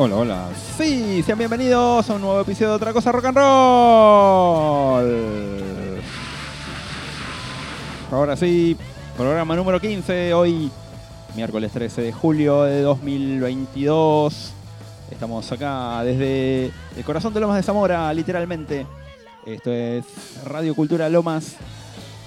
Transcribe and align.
Hola, 0.00 0.14
hola. 0.14 0.48
Sí, 0.76 1.24
sean 1.24 1.38
bienvenidos 1.38 2.08
a 2.08 2.14
un 2.14 2.20
nuevo 2.20 2.40
episodio 2.40 2.68
de 2.68 2.76
Otra 2.76 2.92
Cosa 2.92 3.10
Rock 3.10 3.24
and 3.24 3.36
Roll. 3.36 5.10
Ahora 8.12 8.36
sí, 8.36 8.76
programa 9.16 9.56
número 9.56 9.80
15, 9.80 10.34
hoy 10.34 10.70
miércoles 11.34 11.72
13 11.72 12.02
de 12.02 12.12
julio 12.12 12.62
de 12.62 12.82
2022. 12.82 14.52
Estamos 15.10 15.50
acá 15.50 16.04
desde 16.04 16.70
el 16.96 17.04
corazón 17.04 17.34
de 17.34 17.40
Lomas 17.40 17.56
de 17.56 17.64
Zamora, 17.64 18.14
literalmente. 18.14 18.86
Esto 19.44 19.72
es 19.72 20.04
Radio 20.44 20.76
Cultura 20.76 21.08
Lomas, 21.08 21.56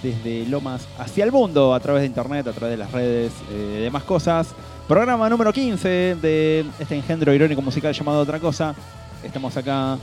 desde 0.03 0.45
Lomas 0.47 0.89
hacia 0.99 1.23
el 1.23 1.31
mundo, 1.31 1.73
a 1.73 1.79
través 1.79 2.01
de 2.01 2.07
internet, 2.07 2.45
a 2.47 2.51
través 2.51 2.77
de 2.77 2.83
las 2.83 2.91
redes, 2.91 3.31
eh, 3.49 3.79
demás 3.81 4.03
cosas. 4.03 4.53
Programa 4.87 5.29
número 5.29 5.53
15 5.53 5.87
de 6.21 6.65
este 6.79 6.95
engendro 6.95 7.33
irónico 7.33 7.61
musical 7.61 7.93
llamado 7.93 8.19
Otra 8.19 8.39
Cosa. 8.39 8.75
Estamos 9.23 9.55
acá 9.55 9.97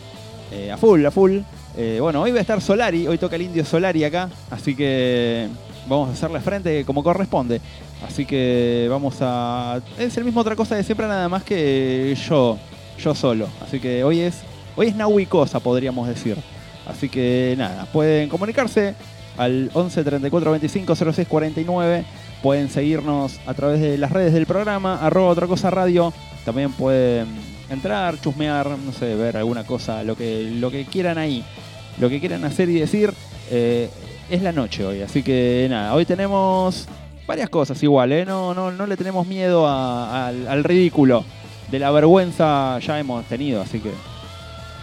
eh, 0.50 0.72
a 0.72 0.76
full, 0.76 1.04
a 1.04 1.10
full. 1.10 1.38
Eh, 1.76 1.98
bueno, 2.00 2.22
hoy 2.22 2.32
va 2.32 2.38
a 2.38 2.40
estar 2.40 2.60
Solari, 2.60 3.06
hoy 3.06 3.18
toca 3.18 3.36
el 3.36 3.42
indio 3.42 3.64
Solari 3.64 4.02
acá, 4.04 4.30
así 4.50 4.74
que 4.74 5.48
vamos 5.86 6.08
a 6.08 6.12
hacerle 6.12 6.40
frente 6.40 6.84
como 6.84 7.02
corresponde. 7.02 7.60
Así 8.06 8.24
que 8.24 8.86
vamos 8.88 9.16
a... 9.20 9.80
Es 9.98 10.16
el 10.16 10.24
mismo 10.24 10.40
Otra 10.40 10.56
Cosa 10.56 10.76
de 10.76 10.84
siempre, 10.84 11.06
nada 11.06 11.28
más 11.28 11.42
que 11.42 12.16
yo, 12.28 12.58
yo 12.98 13.14
solo. 13.14 13.48
Así 13.60 13.80
que 13.80 14.04
hoy 14.04 14.20
es, 14.20 14.40
hoy 14.76 14.88
es 14.88 14.96
Nahui 14.96 15.26
Cosa, 15.26 15.60
podríamos 15.60 16.08
decir. 16.08 16.36
Así 16.86 17.08
que 17.08 17.54
nada, 17.58 17.86
pueden 17.92 18.28
comunicarse 18.28 18.94
al 19.36 19.70
11 19.74 20.04
34 20.04 20.50
25 20.50 20.94
06 20.96 21.28
49. 21.28 22.04
Pueden 22.42 22.68
seguirnos 22.70 23.40
a 23.46 23.54
través 23.54 23.80
de 23.80 23.98
las 23.98 24.12
redes 24.12 24.32
del 24.32 24.46
programa, 24.46 24.98
arroba 25.04 25.30
otra 25.30 25.46
cosa 25.46 25.70
radio. 25.70 26.12
También 26.44 26.72
pueden 26.72 27.26
entrar, 27.68 28.20
chusmear, 28.20 28.68
no 28.70 28.92
sé, 28.92 29.14
ver 29.16 29.36
alguna 29.36 29.64
cosa, 29.64 30.02
lo 30.04 30.16
que, 30.16 30.42
lo 30.54 30.70
que 30.70 30.84
quieran 30.84 31.18
ahí. 31.18 31.44
Lo 31.98 32.08
que 32.08 32.20
quieran 32.20 32.44
hacer 32.44 32.68
y 32.68 32.78
decir. 32.78 33.12
eh, 33.50 33.90
es 34.30 34.42
la 34.42 34.52
noche 34.52 34.84
hoy, 34.84 35.00
así 35.00 35.22
que 35.22 35.66
nada, 35.70 35.94
hoy 35.94 36.04
tenemos 36.04 36.86
varias 37.26 37.48
cosas 37.48 37.82
igual, 37.82 38.12
¿eh? 38.12 38.26
no, 38.26 38.52
no, 38.52 38.70
no 38.70 38.86
le 38.86 38.94
tenemos 38.94 39.26
miedo 39.26 39.66
a- 39.66 40.26
al, 40.28 40.64
ridículo. 40.64 41.24
De 41.70 41.78
la 41.78 41.90
vergüenza 41.90 42.78
ya 42.78 42.98
hemos 42.98 43.24
tenido, 43.24 43.62
así 43.62 43.80
que 43.80 43.90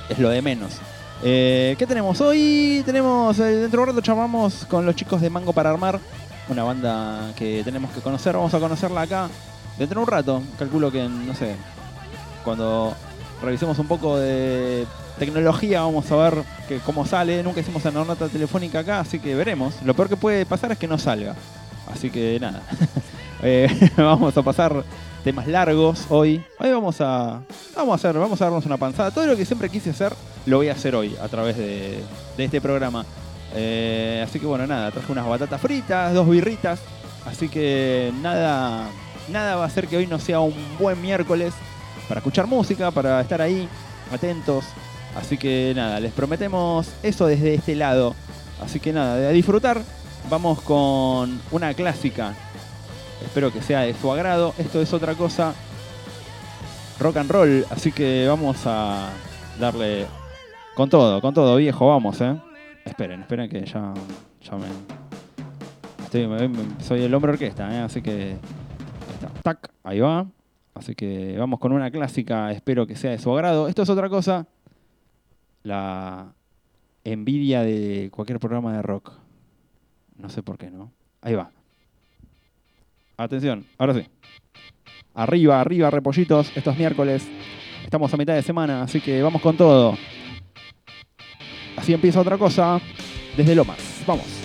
es 0.10 0.18
lo 0.18 0.30
de 0.30 0.42
menos. 0.42 0.72
Eh, 1.24 1.76
¿Qué 1.78 1.86
tenemos 1.86 2.20
hoy? 2.22 2.82
Tenemos, 2.88 3.38
eh, 3.38 3.44
dentro 3.44 3.82
de 3.82 3.84
un 3.84 3.96
rato 3.96 4.02
charlamos 4.02 4.66
con 4.68 4.84
los 4.84 4.96
chicos 4.96 5.22
de 5.22 5.30
Mango 5.30 5.54
para 5.54 5.70
Armar, 5.70 6.00
una 6.50 6.64
banda 6.64 7.32
que 7.36 7.64
tenemos 7.64 7.92
que 7.92 8.02
conocer, 8.02 8.36
vamos 8.36 8.54
a 8.54 8.60
conocerla 8.60 9.02
acá 9.02 9.30
dentro 9.78 10.00
de 10.00 10.04
un 10.04 10.12
rato, 10.12 10.42
calculo 10.58 10.92
que, 10.92 11.08
no 11.08 11.34
sé, 11.36 11.56
cuando 12.44 12.94
revisemos 13.42 13.78
un 13.80 13.88
poco 13.88 14.18
de 14.18 14.86
tecnología 15.20 15.82
vamos 15.82 16.12
a 16.12 16.16
ver 16.16 16.44
que 16.68 16.80
cómo 16.80 17.06
sale, 17.06 17.44
nunca 17.44 17.62
hicimos 17.62 17.84
una 17.86 18.04
nota 18.04 18.28
telefónica 18.28 18.80
acá, 18.80 19.00
así 19.00 19.20
que 19.20 19.36
veremos. 19.36 19.76
Lo 19.84 19.94
peor 19.94 20.10
que 20.10 20.18
puede 20.18 20.46
pasar 20.46 20.72
es 20.72 20.78
que 20.78 20.88
no 20.88 20.98
salga, 20.98 21.36
así 21.92 22.10
que 22.10 22.40
nada, 22.40 22.62
Eh, 23.42 23.68
vamos 23.98 24.36
a 24.36 24.42
pasar 24.42 24.84
temas 25.24 25.48
largos 25.48 26.06
hoy. 26.10 26.44
Hoy 26.58 26.72
vamos 26.72 27.00
a, 27.02 27.42
vamos 27.76 27.92
a 27.92 27.96
hacer, 27.96 28.20
vamos 28.20 28.42
a 28.42 28.46
darnos 28.46 28.66
una 28.66 28.78
panzada. 28.78 29.12
Todo 29.12 29.28
lo 29.28 29.36
que 29.36 29.46
siempre 29.46 29.70
quise 29.70 29.92
hacer 29.92 30.14
lo 30.46 30.58
voy 30.58 30.70
a 30.70 30.74
hacer 30.74 30.96
hoy 30.96 31.16
a 31.22 31.28
través 31.28 31.58
de, 31.58 32.00
de 32.38 32.44
este 32.44 32.62
programa. 32.62 33.06
Eh, 33.56 34.22
así 34.28 34.40
que 34.40 34.46
bueno, 34.46 34.68
nada, 34.68 34.92
traje 34.92 35.12
unas 35.12 35.26
batatas 35.26 35.62
fritas, 35.62 36.14
dos 36.14 36.30
birritas. 36.30 36.82
Así 37.26 37.50
que 37.50 38.12
nada, 38.22 38.88
nada 39.30 39.56
va 39.56 39.64
a 39.64 39.68
hacer 39.68 39.88
que 39.88 39.98
hoy 39.98 40.08
no 40.08 40.20
sea 40.20 40.40
un 40.40 40.54
buen 40.78 41.02
miércoles 41.02 41.54
para 42.08 42.20
escuchar 42.20 42.48
música, 42.48 42.92
para 42.92 43.22
estar 43.22 43.42
ahí, 43.42 43.68
atentos. 44.12 44.66
Así 45.16 45.38
que 45.38 45.74
nada, 45.76 46.00
les 46.00 46.12
prometemos 46.12 46.88
eso 47.02 47.26
desde 47.26 47.54
este 47.56 47.76
lado. 47.76 48.16
Así 48.64 48.80
que 48.80 48.94
nada, 48.94 49.16
de 49.16 49.34
disfrutar. 49.34 49.82
Vamos 50.30 50.62
con 50.62 51.40
una 51.52 51.74
clásica. 51.74 52.34
Espero 53.24 53.52
que 53.52 53.62
sea 53.62 53.82
de 53.82 53.94
su 53.94 54.12
agrado. 54.12 54.54
Esto 54.58 54.82
es 54.82 54.92
otra 54.94 55.16
cosa. 55.16 55.54
Rock 57.00 57.18
and 57.18 57.32
roll. 57.32 57.66
Así 57.70 57.92
que 57.92 58.26
vamos 58.28 58.58
a 58.66 59.10
darle 59.60 60.06
con 60.76 60.90
todo, 60.90 61.22
con 61.22 61.34
todo, 61.34 61.56
viejo. 61.56 61.88
Vamos, 61.88 62.20
eh. 62.22 62.36
Esperen, 62.86 63.22
esperen 63.22 63.50
que 63.50 63.66
ya, 63.66 63.94
ya 64.42 64.58
me. 64.58 64.68
Estoy, 66.04 66.30
soy 66.80 67.02
el 67.02 67.14
hombre 67.14 67.32
orquesta, 67.32 67.76
eh, 67.76 67.80
así 67.80 68.02
que. 68.02 68.38
Tac, 69.44 69.72
ahí 69.84 70.00
va. 70.00 70.28
Así 70.76 70.94
que 70.94 71.36
vamos 71.38 71.60
con 71.60 71.72
una 71.72 71.90
clásica. 71.90 72.52
Espero 72.52 72.86
que 72.86 72.96
sea 72.96 73.12
de 73.12 73.18
su 73.18 73.34
agrado. 73.34 73.68
Esto 73.68 73.82
es 73.82 73.90
otra 73.90 74.10
cosa. 74.10 74.46
La 75.64 76.34
envidia 77.04 77.64
de 77.64 78.10
cualquier 78.12 78.40
programa 78.40 78.74
de 78.74 78.82
rock. 78.82 79.14
No 80.18 80.30
sé 80.30 80.44
por 80.44 80.58
qué, 80.58 80.70
¿no? 80.70 80.92
Ahí 81.22 81.34
va. 81.34 81.50
Atención, 83.18 83.66
ahora 83.78 83.94
sí. 83.94 84.06
Arriba, 85.14 85.62
arriba, 85.62 85.90
repollitos. 85.90 86.56
Esto 86.56 86.72
es 86.72 86.78
miércoles. 86.78 87.28
Estamos 87.84 88.14
a 88.14 88.18
mitad 88.18 88.34
de 88.36 88.42
semana, 88.42 88.84
así 88.84 89.00
que 89.00 89.22
vamos 89.22 89.42
con 89.42 89.56
todo. 89.56 89.98
Así 91.76 91.94
empieza 91.94 92.20
otra 92.20 92.38
cosa 92.38 92.80
desde 93.36 93.56
Lomas. 93.56 93.78
Vamos. 94.08 94.45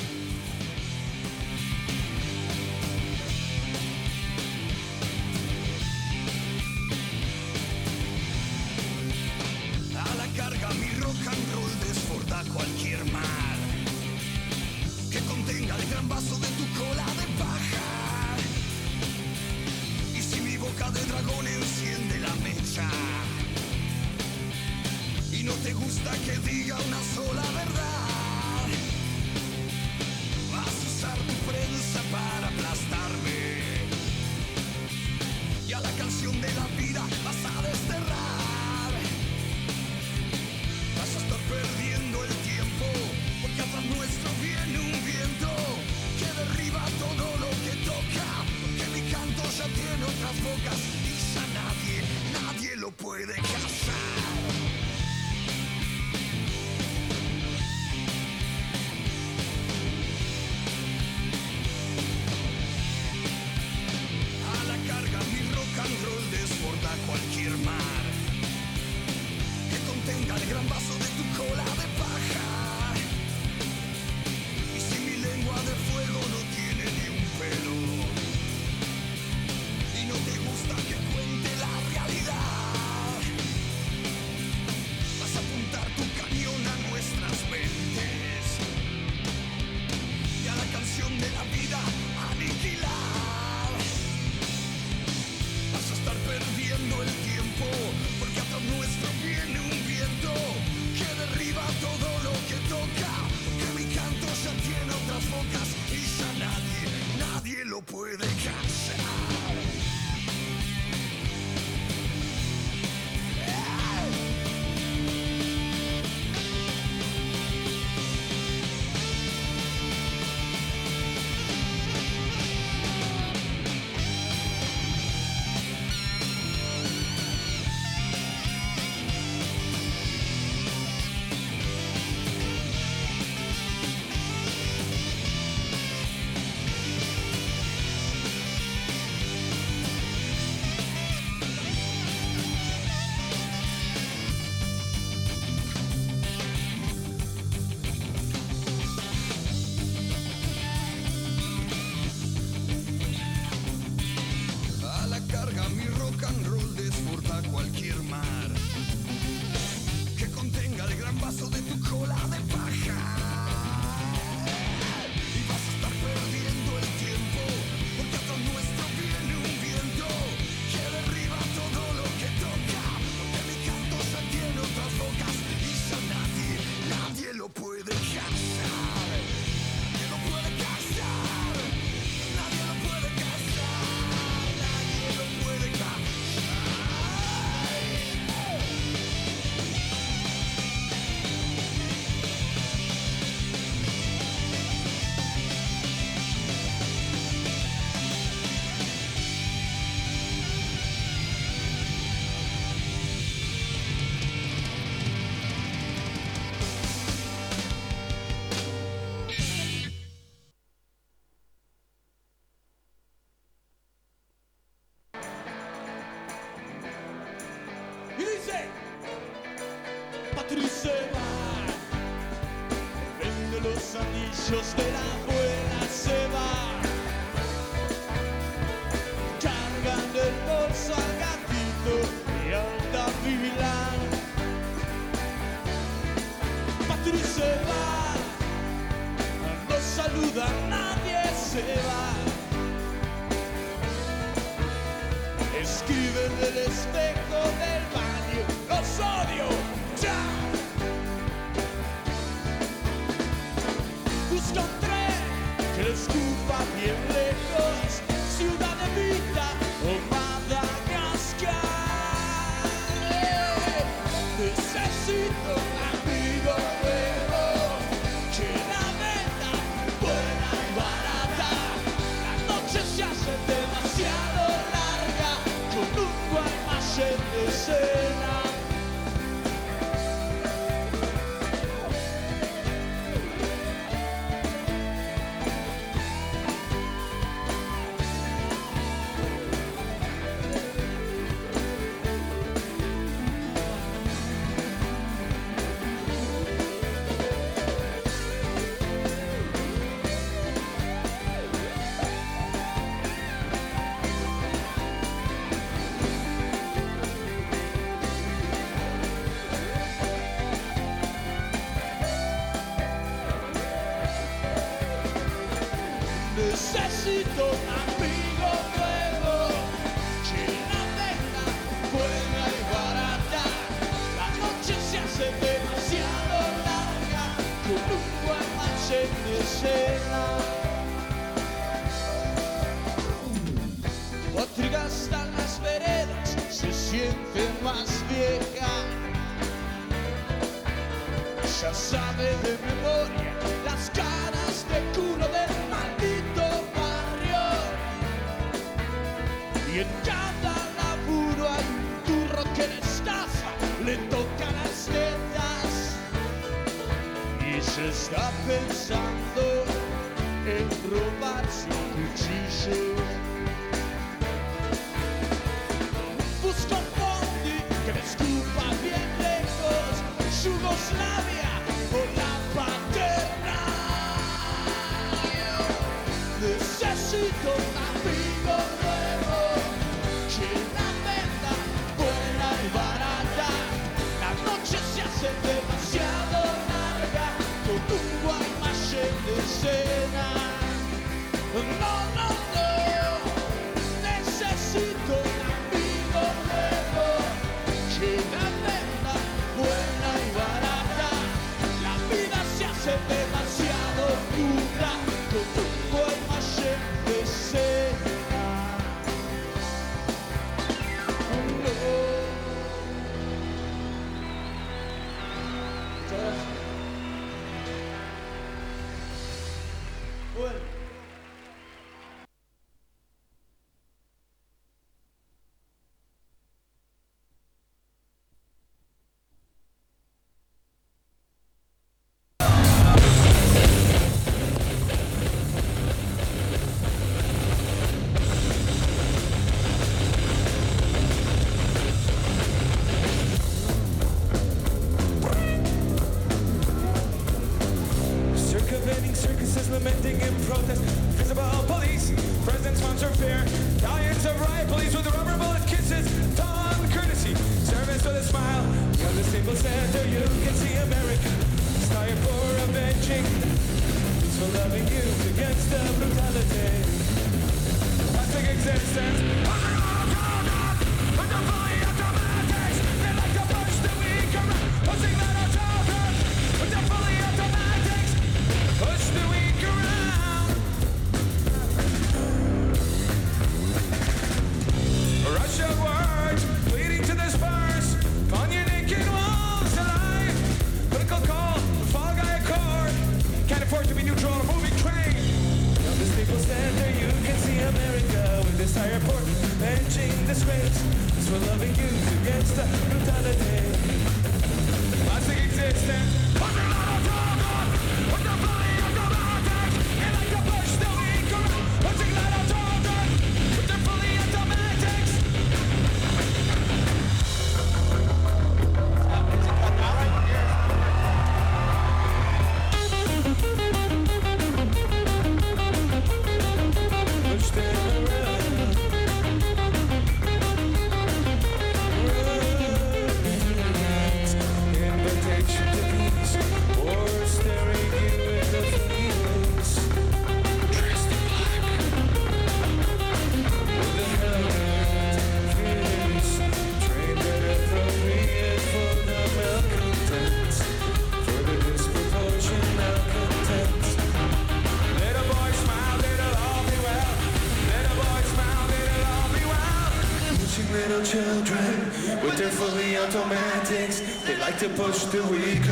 Automatics. 563.10 564.00
They 564.22 564.36
like 564.36 564.58
to 564.60 564.68
push 564.68 565.04
the 565.06 565.22
weak 565.24 565.69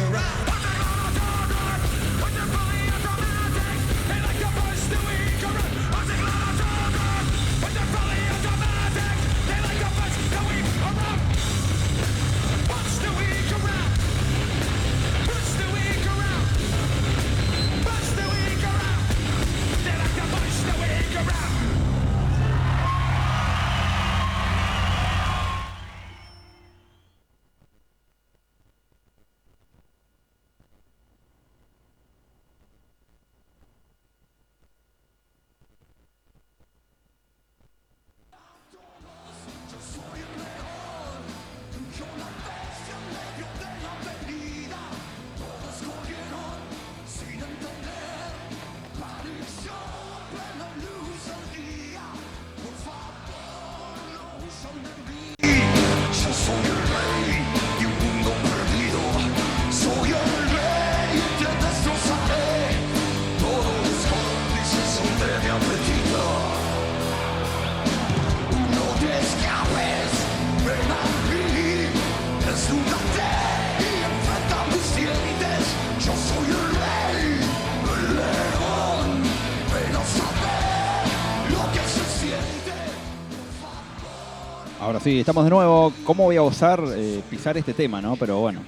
Ahora 84.88 85.01
sí, 85.01 85.20
estamos 85.20 85.44
de 85.44 85.51
nuevo. 85.51 85.92
¿Cómo 86.03 86.24
voy 86.24 86.37
a 86.37 86.42
osar 86.42 86.83
eh, 86.96 87.20
pisar 87.29 87.59
este 87.59 87.74
tema, 87.74 88.01
no? 88.01 88.16
Pero 88.16 88.40
bueno, 88.40 88.61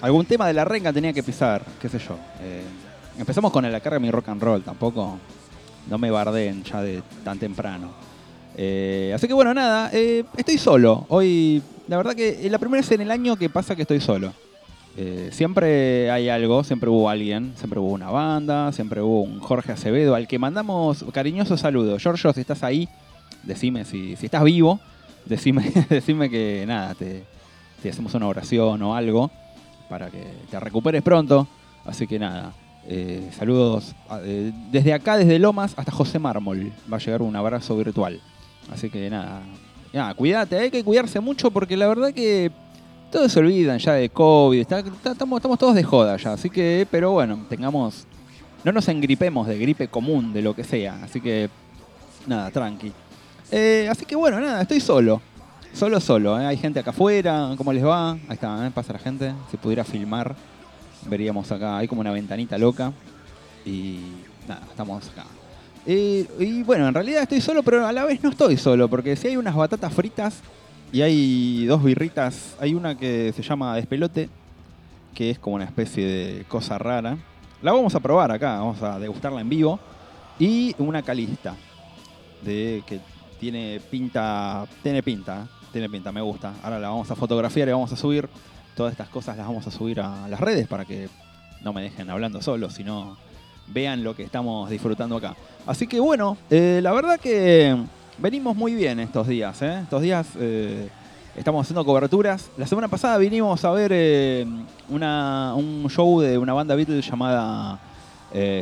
algún 0.00 0.26
tema 0.26 0.48
de 0.48 0.54
la 0.54 0.64
renga 0.64 0.92
tenía 0.92 1.12
que 1.12 1.22
pisar, 1.22 1.62
qué 1.80 1.88
sé 1.88 2.00
yo. 2.00 2.16
Eh, 2.40 2.64
empezamos 3.16 3.52
con 3.52 3.64
el 3.64 3.80
carga 3.80 4.00
mi 4.00 4.10
rock 4.10 4.30
and 4.30 4.42
roll, 4.42 4.64
tampoco 4.64 5.20
no 5.88 5.98
me 5.98 6.10
bardeen 6.10 6.64
ya 6.64 6.82
de 6.82 7.00
tan 7.22 7.38
temprano. 7.38 7.92
Eh, 8.56 9.12
así 9.14 9.28
que 9.28 9.34
bueno, 9.34 9.54
nada, 9.54 9.88
estoy 9.92 10.58
solo. 10.58 11.06
Hoy, 11.10 11.62
la 11.86 11.96
verdad 11.96 12.16
que 12.16 12.44
es 12.44 12.50
la 12.50 12.58
primera 12.58 12.80
vez 12.80 12.90
en 12.90 13.02
el 13.02 13.12
año 13.12 13.36
que 13.36 13.48
pasa 13.48 13.76
que 13.76 13.82
estoy 13.82 14.00
solo. 14.00 14.32
Siempre 15.30 16.10
hay 16.10 16.28
algo, 16.28 16.64
siempre 16.64 16.90
hubo 16.90 17.08
alguien, 17.08 17.52
siempre 17.54 17.78
hubo 17.78 17.92
una 17.92 18.10
banda, 18.10 18.72
siempre 18.72 19.00
hubo 19.00 19.22
un 19.22 19.38
Jorge 19.38 19.70
Acevedo 19.70 20.16
al 20.16 20.26
que 20.26 20.40
mandamos 20.40 21.04
cariñosos 21.12 21.60
saludos. 21.60 22.02
Giorgio, 22.02 22.32
si 22.32 22.40
estás 22.40 22.64
ahí, 22.64 22.88
decime 23.44 23.84
si 23.84 24.14
estás 24.20 24.42
vivo, 24.42 24.80
decime, 25.26 25.70
decime 25.88 26.28
que 26.30 26.64
nada, 26.66 26.94
te, 26.94 27.24
hacemos 27.88 28.14
una 28.14 28.26
oración 28.28 28.80
o 28.82 28.94
algo 28.94 29.30
para 29.88 30.10
que 30.10 30.24
te 30.50 30.58
recuperes 30.60 31.02
pronto. 31.02 31.46
Así 31.84 32.06
que 32.06 32.18
nada, 32.18 32.52
eh, 32.86 33.28
saludos 33.36 33.94
eh, 34.22 34.52
desde 34.70 34.92
acá, 34.92 35.16
desde 35.16 35.38
Lomas 35.38 35.74
hasta 35.76 35.90
José 35.92 36.18
Mármol. 36.18 36.72
Va 36.92 36.96
a 36.96 37.00
llegar 37.00 37.22
un 37.22 37.34
abrazo 37.36 37.76
virtual. 37.76 38.20
Así 38.70 38.88
que 38.88 39.10
nada, 39.10 39.42
nada, 39.92 40.14
cuídate, 40.14 40.58
hay 40.58 40.70
que 40.70 40.84
cuidarse 40.84 41.18
mucho 41.20 41.50
porque 41.50 41.76
la 41.76 41.88
verdad 41.88 42.12
que 42.14 42.50
todos 43.10 43.30
se 43.32 43.40
olvidan 43.40 43.78
ya 43.78 43.92
de 43.94 44.08
COVID, 44.08 44.60
está- 44.60 44.78
está- 44.78 45.12
estamos, 45.12 45.38
estamos 45.38 45.58
todos 45.58 45.74
de 45.74 45.82
joda 45.82 46.16
ya, 46.16 46.32
así 46.32 46.48
que, 46.48 46.86
pero 46.90 47.10
bueno, 47.10 47.44
tengamos, 47.50 48.06
no 48.64 48.72
nos 48.72 48.88
engripemos 48.88 49.46
de 49.48 49.58
gripe 49.58 49.88
común, 49.88 50.32
de 50.32 50.40
lo 50.40 50.54
que 50.54 50.64
sea, 50.64 50.98
así 51.02 51.20
que, 51.20 51.50
nada, 52.26 52.50
tranqui. 52.50 52.92
Eh, 53.54 53.86
así 53.90 54.06
que 54.06 54.16
bueno, 54.16 54.40
nada, 54.40 54.62
estoy 54.62 54.80
solo, 54.80 55.20
solo, 55.74 56.00
solo, 56.00 56.40
¿eh? 56.40 56.46
hay 56.46 56.56
gente 56.56 56.80
acá 56.80 56.88
afuera, 56.88 57.50
¿cómo 57.58 57.70
les 57.70 57.84
va? 57.84 58.12
Ahí 58.12 58.18
está, 58.30 58.66
¿eh? 58.66 58.70
pasa 58.70 58.94
la 58.94 58.98
gente, 58.98 59.34
si 59.50 59.58
pudiera 59.58 59.84
filmar, 59.84 60.34
veríamos 61.06 61.52
acá, 61.52 61.76
hay 61.76 61.86
como 61.86 62.00
una 62.00 62.12
ventanita 62.12 62.56
loca, 62.56 62.94
y 63.66 63.98
nada, 64.48 64.62
estamos 64.70 65.06
acá. 65.10 65.26
Eh, 65.84 66.26
y 66.38 66.62
bueno, 66.62 66.88
en 66.88 66.94
realidad 66.94 67.24
estoy 67.24 67.42
solo, 67.42 67.62
pero 67.62 67.86
a 67.86 67.92
la 67.92 68.06
vez 68.06 68.22
no 68.22 68.30
estoy 68.30 68.56
solo, 68.56 68.88
porque 68.88 69.16
si 69.16 69.28
hay 69.28 69.36
unas 69.36 69.54
batatas 69.54 69.92
fritas 69.92 70.40
y 70.90 71.02
hay 71.02 71.66
dos 71.66 71.84
birritas, 71.84 72.56
hay 72.58 72.72
una 72.72 72.96
que 72.96 73.34
se 73.36 73.42
llama 73.42 73.76
despelote, 73.76 74.30
que 75.14 75.28
es 75.28 75.38
como 75.38 75.56
una 75.56 75.66
especie 75.66 76.06
de 76.06 76.44
cosa 76.44 76.78
rara. 76.78 77.18
La 77.60 77.72
vamos 77.72 77.94
a 77.94 78.00
probar 78.00 78.32
acá, 78.32 78.60
vamos 78.60 78.82
a 78.82 78.98
degustarla 78.98 79.42
en 79.42 79.50
vivo. 79.50 79.78
Y 80.38 80.74
una 80.78 81.02
calista, 81.02 81.54
de 82.42 82.82
que 82.86 83.00
tiene 83.42 83.80
pinta, 83.90 84.64
tiene 84.84 85.02
pinta, 85.02 85.48
tiene 85.72 85.88
pinta, 85.90 86.12
me 86.12 86.20
gusta. 86.20 86.52
Ahora 86.62 86.78
la 86.78 86.90
vamos 86.90 87.10
a 87.10 87.16
fotografiar 87.16 87.66
y 87.68 87.72
vamos 87.72 87.92
a 87.92 87.96
subir. 87.96 88.28
Todas 88.76 88.92
estas 88.92 89.08
cosas 89.08 89.36
las 89.36 89.48
vamos 89.48 89.66
a 89.66 89.72
subir 89.72 90.00
a 90.00 90.28
las 90.28 90.38
redes 90.38 90.68
para 90.68 90.84
que 90.84 91.08
no 91.60 91.72
me 91.72 91.82
dejen 91.82 92.08
hablando 92.08 92.40
solo, 92.40 92.70
sino 92.70 93.16
vean 93.66 94.04
lo 94.04 94.14
que 94.14 94.22
estamos 94.22 94.70
disfrutando 94.70 95.16
acá. 95.16 95.34
Así 95.66 95.88
que 95.88 95.98
bueno, 95.98 96.36
eh, 96.50 96.78
la 96.84 96.92
verdad 96.92 97.18
que 97.18 97.76
venimos 98.18 98.54
muy 98.54 98.76
bien 98.76 99.00
estos 99.00 99.26
días. 99.26 99.60
¿eh? 99.62 99.80
Estos 99.82 100.02
días 100.02 100.28
eh, 100.38 100.88
Estamos 101.34 101.66
haciendo 101.66 101.84
coberturas. 101.84 102.48
La 102.58 102.66
semana 102.68 102.86
pasada 102.86 103.18
vinimos 103.18 103.64
a 103.64 103.70
ver 103.72 103.90
eh, 103.92 104.46
una- 104.88 105.54
un 105.56 105.88
show 105.90 106.20
de 106.20 106.38
una 106.38 106.52
banda 106.52 106.76
Beatles 106.76 107.04
llamada 107.10 107.80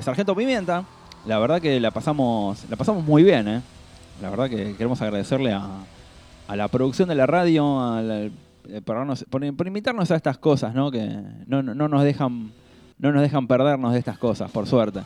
Sargento 0.00 0.34
Pimienta. 0.34 0.84
La 1.26 1.38
verdad 1.38 1.60
que 1.60 1.78
la 1.80 1.90
pasamos, 1.90 2.64
la 2.70 2.76
pasamos 2.76 3.04
muy 3.04 3.22
bien, 3.24 3.46
¿eh? 3.46 3.60
La 4.20 4.30
verdad 4.30 4.48
que 4.50 4.74
queremos 4.76 5.00
agradecerle 5.02 5.52
a, 5.52 5.66
a 6.48 6.56
la 6.56 6.68
producción 6.68 7.08
de 7.08 7.14
la 7.14 7.26
radio, 7.26 7.80
a 7.80 8.02
la- 8.02 8.20
eh, 8.24 8.80
por, 8.84 9.54
por- 9.56 9.66
invitarnos 9.66 10.10
a 10.10 10.16
estas 10.16 10.38
cosas, 10.38 10.74
¿no? 10.74 10.90
Que 10.90 11.06
no, 11.46 11.62
no- 11.62 11.74
no 11.74 11.88
nos 11.88 12.02
dejan, 12.04 12.52
no 12.98 13.12
nos 13.12 13.22
dejan 13.22 13.46
perdernos 13.46 13.92
de 13.92 13.98
estas 13.98 14.18
cosas, 14.18 14.50
por 14.50 14.66
suerte. 14.66 15.00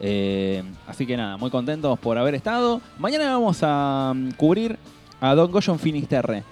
Eh, 0.00 0.62
así 0.86 1.06
que 1.06 1.16
nada, 1.16 1.36
muy 1.38 1.50
contentos 1.50 1.98
por 1.98 2.18
haber 2.18 2.34
estado. 2.34 2.80
Mañana 2.98 3.32
vamos 3.32 3.58
a 3.62 4.12
mm, 4.14 4.30
cubrir 4.32 4.78
a 5.20 5.34
Don 5.34 5.50
Goyo 5.50 5.72
en 5.72 5.78
Finisterre. 5.78 6.44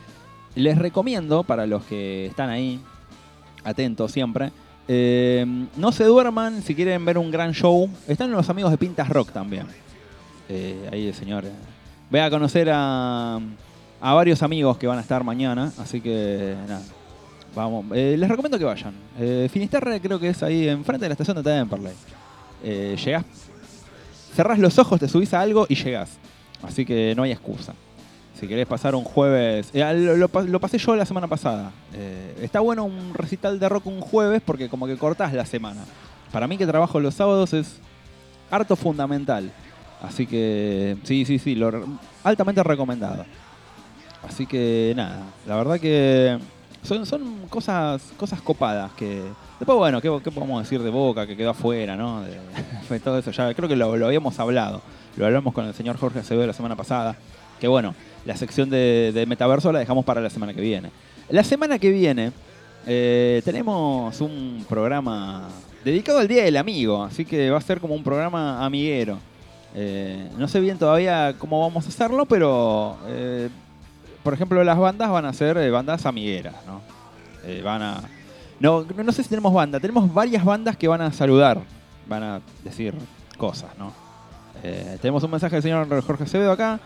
Les 0.57 0.79
recomiendo, 0.79 1.43
para 1.45 1.67
los 1.67 1.85
que 1.85 2.27
están 2.27 2.49
ahí, 2.51 2.81
atentos 3.65 4.11
siempre, 4.13 4.51
eh, 4.89 5.45
no 5.77 5.93
se 5.93 6.05
duerman 6.05 6.63
si 6.63 6.75
quieren 6.75 7.05
ver 7.05 7.19
un 7.19 7.31
gran 7.31 7.53
show. 7.53 7.89
Están 8.09 8.31
los 8.33 8.49
amigos 8.51 8.71
de 8.71 8.79
Pintas 8.79 9.09
Rock 9.09 9.31
también. 9.33 9.67
Eh, 10.49 10.89
ahí 10.93 11.07
el 11.09 11.15
señor. 11.15 11.45
Voy 12.11 12.21
a 12.21 12.31
conocer 12.31 12.69
a, 12.73 13.41
a 14.01 14.15
varios 14.15 14.43
amigos 14.43 14.79
que 14.79 14.87
van 14.87 14.99
a 14.99 15.01
estar 15.01 15.25
mañana, 15.25 15.73
así 15.79 16.01
que 16.01 16.55
nada. 16.69 16.83
Vamos, 17.55 17.87
eh, 17.95 18.17
les 18.19 18.29
recomiendo 18.29 18.59
que 18.59 18.65
vayan. 18.65 18.93
Eh, 19.19 19.49
Finisterre 19.53 20.01
creo 20.01 20.19
que 20.19 20.29
es 20.29 20.43
ahí 20.43 20.69
enfrente 20.69 21.05
de 21.05 21.09
la 21.09 21.13
estación 21.15 21.37
de 21.37 21.43
Temperley. 21.43 21.93
Eh, 22.63 22.97
llegás, 23.05 23.25
cerrás 24.35 24.59
los 24.59 24.79
ojos, 24.79 24.99
te 25.01 25.09
subís 25.09 25.33
a 25.35 25.41
algo 25.41 25.67
y 25.69 25.75
llegás. 25.77 26.11
Así 26.63 26.85
que 26.85 27.15
no 27.17 27.23
hay 27.23 27.33
excusa. 27.33 27.75
Si 28.41 28.49
querés 28.49 28.67
pasar 28.67 28.95
un 28.97 29.05
jueves. 29.05 29.71
eh, 29.73 29.95
lo, 29.95 30.17
lo 30.17 30.29
pa- 30.29 30.43
lo 30.43 30.59
pasé 30.61 30.79
yo 30.79 30.97
la 30.97 31.07
semana 31.07 31.29
pasada. 31.29 31.71
Está 32.43 32.59
bueno 32.61 32.85
un 32.85 33.15
recital 33.15 33.61
de 33.61 33.69
rock 33.69 33.87
un 33.87 34.01
jueves 34.01 34.43
porque 34.45 34.69
como 34.69 34.87
que 34.87 34.97
cortás 34.97 35.33
la 35.33 35.47
semana. 35.47 35.83
Para 36.33 36.49
mí 36.49 36.57
que 36.59 36.67
trabajo 36.67 36.99
los 36.99 37.15
sábados 37.15 37.53
es 37.53 37.77
harto 38.51 38.75
fundamental. 38.75 39.53
Así 40.07 40.27
que 40.27 40.97
sí, 41.05 41.25
sí, 41.25 41.39
sí, 41.39 41.55
lo, 41.55 41.71
altamente 42.23 42.63
recomendado. 42.63 43.25
Así 44.27 44.47
que 44.47 44.93
nada, 44.97 45.23
la 45.47 45.57
verdad 45.57 45.79
que 45.79 46.39
son, 46.83 47.05
son 47.07 47.47
cosas, 47.49 48.03
cosas 48.17 48.41
copadas 48.41 48.93
que. 48.93 49.23
Después, 49.59 49.79
bueno, 49.79 50.01
¿qué, 50.01 50.11
qué 50.23 50.31
podemos 50.31 50.63
decir 50.63 50.83
de 50.83 50.91
Boca 50.91 51.27
que 51.27 51.37
quedó 51.37 51.51
afuera, 51.51 51.97
no? 51.97 52.23
De, 52.23 52.39
de 52.91 53.01
todo 53.01 53.19
eso, 53.19 53.31
ya 53.31 53.53
creo 53.55 53.69
que 53.69 53.77
lo, 53.77 53.97
lo 53.97 54.07
habíamos 54.07 54.39
hablado. 54.39 54.83
Lo 55.17 55.27
hablamos 55.27 55.55
con 55.55 55.65
el 55.67 55.75
señor 55.75 55.97
Jorge 55.97 56.21
Acevedo 56.21 56.47
la 56.47 56.53
semana 56.53 56.77
pasada. 56.77 57.17
Que 57.61 57.69
bueno, 57.69 57.95
la 58.25 58.37
sección 58.37 58.69
de, 58.69 59.13
de 59.15 59.27
metaverso 59.27 59.73
la 59.73 59.79
dejamos 59.79 60.05
para 60.05 60.21
la 60.21 60.31
semana 60.31 60.53
que 60.53 60.61
viene. 60.61 60.91
La 61.31 61.45
semana 61.45 61.79
que 61.79 61.91
viene 61.91 62.33
eh, 62.87 63.41
tenemos 63.45 64.21
un 64.21 64.65
programa 64.69 65.49
dedicado 65.83 66.19
al 66.19 66.29
Día 66.29 66.45
del 66.45 66.59
Amigo, 66.59 67.03
así 67.03 67.25
que 67.25 67.51
va 67.51 67.57
a 67.57 67.63
ser 67.63 67.81
como 67.81 67.95
un 67.95 68.03
programa 68.03 68.65
amiguero. 68.65 69.19
Eh, 69.75 70.31
no 70.39 70.47
sé 70.47 70.61
bien 70.61 70.79
todavía 70.79 71.35
cómo 71.39 71.61
vamos 71.61 71.85
a 71.87 71.89
hacerlo, 71.89 72.27
pero 72.27 72.97
eh, 73.09 73.49
por 74.23 74.33
ejemplo 74.35 74.63
las 74.63 74.79
bandas 74.79 75.11
van 75.11 75.25
a 75.25 75.33
ser 75.33 75.57
eh, 75.57 75.71
bandas 75.71 76.07
amigueras, 76.07 76.55
¿no? 76.67 76.81
Van 77.63 77.83
a 77.83 78.01
no, 78.61 78.83
no 78.85 79.13
sé 79.13 79.23
si 79.23 79.29
tenemos 79.29 79.53
banda, 79.53 79.79
tenemos 79.81 80.13
varias 80.15 80.45
bandas 80.45 80.77
que 80.77 80.89
van 80.89 81.03
a 81.03 81.13
saludar, 81.13 81.61
van 82.09 82.23
a 82.23 82.41
decir 82.63 82.95
cosas, 83.37 83.71
¿no? 83.79 83.93
Tenemos 85.03 85.23
un 85.25 85.31
mensaje 85.33 85.57
del 85.57 85.63
señor 85.63 86.03
Jorge 86.03 86.23
Acevedo 86.25 86.53
acá. 86.53 86.81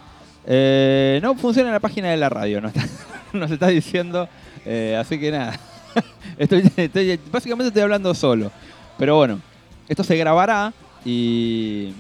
No 1.23 1.35
funciona 1.37 1.71
la 1.71 1.79
página 1.79 2.09
de 2.11 2.17
la 2.17 2.29
radio, 2.29 2.61
nos 2.61 2.75
está, 2.75 2.89
nos 3.35 3.51
está 3.53 3.69
diciendo. 3.69 4.29
Así 4.99 5.21
que 5.21 5.31
nada. 5.31 5.61
Estoy- 6.39 7.21
básicamente 7.31 7.69
estoy 7.69 7.83
hablando 7.83 8.13
solo. 8.15 8.51
Pero 8.99 9.15
bueno, 9.17 9.39
esto 9.89 10.03
se 10.03 10.17
grabará 10.17 10.73
y. 11.05 11.93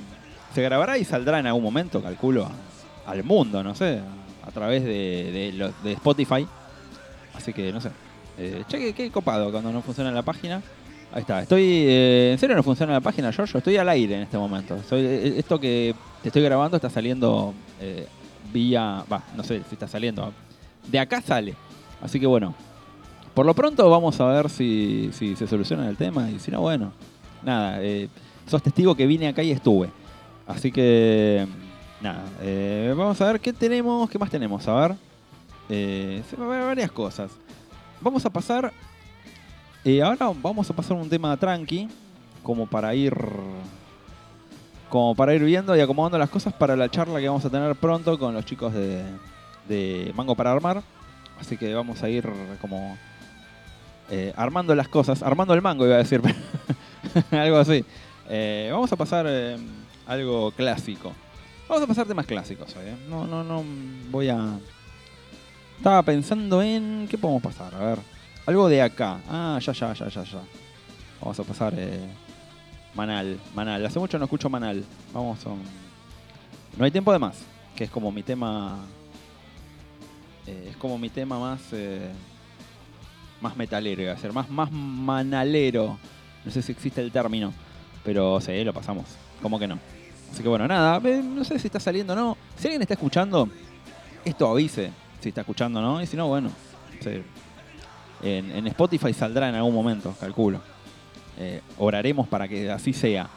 Se 0.54 0.62
grabará 0.62 0.98
y 0.98 1.04
saldrá 1.04 1.38
en 1.38 1.46
algún 1.46 1.62
momento, 1.62 2.02
calculo, 2.02 2.48
al 3.06 3.24
mundo, 3.24 3.62
no 3.62 3.74
sé, 3.74 4.00
a 4.46 4.50
través 4.50 4.84
de, 4.84 5.72
Spotify. 5.84 6.46
Así 7.34 7.52
que 7.52 7.72
no 7.72 7.80
sé. 7.80 7.90
Eh, 8.38 8.64
che, 8.68 8.92
qué, 8.92 9.11
copado 9.11 9.50
cuando 9.50 9.72
no 9.72 9.82
funciona 9.82 10.11
la 10.11 10.22
página. 10.22 10.62
Ahí 11.12 11.20
está. 11.20 11.42
Estoy. 11.42 11.62
eh, 11.64 12.30
¿En 12.32 12.38
serio 12.38 12.56
no 12.56 12.62
funciona 12.62 12.92
la 12.92 13.00
página, 13.00 13.30
Giorgio? 13.32 13.58
Estoy 13.58 13.76
al 13.76 13.88
aire 13.88 14.16
en 14.16 14.22
este 14.22 14.37
momento. 14.37 14.76
Eh, 14.92 15.34
esto 15.37 15.58
que 15.58 15.94
te 16.22 16.28
estoy 16.28 16.42
grabando 16.42 16.76
está 16.76 16.90
saliendo 16.90 17.54
eh, 17.80 18.06
vía. 18.52 19.04
Va, 19.11 19.22
no 19.37 19.42
sé 19.42 19.62
si 19.68 19.74
está 19.74 19.88
saliendo. 19.88 20.32
De 20.87 20.98
acá 20.98 21.20
sale. 21.22 21.54
Así 22.02 22.20
que 22.20 22.26
bueno. 22.26 22.54
Por 23.34 23.46
lo 23.46 23.54
pronto 23.54 23.88
vamos 23.88 24.20
a 24.20 24.26
ver 24.26 24.50
si, 24.50 25.11
si 25.12 25.37
se 25.37 25.46
soluciona 25.46 25.88
el 25.88 25.96
tema. 25.96 26.30
Y 26.30 26.38
si 26.38 26.50
no, 26.50 26.61
bueno. 26.61 26.92
Nada. 27.42 27.82
eh, 27.82 28.08
sos 28.46 28.62
testigo 28.62 28.94
que 28.94 29.06
vine 29.06 29.28
acá 29.28 29.42
y 29.42 29.50
estuve. 29.50 29.90
Así 30.48 30.72
que. 30.72 31.46
Nada. 32.00 32.24
eh, 32.40 32.92
vamos 32.96 33.20
a 33.20 33.26
ver 33.32 33.40
qué 33.40 33.52
tenemos. 33.52 34.08
¿Qué 34.11 34.18
más 34.18 34.30
tenemos? 34.30 34.66
A 34.66 34.74
ver. 34.88 34.96
Eh, 35.68 36.22
se- 36.28 36.37
varias 36.37 36.90
cosas. 36.90 37.30
Vamos 38.00 38.24
a 38.26 38.30
pasar. 38.30 38.72
eh, 39.84 40.02
ahora 40.02 40.30
vamos 40.42 40.68
a 40.70 40.74
pasar 40.74 40.96
un 40.96 41.08
tema 41.08 41.37
tranqui. 41.37 41.88
Como 42.42 42.66
para 42.66 42.94
ir. 42.94 43.14
Como 44.88 45.14
para 45.14 45.34
ir 45.34 45.44
viendo 45.44 45.76
y 45.76 45.80
acomodando 45.80 46.16
las 46.18 46.30
cosas 46.30 46.54
para 46.54 46.74
la 46.74 46.90
charla 46.90 47.20
que 47.20 47.28
vamos 47.28 47.44
a 47.44 47.50
tener 47.50 47.76
pronto 47.76 48.18
con 48.18 48.32
los 48.32 48.44
chicos 48.46 48.72
de, 48.72 49.04
de 49.68 50.12
Mango 50.16 50.34
para 50.34 50.50
Armar. 50.52 50.82
Así 51.38 51.56
que 51.58 51.74
vamos 51.74 52.02
a 52.02 52.08
ir 52.08 52.26
como. 52.61 52.96
eh, 54.11 54.32
armando 54.37 54.74
las 54.74 54.88
cosas. 54.88 55.22
Armando 55.22 55.52
el 55.52 55.61
mango, 55.61 55.84
iba 55.84 55.96
a 55.96 55.98
decir. 55.98 56.22
algo 57.32 57.58
así. 57.58 57.84
Eh, 58.30 58.70
vamos 58.72 58.90
a 58.92 58.96
pasar 58.96 59.26
eh, 59.28 59.58
algo 60.09 60.51
clásico. 60.51 61.12
Vamos 61.68 61.85
a 61.85 61.87
pasar 61.87 62.07
temas 62.07 62.27
clásicos 62.27 62.75
hoy. 62.77 62.87
¿eh? 62.87 62.97
No, 63.09 63.27
no, 63.27 63.44
no 63.44 63.62
voy 64.11 64.29
a. 64.29 64.59
Estaba 65.77 66.03
pensando 66.03 66.62
en. 66.62 67.07
¿Qué 67.09 67.16
podemos 67.18 67.42
pasar? 67.42 67.75
A 67.75 67.79
ver. 67.79 67.99
Algo 68.47 68.68
de 68.68 68.81
acá. 68.83 69.21
Ah, 69.29 69.59
ya, 69.62 69.73
ya, 69.73 69.92
ya, 69.92 70.09
ya, 70.09 70.25
ya. 70.25 70.40
Vamos 71.21 71.38
a 71.38 71.44
pasar. 71.44 71.75
eh, 71.77 72.01
Manal. 72.94 73.38
Manal. 73.55 73.85
Hace 73.87 73.99
mucho 73.99 74.18
no 74.18 74.25
escucho 74.25 74.49
Manal. 74.49 74.83
Vamos 75.12 75.38
a. 75.47 75.51
No 76.77 76.85
hay 76.85 76.90
tiempo 76.90 77.12
de 77.12 77.18
más. 77.18 77.37
Que 77.77 77.85
es 77.85 77.90
como 77.90 78.11
mi 78.11 78.23
tema. 78.23 78.79
eh, 80.47 80.68
es 80.71 80.77
como 80.79 80.97
mi 80.99 81.11
tema 81.11 81.38
más. 81.38 81.61
eh, 81.73 82.11
más 83.40 83.57
metalero, 83.57 84.03
iba 84.03 84.12
a 84.12 84.16
ser. 84.18 84.33
Más, 84.33 84.49
más 84.51 84.73
manalero. 84.73 85.99
No 86.44 86.51
sé 86.51 86.62
si 86.62 86.73
existe 86.73 87.01
el 87.03 87.12
término. 87.12 87.53
Pero 88.05 88.40
sí, 88.40 88.64
lo 88.64 88.73
pasamos. 88.73 89.05
¿Cómo 89.42 89.59
que 89.59 89.68
no? 89.68 89.79
Así 90.32 90.42
que 90.42 90.48
bueno, 90.48 90.66
nada. 90.68 91.00
No 91.00 91.44
sé 91.44 91.58
si 91.58 91.68
está 91.68 91.80
saliendo 91.80 92.12
o 92.12 92.16
no. 92.16 92.36
Si 92.56 92.66
alguien 92.66 92.82
está 92.82 92.94
escuchando, 92.94 93.48
esto 94.24 94.48
avise 94.48 94.90
si 95.20 95.30
está 95.30 95.42
escuchando 95.42 95.80
o 95.80 95.82
no. 95.82 96.02
Y 96.02 96.06
si 96.06 96.16
no, 96.16 96.28
bueno. 96.28 96.50
en 98.22 98.66
Spotify 98.66 99.12
saldrá 99.12 99.48
en 99.48 99.54
algún 99.54 99.74
momento, 99.74 100.14
calculo. 100.18 100.60
Eh, 101.40 101.60
oraremos 101.78 102.26
para 102.26 102.48
que 102.48 102.68
así 102.70 102.92
sea. 102.92 103.28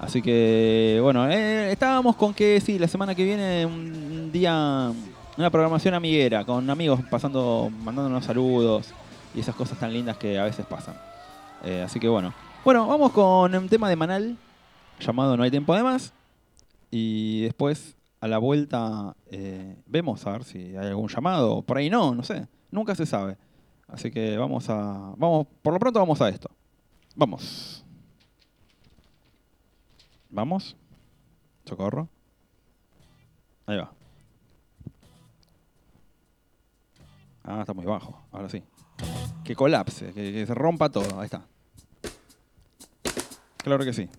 Así 0.00 0.22
que, 0.22 0.98
bueno, 1.02 1.28
eh, 1.28 1.70
estábamos 1.70 2.16
con 2.16 2.32
que 2.32 2.60
sí, 2.60 2.78
la 2.78 2.88
semana 2.88 3.14
que 3.14 3.24
viene 3.24 3.66
un 3.66 4.32
día, 4.32 4.90
una 5.36 5.50
programación 5.50 5.92
amiguera, 5.94 6.44
con 6.44 6.68
amigos 6.70 7.00
pasando, 7.10 7.70
mandándonos 7.84 8.24
saludos 8.24 8.94
y 9.34 9.40
esas 9.40 9.54
cosas 9.54 9.78
tan 9.78 9.92
lindas 9.92 10.16
que 10.16 10.38
a 10.38 10.44
veces 10.44 10.64
pasan. 10.64 10.96
Eh, 11.62 11.82
así 11.84 12.00
que 12.00 12.08
bueno. 12.08 12.32
Bueno, 12.64 12.86
vamos 12.86 13.12
con 13.12 13.54
un 13.54 13.68
tema 13.68 13.88
de 13.88 13.96
Manal 13.96 14.36
llamado 14.98 15.36
No 15.36 15.42
hay 15.42 15.50
tiempo 15.50 15.74
de 15.74 15.82
más. 15.82 16.12
Y 16.94 17.40
después, 17.40 17.96
a 18.20 18.28
la 18.28 18.36
vuelta, 18.36 19.16
eh, 19.26 19.76
vemos 19.86 20.26
a 20.26 20.32
ver 20.32 20.44
si 20.44 20.76
hay 20.76 20.88
algún 20.88 21.08
llamado. 21.08 21.62
Por 21.62 21.78
ahí 21.78 21.88
no, 21.88 22.14
no 22.14 22.22
sé. 22.22 22.46
Nunca 22.70 22.94
se 22.94 23.06
sabe. 23.06 23.38
Así 23.88 24.10
que 24.10 24.36
vamos 24.36 24.68
a. 24.68 25.14
Vamos, 25.16 25.46
por 25.62 25.72
lo 25.72 25.80
pronto 25.80 25.98
vamos 25.98 26.20
a 26.20 26.28
esto. 26.28 26.50
Vamos. 27.16 27.82
Vamos. 30.28 30.76
Socorro. 31.64 32.08
Ahí 33.64 33.78
va. 33.78 33.90
Ah, 37.42 37.60
está 37.60 37.72
muy 37.72 37.86
bajo. 37.86 38.20
Ahora 38.32 38.50
sí. 38.50 38.62
Que 39.44 39.56
colapse, 39.56 40.12
que, 40.12 40.30
que 40.30 40.46
se 40.46 40.54
rompa 40.54 40.90
todo. 40.90 41.18
Ahí 41.18 41.24
está. 41.24 41.46
Claro 43.56 43.82
que 43.82 43.94
sí. 43.94 44.10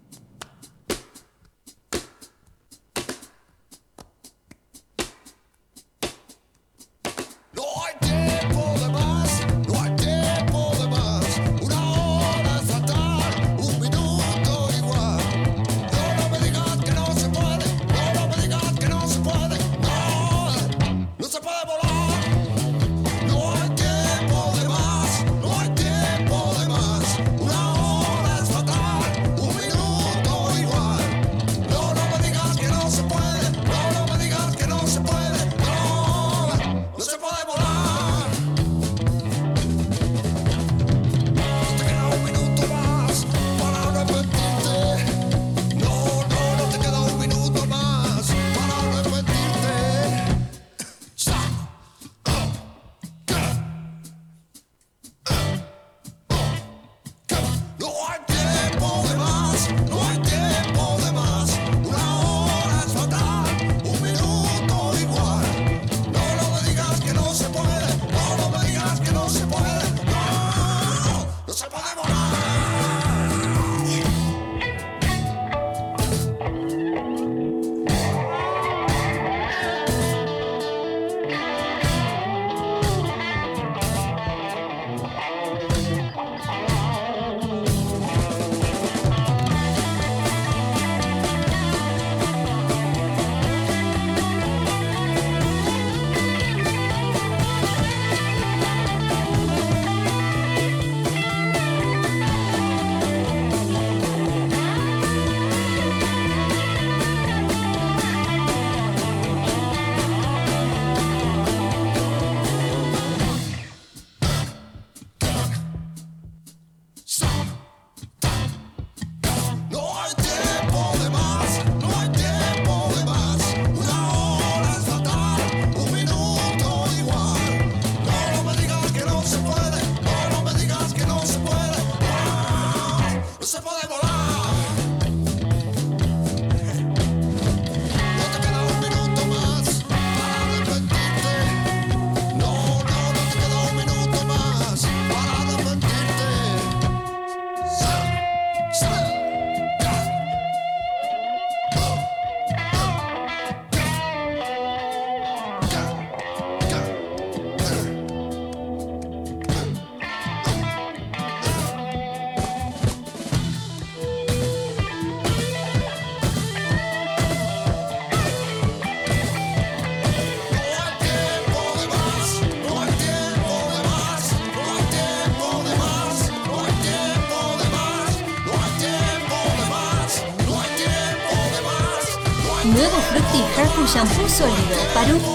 Sólido 184.34 184.76
para 184.96 185.14
un... 185.14 185.33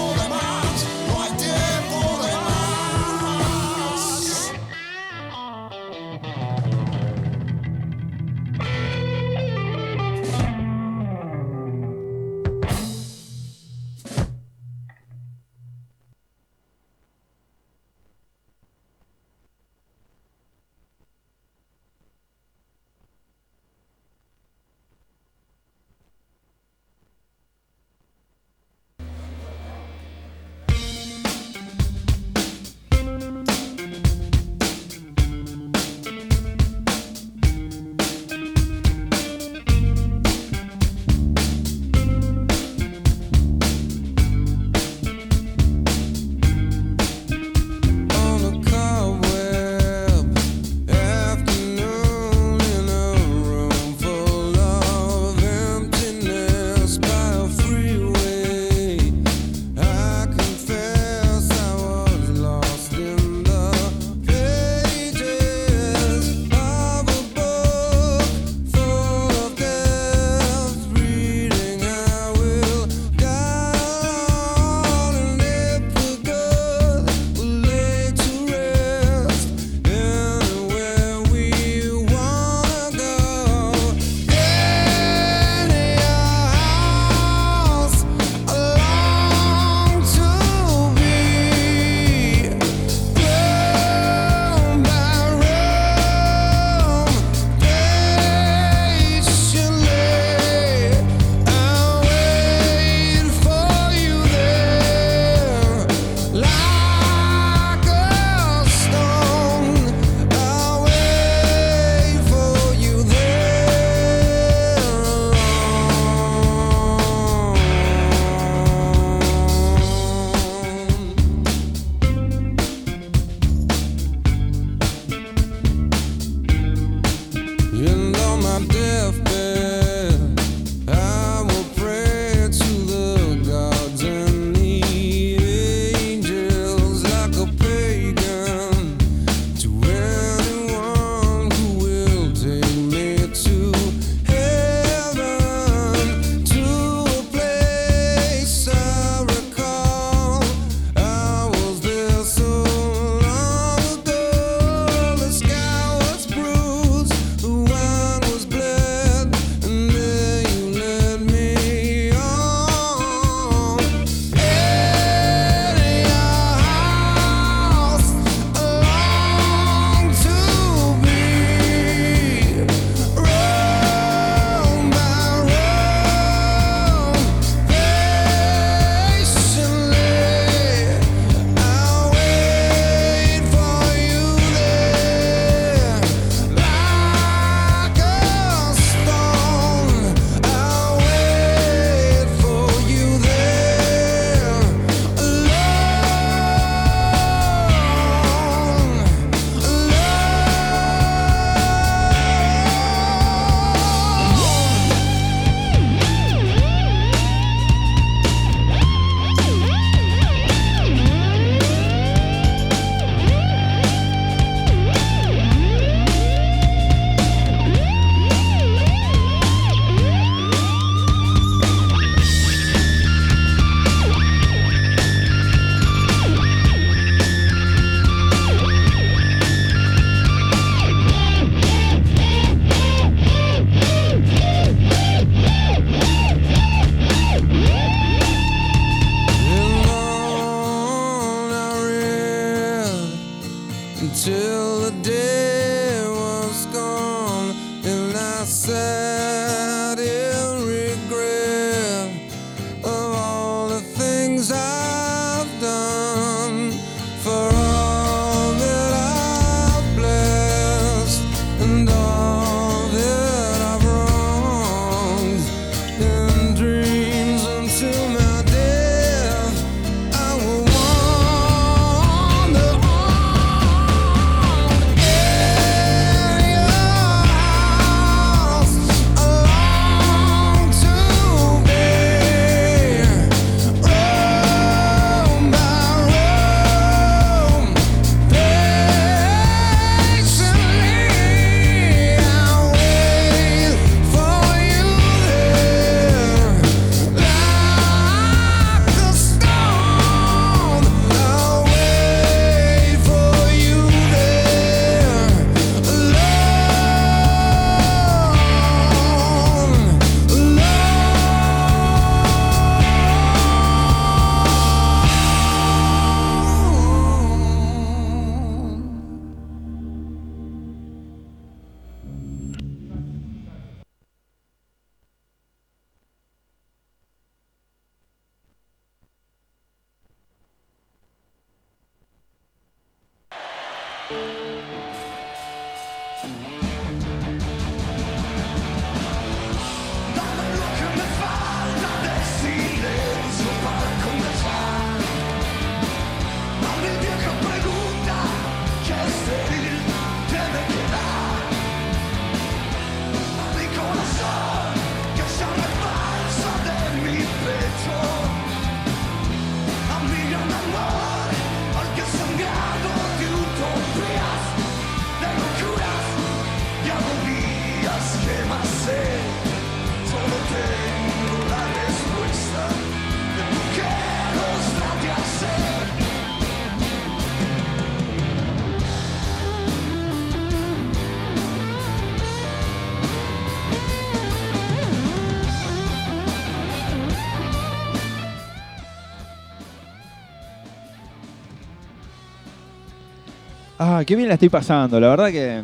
Ah, 393.99 394.05
qué 394.05 394.15
bien 394.15 394.29
la 394.29 394.35
estoy 394.35 394.47
pasando. 394.47 394.97
La 394.97 395.09
verdad 395.09 395.29
que. 395.29 395.61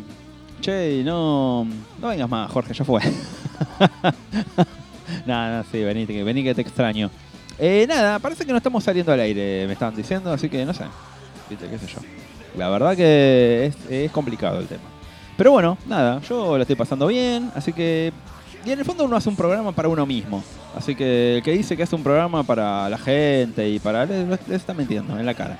Che, 0.60 1.02
no. 1.02 1.66
No 1.98 2.08
vengas 2.08 2.28
más, 2.28 2.50
Jorge, 2.50 2.74
ya 2.74 2.84
fue. 2.84 3.00
nada, 5.26 5.56
no, 5.56 5.64
sí, 5.72 5.82
vení, 5.82 6.04
vení 6.04 6.44
que 6.44 6.54
te 6.54 6.60
extraño. 6.60 7.10
Eh, 7.58 7.86
nada, 7.88 8.18
parece 8.18 8.44
que 8.44 8.52
no 8.52 8.58
estamos 8.58 8.84
saliendo 8.84 9.10
al 9.10 9.20
aire, 9.20 9.66
me 9.66 9.72
estaban 9.72 9.96
diciendo, 9.96 10.30
así 10.30 10.50
que 10.50 10.66
no 10.66 10.74
sé. 10.74 10.84
Viste, 11.48 11.66
qué 11.66 11.78
sé 11.78 11.86
yo. 11.86 12.00
La 12.58 12.68
verdad 12.68 12.94
que 12.94 13.72
es, 13.88 14.10
complicado 14.10 14.60
el 14.60 14.66
tema. 14.66 14.84
Pero 15.38 15.52
bueno, 15.52 15.78
nada, 15.86 16.20
yo 16.20 16.58
la 16.58 16.64
estoy 16.64 16.76
pasando 16.76 17.06
bien, 17.06 17.50
así 17.54 17.72
que. 17.72 18.12
Y 18.66 18.70
en 18.70 18.78
el 18.78 18.84
fondo 18.84 19.06
uno 19.06 19.16
hace 19.16 19.30
un 19.30 19.36
programa 19.36 19.72
para 19.72 19.88
uno 19.88 20.04
mismo. 20.04 20.44
Así 20.76 20.94
que 20.94 21.36
el 21.36 21.42
que 21.42 21.52
dice 21.52 21.74
que 21.74 21.84
hace 21.84 21.96
un 21.96 22.02
programa 22.02 22.42
para 22.42 22.90
la 22.90 22.98
gente 22.98 23.66
y 23.66 23.78
para. 23.78 24.04
les, 24.04 24.46
está 24.50 24.74
mintiendo 24.74 25.18
en 25.18 25.24
la 25.24 25.32
cara. 25.32 25.58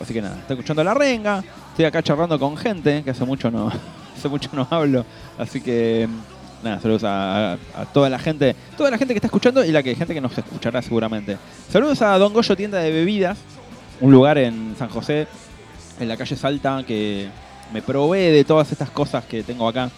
Así 0.00 0.14
que 0.14 0.22
nada, 0.22 0.38
estoy 0.38 0.54
escuchando 0.54 0.84
la 0.84 0.94
renga, 0.94 1.42
estoy 1.72 1.86
acá 1.86 2.02
charlando 2.02 2.38
con 2.38 2.56
gente, 2.56 3.02
que 3.02 3.10
hace 3.10 3.24
mucho 3.24 3.50
no, 3.50 3.72
hace 4.16 4.28
mucho 4.28 4.50
no 4.52 4.66
hablo. 4.70 5.04
Así 5.38 5.60
que 5.60 6.06
nada, 6.62 6.80
saludos 6.80 7.02
a, 7.04 7.56
toda 7.92 8.10
la 8.10 8.18
gente, 8.18 8.54
toda 8.76 8.90
la 8.90 8.98
gente 8.98 9.14
que 9.14 9.18
está 9.18 9.26
escuchando 9.26 9.64
y 9.64 9.72
la 9.72 9.82
que 9.82 9.94
gente 9.94 10.12
que 10.12 10.20
nos 10.20 10.36
escuchará 10.36 10.82
seguramente. 10.82 11.38
Saludos 11.70 12.02
a 12.02 12.16
Don 12.18 12.32
Goyo 12.32 12.56
Tienda 12.56 12.78
de 12.78 12.90
Bebidas, 12.90 13.38
un 14.00 14.12
lugar 14.12 14.36
en 14.36 14.76
San 14.78 14.90
José, 14.90 15.26
en 15.98 16.08
la 16.08 16.16
calle 16.16 16.36
Salta, 16.36 16.84
que 16.86 17.28
me 17.72 17.80
provee 17.80 18.30
de 18.30 18.44
todas 18.44 18.70
estas 18.70 18.90
cosas 18.90 19.24
que 19.24 19.42
tengo 19.42 19.66
acá 19.66 19.90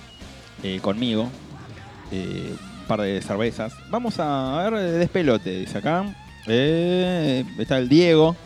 eh, 0.63 0.79
conmigo. 0.81 1.29
Eh, 2.13 2.55
un 2.83 2.87
par 2.87 3.01
de 3.01 3.21
cervezas. 3.21 3.73
Vamos 3.91 4.21
a 4.21 4.63
ver 4.63 4.81
de 4.81 4.99
despelote, 4.99 5.59
dice 5.61 5.79
acá. 5.79 6.05
Eh, 6.47 7.45
está 7.59 7.79
el 7.79 7.89
Diego. 7.89 8.37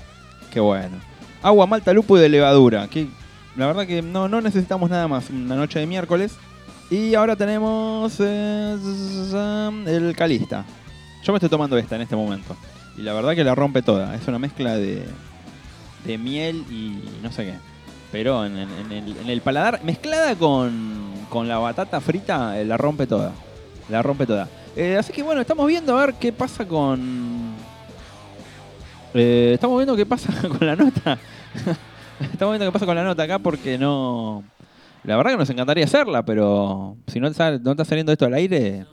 Qué 0.51 0.61
bueno. 0.61 0.97
Agua, 1.43 1.67
malta, 1.67 1.93
lupo 1.93 2.17
y 2.17 2.21
de 2.21 2.29
levadura. 2.29 2.87
Que 2.89 3.09
la 3.59 3.67
verdad 3.67 3.87
que 3.89 4.03
no, 4.03 4.29
no 4.29 4.41
necesitamos 4.41 4.89
nada 4.89 5.09
más. 5.09 5.31
Una 5.31 5.57
noche 5.57 5.81
de 5.81 5.87
miércoles. 5.87 6.37
Y 6.91 7.15
ahora 7.17 7.35
tenemos 7.35 8.15
eh, 8.21 8.77
el 9.87 10.15
Calista. 10.17 10.65
Yo 11.25 11.33
me 11.33 11.39
estoy 11.39 11.51
tomando 11.51 11.77
esta 11.77 11.97
en 11.97 12.03
este 12.03 12.15
momento. 12.15 12.57
Y 12.97 13.03
la 13.03 13.13
verdad 13.13 13.35
que 13.35 13.43
la 13.43 13.57
rompe 13.57 13.83
toda. 13.83 14.15
Es 14.15 14.29
una 14.29 14.39
mezcla 14.39 14.77
de, 14.77 15.05
de 16.05 16.19
miel 16.19 16.65
y 16.71 17.03
no 17.21 17.33
sé 17.33 17.47
qué. 17.47 17.55
Pero 18.13 18.47
en, 18.47 18.57
el, 19.27 19.41
paladar, 19.41 19.81
mezclada 19.83 20.37
con, 20.37 21.13
con 21.29 21.49
la 21.49 21.59
batata 21.59 22.01
frita, 22.01 22.61
eh, 22.61 22.65
la 22.65 22.77
rompe 22.77 23.09
toda. 23.09 23.33
La 23.89 24.03
rompe 24.03 24.25
toda. 24.25 24.49
Eh, 24.77 24.97
así 24.97 25.13
que 25.13 25.25
bueno, 25.25 25.41
estamos 25.41 25.67
viendo 25.67 25.99
a 25.99 26.07
ver 26.07 26.15
qué 26.15 26.33
pasa 26.33 26.65
con... 26.65 27.57
Estamos 29.13 29.79
viendo 29.79 29.97
qué 29.97 30.07
pasa 30.07 30.33
con 30.49 30.65
la 30.65 30.77
nota. 30.77 31.19
estamos 32.33 32.53
viendo 32.53 32.67
qué 32.67 32.73
pasa 32.73 32.87
con 32.87 32.97
la 32.97 33.05
nota 33.05 33.23
acá 33.23 33.39
porque 33.39 33.79
no... 33.79 34.45
La 35.05 35.17
verdad 35.17 35.33
que 35.33 35.37
nos 35.39 35.51
encantaría 35.51 35.85
hacerla, 35.85 36.25
pero 36.25 36.97
si 37.07 37.21
no, 37.21 37.29
no 37.29 37.71
está 37.71 37.85
saliendo 37.85 38.13
esto 38.13 38.27
al 38.27 38.35
aire, 38.35 38.85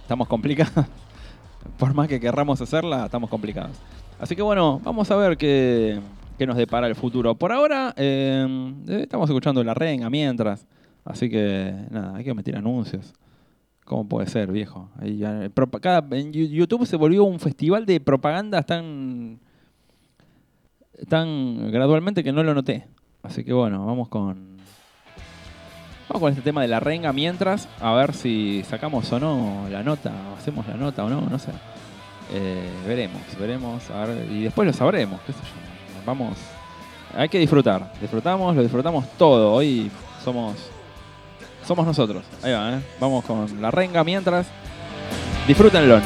estamos 0.00 0.26
complicados. 0.26 0.86
Por 1.78 1.94
más 1.94 2.08
que 2.08 2.18
querramos 2.18 2.60
hacerla, 2.60 3.04
estamos 3.04 3.28
complicados. 3.28 3.76
Así 4.18 4.34
que 4.34 4.42
bueno, 4.42 4.80
vamos 4.82 5.10
a 5.10 5.16
ver 5.16 5.36
qué, 5.36 6.00
qué 6.38 6.46
nos 6.46 6.56
depara 6.56 6.86
el 6.86 6.94
futuro. 6.94 7.34
Por 7.34 7.52
ahora, 7.52 7.92
eh, 7.96 8.72
estamos 8.88 9.28
escuchando 9.28 9.62
la 9.62 9.74
renga 9.74 10.08
mientras. 10.08 10.66
Así 11.04 11.28
que 11.28 11.74
nada, 11.90 12.16
hay 12.16 12.24
que 12.24 12.34
meter 12.34 12.56
anuncios. 12.56 13.12
¿Cómo 13.84 14.08
puede 14.08 14.26
ser, 14.28 14.50
viejo? 14.50 14.88
En 15.02 16.32
YouTube 16.32 16.86
se 16.86 16.96
volvió 16.96 17.24
un 17.24 17.38
festival 17.38 17.84
de 17.84 18.00
propagandas 18.00 18.64
tan, 18.64 19.38
tan 21.08 21.70
gradualmente 21.70 22.24
que 22.24 22.32
no 22.32 22.42
lo 22.42 22.54
noté. 22.54 22.86
Así 23.22 23.44
que 23.44 23.52
bueno, 23.52 23.84
vamos 23.86 24.08
con. 24.08 24.54
Vamos 26.08 26.20
con 26.20 26.30
este 26.30 26.42
tema 26.42 26.60
de 26.60 26.68
la 26.68 26.80
renga 26.80 27.12
mientras, 27.12 27.66
a 27.80 27.92
ver 27.94 28.12
si 28.12 28.62
sacamos 28.68 29.10
o 29.10 29.18
no 29.18 29.66
la 29.70 29.82
nota, 29.82 30.12
o 30.30 30.36
hacemos 30.36 30.66
la 30.68 30.74
nota 30.74 31.02
o 31.04 31.08
no, 31.08 31.22
no 31.22 31.38
sé. 31.38 31.50
Eh, 32.32 32.68
veremos, 32.86 33.22
veremos, 33.40 33.90
a 33.90 34.04
ver, 34.04 34.30
y 34.30 34.42
después 34.42 34.66
lo 34.66 34.72
sabremos. 34.74 35.20
Vamos, 36.04 36.36
hay 37.16 37.28
que 37.30 37.38
disfrutar, 37.38 37.92
disfrutamos, 38.00 38.54
lo 38.54 38.62
disfrutamos 38.62 39.06
todo. 39.16 39.54
Hoy 39.54 39.90
somos, 40.22 40.56
somos 41.66 41.86
nosotros. 41.86 42.22
Ahí 42.42 42.52
va, 42.52 42.74
¿eh? 42.74 42.82
Vamos 43.00 43.24
con 43.24 43.62
la 43.62 43.70
renga 43.70 44.04
mientras. 44.04 44.46
Disfrútenlo. 45.46 46.00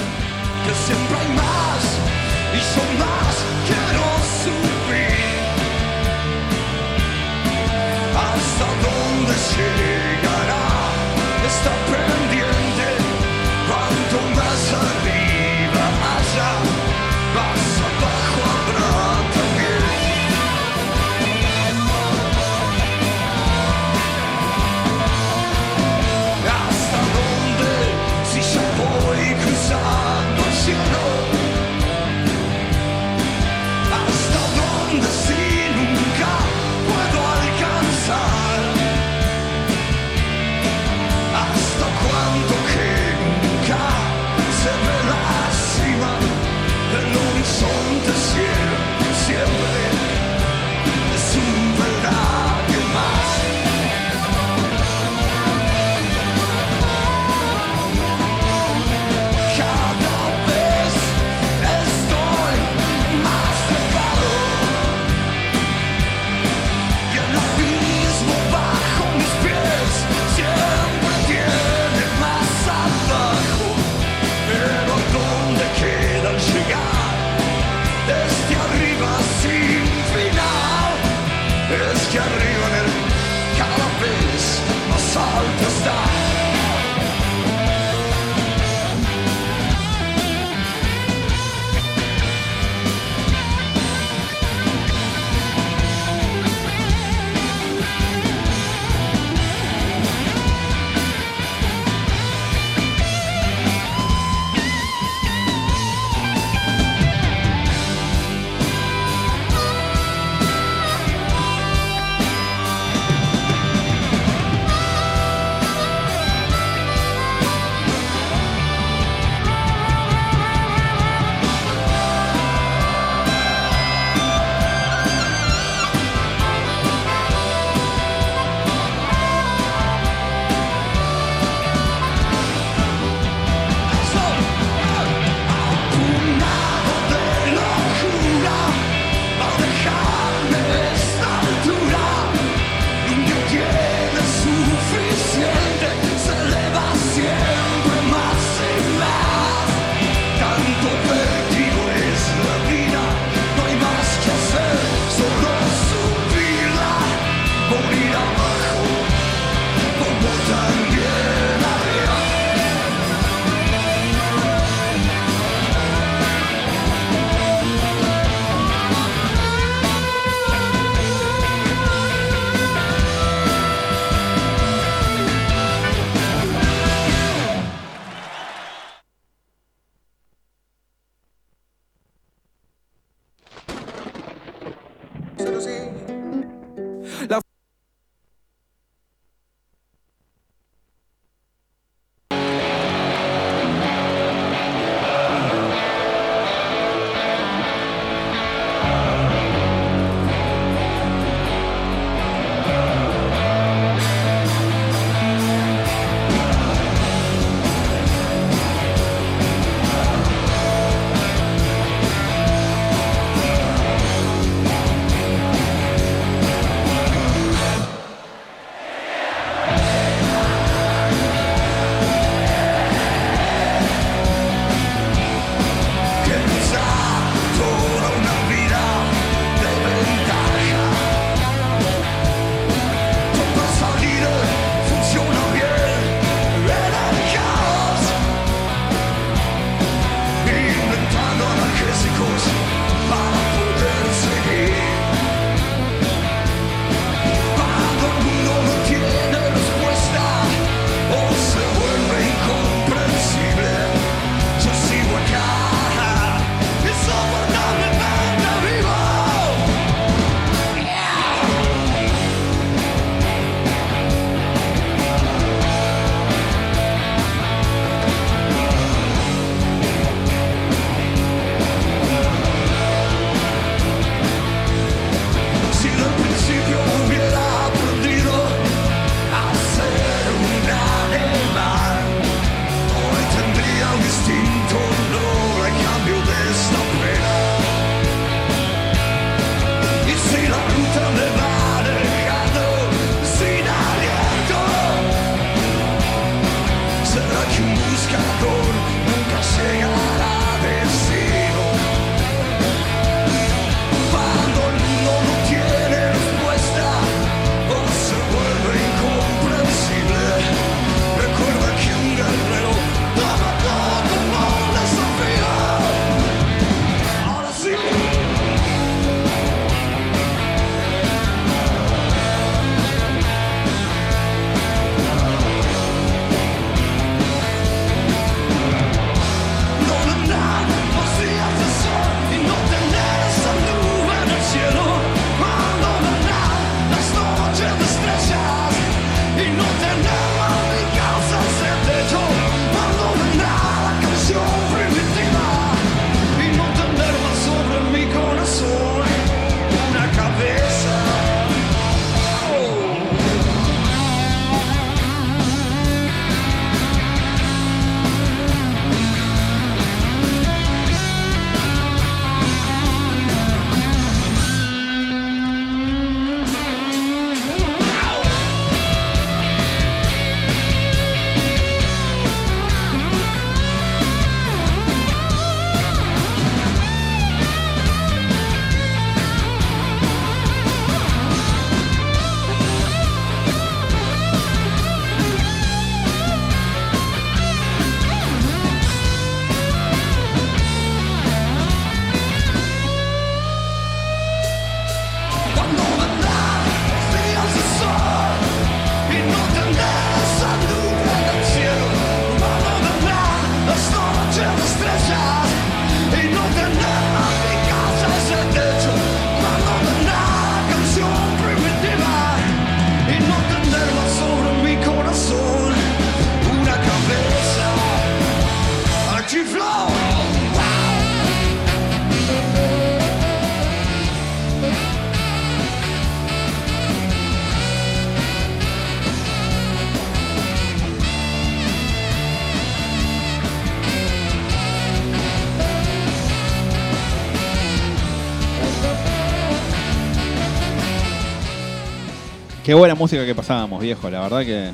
Qué 442.68 442.74
buena 442.74 442.94
música 442.94 443.24
que 443.24 443.34
pasábamos, 443.34 443.80
viejo. 443.80 444.10
La 444.10 444.20
verdad 444.20 444.44
que 444.44 444.70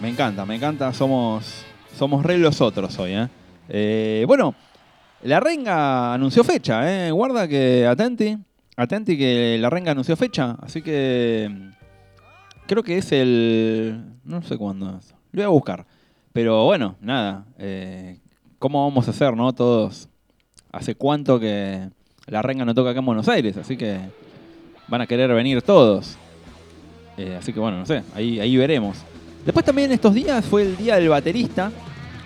me 0.00 0.08
encanta, 0.08 0.46
me 0.46 0.54
encanta. 0.54 0.92
Somos, 0.92 1.64
somos 1.98 2.24
re 2.24 2.38
los 2.38 2.60
otros 2.60 2.96
hoy, 3.00 3.14
¿eh? 3.14 3.28
Eh, 3.68 4.24
bueno, 4.28 4.54
la 5.24 5.40
Renga 5.40 6.14
anunció 6.14 6.44
fecha, 6.44 6.88
¿eh? 6.88 7.10
Guarda 7.10 7.48
que 7.48 7.84
atenti. 7.84 8.38
Atenti 8.76 9.18
que 9.18 9.58
la 9.60 9.68
Renga 9.68 9.90
anunció 9.90 10.14
fecha. 10.14 10.56
Así 10.62 10.82
que 10.82 11.50
creo 12.68 12.84
que 12.84 12.98
es 12.98 13.10
el... 13.10 14.04
No 14.22 14.40
sé 14.42 14.56
cuándo 14.56 14.96
es. 14.96 15.12
Lo 15.32 15.42
voy 15.42 15.46
a 15.46 15.48
buscar. 15.48 15.84
Pero 16.32 16.66
bueno, 16.66 16.94
nada. 17.00 17.44
eh, 17.58 18.20
¿Cómo 18.60 18.88
vamos 18.88 19.08
a 19.08 19.10
hacer, 19.10 19.36
no? 19.36 19.52
Todos. 19.52 20.08
¿Hace 20.70 20.94
cuánto 20.94 21.40
que 21.40 21.88
la 22.26 22.40
Renga 22.42 22.64
no 22.64 22.72
toca 22.72 22.90
acá 22.90 23.00
en 23.00 23.06
Buenos 23.06 23.28
Aires? 23.28 23.56
Así 23.56 23.76
que 23.76 23.98
van 24.86 25.00
a 25.00 25.08
querer 25.08 25.34
venir 25.34 25.60
todos. 25.62 26.16
Eh, 27.16 27.36
así 27.38 27.52
que 27.52 27.60
bueno, 27.60 27.78
no 27.78 27.86
sé, 27.86 28.02
ahí, 28.14 28.40
ahí 28.40 28.56
veremos. 28.56 28.98
Después 29.44 29.64
también 29.64 29.92
estos 29.92 30.12
días 30.12 30.44
fue 30.44 30.62
el 30.62 30.76
día 30.76 30.96
del 30.96 31.08
baterista, 31.08 31.70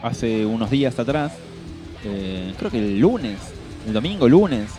hace 0.02 0.44
unos 0.46 0.70
días 0.70 0.98
atrás. 0.98 1.32
Eh, 2.04 2.54
creo 2.58 2.70
que 2.70 2.78
el 2.78 2.98
lunes, 2.98 3.38
el 3.86 3.92
domingo, 3.92 4.28
lunes. 4.28 4.70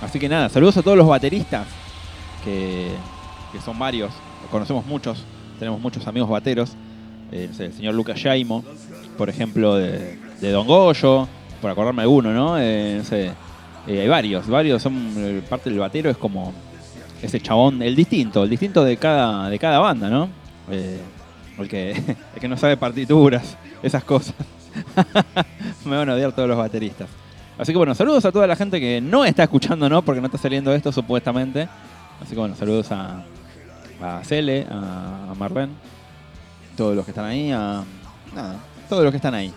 Así 0.00 0.18
que 0.18 0.28
nada, 0.28 0.48
saludos 0.48 0.76
a 0.76 0.82
todos 0.82 0.96
los 0.96 1.06
bateristas 1.06 1.66
que, 2.44 2.90
que 3.52 3.60
son 3.60 3.78
varios, 3.78 4.12
conocemos 4.50 4.86
muchos, 4.86 5.24
tenemos 5.58 5.80
muchos 5.80 6.06
amigos 6.06 6.30
bateros. 6.30 6.72
Eh, 7.32 7.48
no 7.56 7.64
el 7.64 7.72
señor 7.72 7.94
Lucas 7.94 8.20
Jaimo, 8.20 8.64
por 9.18 9.28
ejemplo, 9.28 9.76
de, 9.76 10.18
de 10.40 10.50
Don 10.50 10.66
Goyo, 10.66 11.28
por 11.60 11.70
acordarme 11.70 12.02
alguno, 12.02 12.32
¿no? 12.32 12.58
Eh, 12.58 12.96
no 12.98 13.04
sé, 13.04 13.32
hay 13.86 14.08
varios, 14.08 14.46
varios 14.48 14.82
son 14.82 15.42
parte 15.48 15.70
del 15.70 15.78
batero 15.78 16.08
es 16.10 16.16
como 16.16 16.52
ese 17.22 17.40
chabón, 17.40 17.82
el 17.82 17.94
distinto, 17.94 18.44
el 18.44 18.50
distinto 18.50 18.84
de 18.84 18.96
cada, 18.96 19.48
de 19.48 19.58
cada 19.58 19.78
banda, 19.78 20.08
¿no? 20.08 20.28
Eh, 20.70 21.00
el, 21.58 21.68
que, 21.68 22.16
no 22.48 22.56
sabe 22.56 22.76
partituras, 22.76 23.56
esas 23.82 24.04
cosas. 24.04 24.34
Me 25.84 25.96
van 25.96 26.08
a 26.08 26.14
odiar 26.14 26.32
todos 26.32 26.48
los 26.48 26.56
bateristas. 26.56 27.08
Así 27.58 27.72
que 27.72 27.78
bueno, 27.78 27.94
saludos 27.94 28.24
a 28.24 28.32
toda 28.32 28.46
la 28.46 28.56
gente 28.56 28.80
que 28.80 29.00
no 29.00 29.24
está 29.24 29.42
escuchando, 29.42 29.88
¿no? 29.88 30.02
Porque 30.02 30.20
no 30.20 30.26
está 30.26 30.38
saliendo 30.38 30.72
esto 30.72 30.92
supuestamente. 30.92 31.68
Así 32.22 32.34
que 32.34 32.40
bueno, 32.40 32.54
saludos 32.56 32.90
a, 32.92 33.22
a 34.02 34.24
Cele, 34.24 34.66
a, 34.70 35.30
a 35.30 35.68
todos 36.76 36.96
los 36.96 37.04
que 37.04 37.10
están 37.10 37.26
ahí, 37.26 37.52
a. 37.52 37.84
Nada, 38.34 38.56
todos 38.88 39.02
los 39.02 39.10
que 39.10 39.16
están 39.16 39.34
ahí. 39.34 39.52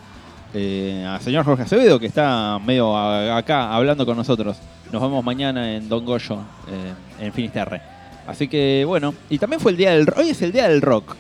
Eh, 0.53 1.03
al 1.07 1.19
señor 1.19 1.43
Jorge 1.45 1.63
Acevedo, 1.63 1.99
que 1.99 2.05
está 2.05 2.59
medio 2.63 2.95
acá 2.95 3.73
hablando 3.73 4.05
con 4.05 4.15
nosotros. 4.15 4.57
Nos 4.91 5.01
vemos 5.01 5.23
mañana 5.23 5.75
en 5.75 5.89
Don 5.89 6.05
Goyo, 6.05 6.35
eh, 6.69 6.93
en 7.19 7.33
Finisterre. 7.33 7.81
Así 8.27 8.47
que 8.47 8.85
bueno, 8.85 9.15
y 9.29 9.39
también 9.39 9.59
fue 9.59 9.71
el 9.71 9.77
día 9.77 9.91
del 9.91 10.07
hoy 10.15 10.29
es 10.29 10.41
el 10.43 10.51
día 10.51 10.69
del 10.69 10.81
rock. 10.81 11.15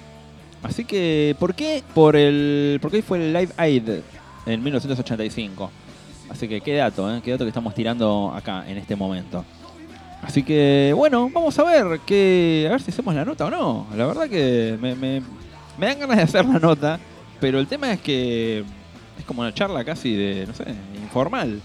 Así 0.61 0.85
que, 0.85 1.35
¿por 1.39 1.55
qué? 1.55 1.83
Por 1.95 2.15
el, 2.15 2.77
porque 2.81 2.97
hoy 2.97 3.01
fue 3.01 3.17
el 3.17 3.33
Live 3.33 3.49
Aid 3.57 3.89
en 4.45 4.63
1985. 4.63 5.71
Así 6.29 6.47
que 6.47 6.61
qué 6.61 6.75
dato, 6.75 7.13
¿eh? 7.13 7.19
qué 7.23 7.31
dato 7.31 7.43
que 7.43 7.49
estamos 7.49 7.73
tirando 7.73 8.31
acá 8.33 8.63
en 8.67 8.77
este 8.77 8.95
momento. 8.95 9.43
Así 10.21 10.43
que, 10.43 10.93
bueno, 10.95 11.29
vamos 11.33 11.57
a 11.57 11.63
ver 11.63 11.99
que, 12.05 12.65
a 12.67 12.71
ver 12.71 12.81
si 12.81 12.91
hacemos 12.91 13.13
la 13.13 13.25
nota 13.25 13.45
o 13.45 13.49
no. 13.49 13.87
La 13.97 14.05
verdad 14.05 14.29
que 14.29 14.77
me 14.79 15.85
dan 15.87 15.99
ganas 15.99 16.17
de 16.17 16.23
hacer 16.23 16.45
la 16.45 16.59
nota, 16.59 16.99
pero 17.41 17.59
el 17.59 17.67
tema 17.67 17.91
es 17.91 17.99
que 17.99 18.63
es 19.17 19.25
como 19.25 19.41
una 19.41 19.53
charla 19.53 19.83
casi 19.83 20.15
de, 20.15 20.47
no 20.47 20.53
sé, 20.53 20.65
informal. 21.01 21.61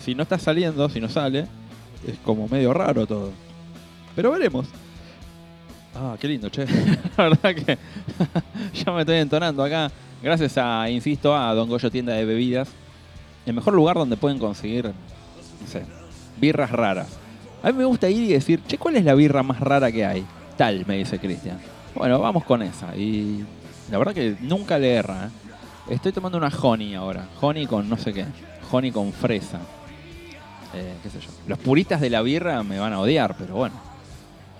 Si 0.00 0.14
no 0.14 0.22
está 0.22 0.38
saliendo, 0.38 0.88
si 0.88 1.00
no 1.00 1.08
sale, 1.08 1.46
es 2.06 2.18
como 2.24 2.48
medio 2.48 2.72
raro 2.72 3.06
todo. 3.06 3.30
Pero 4.14 4.30
veremos. 4.30 4.66
Ah, 5.94 6.16
qué 6.20 6.28
lindo, 6.28 6.48
che. 6.48 6.66
La 7.16 7.28
verdad 7.28 7.54
que 7.54 7.78
ya 8.84 8.92
me 8.92 9.00
estoy 9.00 9.16
entonando 9.16 9.62
acá. 9.62 9.90
Gracias 10.22 10.58
a, 10.58 10.88
insisto, 10.90 11.36
a 11.36 11.54
Don 11.54 11.68
Goyo 11.68 11.90
Tienda 11.90 12.14
de 12.14 12.24
Bebidas. 12.24 12.68
El 13.46 13.54
mejor 13.54 13.74
lugar 13.74 13.96
donde 13.96 14.16
pueden 14.16 14.38
conseguir, 14.38 14.86
no 14.86 15.66
sé, 15.66 15.84
birras 16.40 16.70
raras. 16.70 17.08
A 17.62 17.70
mí 17.70 17.78
me 17.78 17.84
gusta 17.84 18.08
ir 18.08 18.30
y 18.30 18.32
decir, 18.32 18.62
che, 18.66 18.78
¿cuál 18.78 18.96
es 18.96 19.04
la 19.04 19.14
birra 19.14 19.42
más 19.42 19.60
rara 19.60 19.92
que 19.92 20.04
hay? 20.04 20.24
Tal, 20.56 20.84
me 20.86 20.96
dice 20.96 21.18
Cristian. 21.18 21.58
Bueno, 21.94 22.18
vamos 22.18 22.44
con 22.44 22.62
esa. 22.62 22.96
Y 22.96 23.44
la 23.90 23.98
verdad 23.98 24.14
que 24.14 24.36
nunca 24.40 24.78
le 24.78 24.94
erra. 24.94 25.26
¿eh? 25.26 25.43
Estoy 25.88 26.12
tomando 26.12 26.38
una 26.38 26.48
honey 26.48 26.94
ahora. 26.94 27.26
Honey 27.40 27.66
con 27.66 27.88
no 27.88 27.96
sé 27.96 28.12
qué. 28.12 28.24
Honey 28.70 28.90
con 28.90 29.12
fresa. 29.12 29.58
Eh, 30.74 30.94
qué 31.02 31.10
sé 31.10 31.20
yo. 31.20 31.28
Los 31.46 31.58
puristas 31.58 32.00
de 32.00 32.10
la 32.10 32.22
birra 32.22 32.62
me 32.62 32.78
van 32.78 32.92
a 32.92 33.00
odiar, 33.00 33.36
pero 33.38 33.54
bueno. 33.54 33.74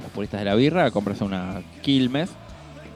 Los 0.03 0.11
puristas 0.11 0.41
de 0.41 0.45
la 0.45 0.55
birra, 0.55 0.91
cómprese 0.91 1.25
una 1.25 1.63
Quilmes 1.83 2.31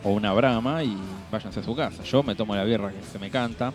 o 0.04 0.10
una 0.10 0.32
Brahma 0.32 0.82
y 0.82 0.96
váyanse 1.30 1.60
a 1.60 1.62
su 1.62 1.74
casa. 1.74 2.02
Yo 2.02 2.22
me 2.22 2.34
tomo 2.34 2.54
la 2.54 2.64
birra 2.64 2.90
que 2.90 3.02
se 3.10 3.18
me 3.18 3.30
canta. 3.30 3.72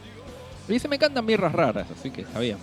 Y 0.69 0.79
se 0.79 0.87
me 0.87 0.97
cantan 0.97 1.25
birras 1.25 1.51
raras, 1.51 1.87
así 1.91 2.09
que 2.09 2.21
está 2.21 2.39
bien. 2.39 2.57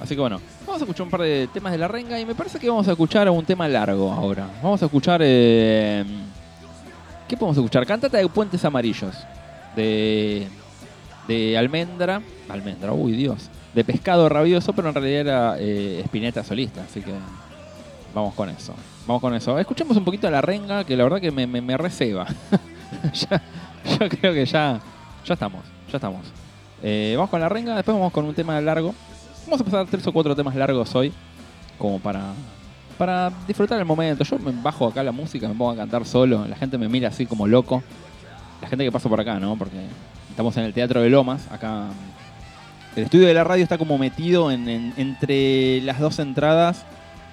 Así 0.00 0.14
que 0.14 0.20
bueno, 0.20 0.40
vamos 0.64 0.80
a 0.80 0.84
escuchar 0.84 1.04
un 1.04 1.10
par 1.10 1.22
de 1.22 1.48
temas 1.52 1.72
de 1.72 1.78
la 1.78 1.88
renga 1.88 2.18
y 2.20 2.24
me 2.24 2.34
parece 2.34 2.58
que 2.58 2.68
vamos 2.68 2.86
a 2.86 2.92
escuchar 2.92 3.28
un 3.28 3.44
tema 3.44 3.66
largo 3.68 4.12
ahora. 4.12 4.46
Vamos 4.62 4.80
a 4.80 4.86
escuchar... 4.86 5.20
eh, 5.24 6.04
¿Qué 7.26 7.36
podemos 7.36 7.56
escuchar? 7.58 7.84
Cantata 7.84 8.16
de 8.16 8.28
Puentes 8.28 8.64
Amarillos. 8.64 9.14
De, 9.76 10.48
de 11.28 11.56
Almendra. 11.56 12.20
Almendra, 12.48 12.92
uy 12.92 13.12
Dios. 13.12 13.48
De 13.74 13.84
Pescado 13.84 14.28
Rabioso, 14.28 14.72
pero 14.72 14.88
en 14.88 14.94
realidad 14.94 15.20
era 15.20 15.56
eh, 15.58 16.00
Spinetta 16.04 16.42
solista. 16.42 16.82
Así 16.82 17.00
que 17.00 17.12
vamos 18.14 18.34
con 18.34 18.48
eso. 18.48 18.74
Vamos 19.06 19.20
con 19.20 19.34
eso. 19.34 19.56
Escuchemos 19.58 19.96
un 19.96 20.04
poquito 20.04 20.26
de 20.26 20.32
la 20.32 20.40
renga, 20.40 20.82
que 20.84 20.96
la 20.96 21.04
verdad 21.04 21.20
que 21.20 21.30
me, 21.30 21.46
me, 21.46 21.60
me 21.60 21.76
receba. 21.76 22.26
ya, 23.12 23.42
yo 23.98 24.08
creo 24.08 24.32
que 24.32 24.44
ya, 24.44 24.80
ya 25.24 25.34
estamos. 25.34 25.64
Ya 25.92 25.98
estamos. 25.98 26.26
Eh, 26.82 27.14
vamos 27.16 27.30
con 27.30 27.40
la 27.40 27.48
renga, 27.48 27.76
después 27.76 27.96
vamos 27.96 28.12
con 28.12 28.24
un 28.24 28.34
tema 28.34 28.60
largo. 28.60 28.94
Vamos 29.44 29.60
a 29.60 29.64
pasar 29.64 29.86
tres 29.86 30.06
o 30.06 30.12
cuatro 30.12 30.34
temas 30.34 30.56
largos 30.56 30.92
hoy. 30.96 31.12
Como 31.78 32.00
para 32.00 32.32
para 32.98 33.30
disfrutar 33.46 33.78
el 33.78 33.84
momento. 33.84 34.24
Yo 34.24 34.38
me 34.38 34.50
bajo 34.50 34.88
acá 34.88 35.02
la 35.02 35.12
música, 35.12 35.48
me 35.48 35.54
pongo 35.54 35.70
a 35.70 35.76
cantar 35.76 36.04
solo, 36.04 36.46
la 36.46 36.56
gente 36.56 36.76
me 36.76 36.88
mira 36.88 37.08
así 37.08 37.24
como 37.24 37.46
loco. 37.46 37.82
La 38.60 38.68
gente 38.68 38.84
que 38.84 38.90
pasa 38.90 39.08
por 39.08 39.20
acá, 39.20 39.38
¿no? 39.38 39.56
Porque 39.56 39.76
estamos 40.38 40.56
en 40.56 40.62
el 40.66 40.72
Teatro 40.72 41.02
de 41.02 41.10
Lomas, 41.10 41.48
acá. 41.50 41.86
El 42.94 43.02
estudio 43.02 43.26
de 43.26 43.34
la 43.34 43.42
radio 43.42 43.64
está 43.64 43.76
como 43.76 43.98
metido 43.98 44.52
en, 44.52 44.68
en- 44.68 44.94
entre 44.96 45.80
las 45.80 45.98
dos 45.98 46.20
entradas 46.20 46.84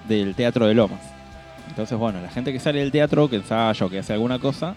del 0.08 0.34
Teatro 0.34 0.66
de 0.66 0.74
Lomas. 0.74 0.98
Entonces, 1.68 1.96
bueno, 1.96 2.20
la 2.20 2.28
gente 2.30 2.52
que 2.52 2.58
sale 2.58 2.80
del 2.80 2.90
teatro, 2.90 3.30
que 3.30 3.36
ensaya 3.36 3.86
o 3.86 3.88
que 3.88 4.00
hace 4.00 4.12
alguna 4.12 4.40
cosa, 4.40 4.74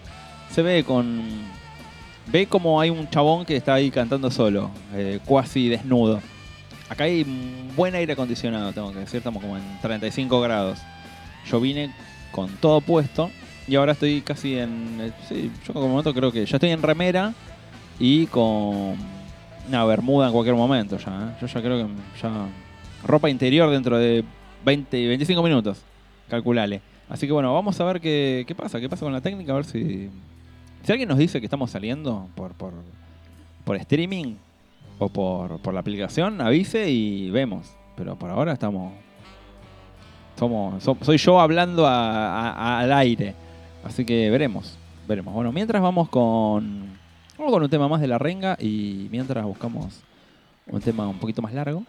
se 0.48 0.62
ve 0.62 0.84
con... 0.84 1.22
Ve 2.28 2.46
como 2.46 2.80
hay 2.80 2.90
un 2.90 3.10
chabón 3.10 3.44
que 3.44 3.56
está 3.56 3.74
ahí 3.74 3.90
cantando 3.90 4.30
solo, 4.30 4.70
eh, 4.94 5.18
desnudo. 5.68 6.20
Acá 6.88 7.04
hay 7.04 7.26
buen 7.74 7.96
aire 7.96 8.12
acondicionado, 8.12 8.72
tengo 8.72 8.92
que 8.92 9.00
decir, 9.00 9.18
estamos 9.18 9.42
como 9.42 9.56
en 9.56 9.62
35 9.82 10.40
grados. 10.40 10.78
Yo 11.50 11.60
vine 11.60 11.92
con 12.30 12.48
todo 12.58 12.80
puesto 12.80 13.28
y 13.66 13.74
ahora 13.74 13.90
estoy 13.90 14.20
casi 14.20 14.56
en... 14.56 14.98
eh, 15.00 15.12
Sí, 15.28 15.50
yo 15.66 15.72
como 15.72 15.88
momento 15.88 16.14
creo 16.14 16.30
que 16.30 16.46
ya 16.46 16.58
estoy 16.58 16.70
en 16.70 16.80
remera 16.80 17.34
y 18.00 18.26
con 18.26 18.96
una 19.68 19.84
bermuda 19.84 20.26
en 20.26 20.32
cualquier 20.32 20.56
momento 20.56 20.96
ya. 20.98 21.10
¿eh? 21.12 21.36
Yo 21.40 21.46
ya 21.46 21.60
creo 21.62 21.86
que 21.86 21.92
ya... 22.20 22.30
Ropa 23.06 23.30
interior 23.30 23.70
dentro 23.70 23.96
de 23.98 24.24
20, 24.64 25.06
25 25.08 25.42
minutos, 25.42 25.82
calculale. 26.28 26.80
Así 27.08 27.26
que 27.26 27.32
bueno, 27.32 27.54
vamos 27.54 27.80
a 27.80 27.84
ver 27.84 28.00
qué, 28.00 28.44
qué 28.46 28.54
pasa, 28.54 28.80
qué 28.80 28.88
pasa 28.88 29.04
con 29.06 29.12
la 29.12 29.20
técnica, 29.20 29.52
a 29.52 29.56
ver 29.56 29.64
si... 29.64 30.10
Si 30.82 30.92
alguien 30.92 31.08
nos 31.08 31.18
dice 31.18 31.40
que 31.40 31.46
estamos 31.46 31.70
saliendo 31.70 32.26
por, 32.34 32.52
por, 32.54 32.72
por 33.64 33.76
streaming, 33.76 34.34
o 34.98 35.08
por, 35.08 35.58
por 35.60 35.72
la 35.74 35.80
aplicación, 35.80 36.40
avise 36.40 36.90
y 36.90 37.30
vemos. 37.30 37.70
Pero 37.96 38.16
por 38.16 38.30
ahora 38.30 38.52
estamos. 38.52 38.92
Somos, 40.38 40.82
so- 40.82 40.96
soy 41.02 41.16
yo 41.18 41.40
hablando 41.40 41.86
al 41.86 42.92
aire. 42.92 43.34
Así 43.84 44.04
que 44.04 44.30
veremos. 44.30 44.76
Veremos. 45.08 45.34
Bueno, 45.34 45.52
mientras 45.52 45.82
vamos 45.82 46.08
con. 46.08 46.98
Vamos 47.40 47.54
con 47.54 47.62
un 47.62 47.70
tema 47.70 47.88
más 47.88 48.02
de 48.02 48.06
la 48.06 48.18
renga 48.18 48.54
y 48.60 49.08
mientras 49.10 49.42
buscamos 49.46 50.02
un 50.66 50.78
tema 50.82 51.08
un 51.08 51.18
poquito 51.18 51.40
más 51.40 51.54
largo 51.54 51.84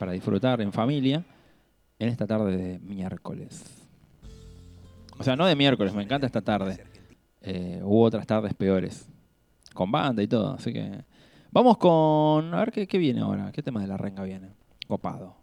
para 0.00 0.10
disfrutar 0.10 0.60
en 0.60 0.72
familia 0.72 1.24
en 1.96 2.08
esta 2.08 2.26
tarde 2.26 2.56
de 2.56 2.78
miércoles. 2.80 3.86
O 5.16 5.22
sea, 5.22 5.36
no 5.36 5.46
de 5.46 5.54
miércoles, 5.54 5.94
me 5.94 6.02
encanta 6.02 6.26
esta 6.26 6.40
tarde. 6.40 6.84
Eh, 7.40 7.80
hubo 7.84 8.02
otras 8.02 8.26
tardes 8.26 8.52
peores. 8.52 9.08
Con 9.74 9.92
banda 9.92 10.24
y 10.24 10.26
todo, 10.26 10.54
así 10.54 10.72
que. 10.72 11.04
Vamos 11.52 11.78
con. 11.78 12.52
A 12.52 12.58
ver 12.58 12.72
qué, 12.72 12.88
qué 12.88 12.98
viene 12.98 13.20
ahora. 13.20 13.52
¿Qué 13.52 13.62
tema 13.62 13.80
de 13.80 13.86
la 13.86 13.96
renga 13.96 14.24
viene? 14.24 14.48
Copado. 14.88 15.36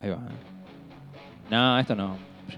Ahí 0.00 0.10
va. 0.10 0.16
¿eh? 0.16 1.52
No, 1.52 1.78
esto 1.78 1.94
no. 1.94 2.16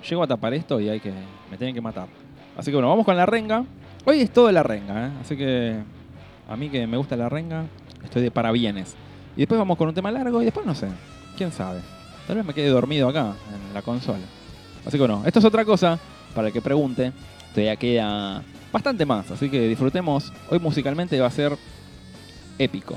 Llego 0.08 0.22
a 0.22 0.26
tapar 0.26 0.54
esto 0.54 0.80
y 0.80 0.88
hay 0.88 1.00
que. 1.00 1.12
Me 1.50 1.58
tienen 1.58 1.74
que 1.74 1.82
matar. 1.82 2.08
Así 2.56 2.70
que 2.70 2.76
bueno, 2.76 2.88
vamos 2.88 3.04
con 3.04 3.14
la 3.14 3.26
renga. 3.26 3.66
Hoy 4.06 4.20
es 4.20 4.30
todo 4.30 4.46
de 4.46 4.54
la 4.54 4.62
renga, 4.62 5.08
¿eh? 5.08 5.10
Así 5.20 5.36
que. 5.36 6.03
A 6.48 6.56
mí 6.56 6.68
que 6.68 6.86
me 6.86 6.96
gusta 6.96 7.16
la 7.16 7.28
renga, 7.28 7.66
estoy 8.02 8.22
de 8.22 8.30
parabienes. 8.30 8.94
Y 9.36 9.40
después 9.40 9.58
vamos 9.58 9.76
con 9.76 9.88
un 9.88 9.94
tema 9.94 10.10
largo 10.10 10.42
y 10.42 10.44
después 10.44 10.66
no 10.66 10.74
sé. 10.74 10.88
¿Quién 11.36 11.52
sabe? 11.52 11.80
Tal 12.26 12.36
vez 12.36 12.44
me 12.44 12.54
quede 12.54 12.68
dormido 12.68 13.08
acá, 13.08 13.34
en 13.52 13.74
la 13.74 13.82
consola. 13.82 14.24
Así 14.86 14.92
que 14.92 14.98
bueno, 14.98 15.22
esto 15.26 15.38
es 15.38 15.44
otra 15.44 15.64
cosa. 15.64 15.98
Para 16.34 16.48
el 16.48 16.52
que 16.52 16.60
pregunte, 16.60 17.12
todavía 17.52 17.76
queda 17.76 18.42
bastante 18.72 19.06
más. 19.06 19.30
Así 19.30 19.48
que 19.48 19.68
disfrutemos. 19.68 20.32
Hoy 20.50 20.58
musicalmente 20.58 21.18
va 21.20 21.28
a 21.28 21.30
ser 21.30 21.56
épico. 22.58 22.96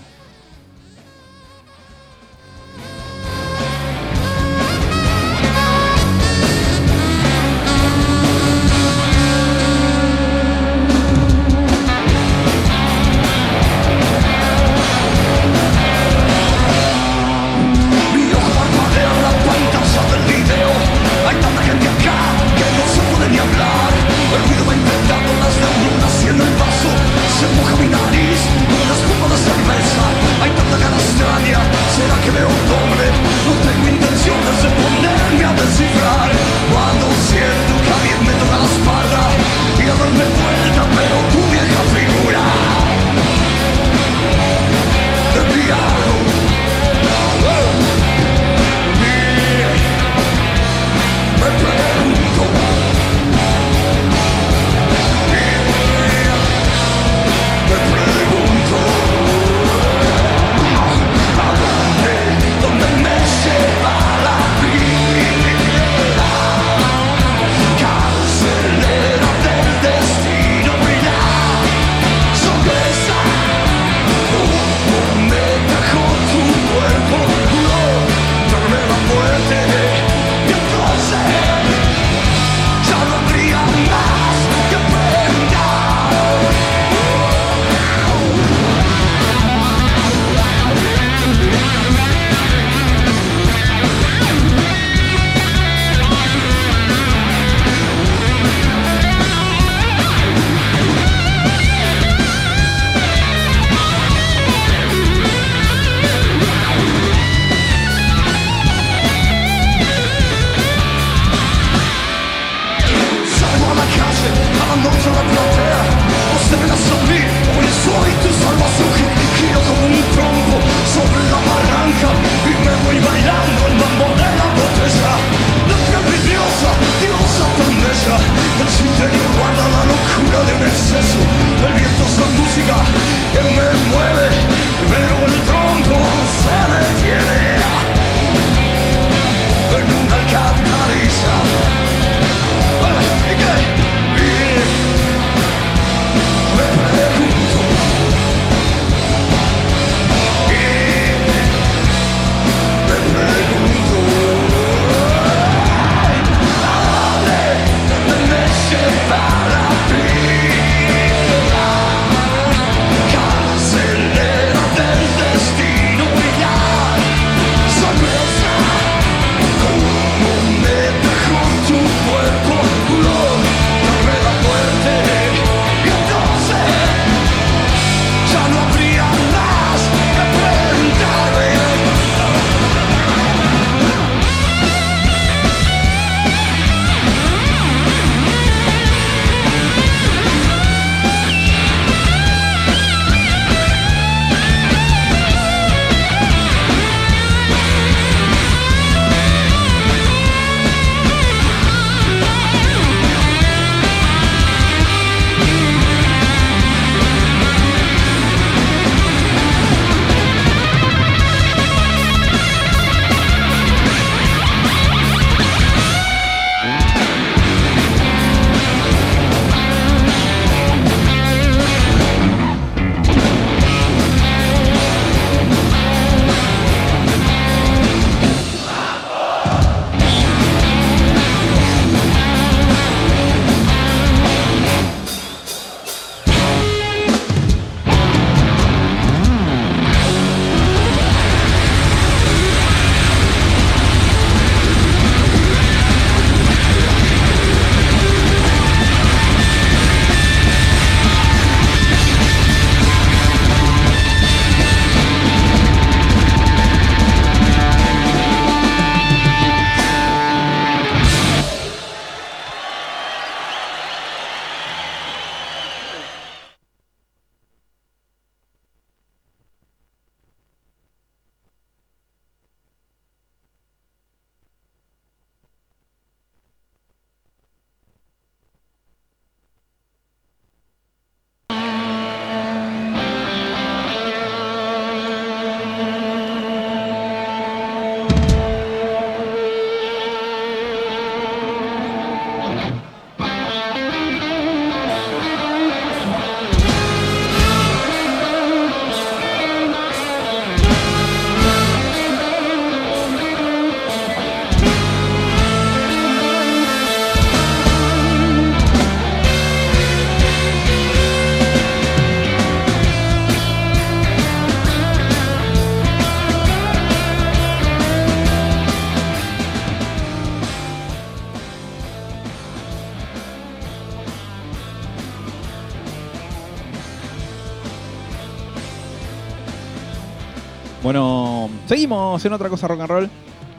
Seguimos 332.19 332.25
en 332.25 332.33
otra 332.33 332.49
cosa 332.49 332.67
rock 332.67 332.81
and 332.81 332.89
roll. 332.89 333.09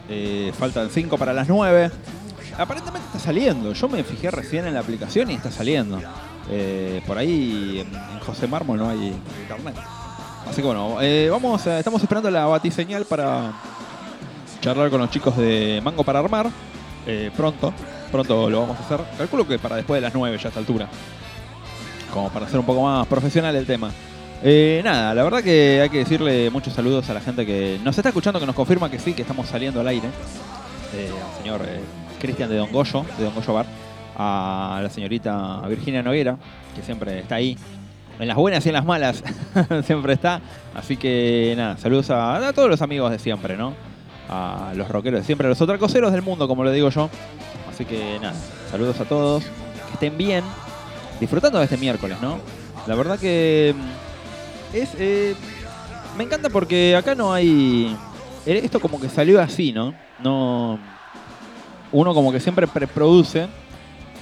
Eh, 0.08 0.52
faltan 0.58 0.90
5 0.90 1.18
para 1.18 1.32
las 1.32 1.48
9. 1.48 1.90
Aparentemente 2.56 3.06
está 3.06 3.18
saliendo. 3.18 3.72
Yo 3.72 3.88
me 3.88 4.02
fijé 4.02 4.30
recién 4.30 4.66
en 4.66 4.74
la 4.74 4.80
aplicación 4.80 5.30
y 5.30 5.34
está 5.34 5.50
saliendo. 5.50 6.00
Eh, 6.50 7.02
por 7.06 7.18
ahí 7.18 7.80
en 7.80 8.20
José 8.20 8.46
Mármol 8.46 8.78
no 8.78 8.88
hay 8.88 9.14
internet. 9.42 9.76
Así 10.48 10.62
que 10.62 10.66
bueno, 10.66 10.96
eh, 11.02 11.28
vamos 11.30 11.66
estamos 11.66 12.02
esperando 12.02 12.30
la 12.30 12.46
batiseñal 12.46 13.04
para 13.04 13.52
charlar 14.60 14.88
con 14.88 15.00
los 15.00 15.10
chicos 15.10 15.36
de 15.36 15.80
Mango 15.84 16.04
para 16.04 16.20
Armar. 16.20 16.50
Pronto, 17.36 17.72
pronto 18.12 18.50
lo 18.50 18.60
vamos 18.60 18.76
a 18.78 18.84
hacer. 18.84 19.00
Calculo 19.16 19.46
que 19.46 19.58
para 19.58 19.76
después 19.76 19.96
de 19.98 20.02
las 20.02 20.14
9 20.14 20.36
ya 20.38 20.44
a 20.44 20.48
esta 20.48 20.60
altura. 20.60 20.88
Como 22.12 22.30
para 22.30 22.46
hacer 22.46 22.58
un 22.58 22.66
poco 22.66 22.82
más 22.82 23.06
profesional 23.06 23.54
el 23.56 23.66
tema. 23.66 23.90
Eh, 24.42 24.80
nada, 24.84 25.14
la 25.14 25.24
verdad 25.24 25.42
que 25.42 25.80
hay 25.82 25.88
que 25.88 25.98
decirle 25.98 26.48
muchos 26.50 26.72
saludos 26.72 27.10
a 27.10 27.14
la 27.14 27.20
gente 27.20 27.44
que 27.44 27.80
nos 27.82 27.96
está 27.96 28.10
escuchando, 28.10 28.38
que 28.38 28.46
nos 28.46 28.54
confirma 28.54 28.88
que 28.88 28.98
sí, 28.98 29.12
que 29.12 29.22
estamos 29.22 29.48
saliendo 29.48 29.80
al 29.80 29.88
aire. 29.88 30.08
Eh, 30.94 31.10
al 31.10 31.42
señor 31.42 31.60
eh, 31.66 31.80
Cristian 32.20 32.48
de 32.48 32.56
Don 32.56 32.70
Goyo, 32.70 33.04
de 33.18 33.24
Don 33.24 33.34
Goyo 33.34 33.52
Bar. 33.52 33.66
A 34.20 34.80
la 34.82 34.90
señorita 34.90 35.60
Virginia 35.68 36.02
Noguera, 36.02 36.36
que 36.74 36.82
siempre 36.82 37.20
está 37.20 37.36
ahí. 37.36 37.56
En 38.18 38.26
las 38.26 38.36
buenas 38.36 38.66
y 38.66 38.68
en 38.68 38.72
las 38.72 38.84
malas 38.84 39.22
siempre 39.84 40.12
está. 40.12 40.40
Así 40.74 40.96
que 40.96 41.54
nada, 41.56 41.76
saludos 41.76 42.10
a, 42.10 42.52
todos 42.52 42.68
los 42.68 42.82
amigos 42.82 43.12
de 43.12 43.18
siempre, 43.18 43.56
¿no? 43.56 43.74
A 44.28 44.72
los 44.74 44.88
rockeros 44.88 45.20
de 45.20 45.26
siempre, 45.26 45.46
a 45.46 45.50
los 45.50 45.60
otracoseros 45.60 46.10
del 46.10 46.22
mundo, 46.22 46.48
como 46.48 46.64
le 46.64 46.72
digo 46.72 46.90
yo. 46.90 47.08
Así 47.70 47.84
que 47.84 48.18
nada, 48.20 48.34
saludos 48.70 49.00
a 49.00 49.04
todos. 49.04 49.44
Que 49.44 49.94
estén 49.94 50.18
bien. 50.18 50.44
Disfrutando 51.20 51.58
de 51.58 51.64
este 51.64 51.76
miércoles, 51.76 52.18
¿no? 52.20 52.38
La 52.86 52.94
verdad 52.94 53.18
que 53.18 53.74
mm, 53.76 54.07
es. 54.72 54.90
eh, 54.98 55.34
me 56.16 56.24
encanta 56.24 56.48
porque 56.50 56.96
acá 56.96 57.14
no 57.14 57.32
hay. 57.32 57.96
eh, 58.46 58.60
Esto 58.64 58.80
como 58.80 59.00
que 59.00 59.08
salió 59.08 59.40
así, 59.40 59.72
¿no? 59.72 59.94
No. 60.22 60.78
Uno 61.92 62.12
como 62.14 62.32
que 62.32 62.40
siempre 62.40 62.66
preproduce. 62.66 63.48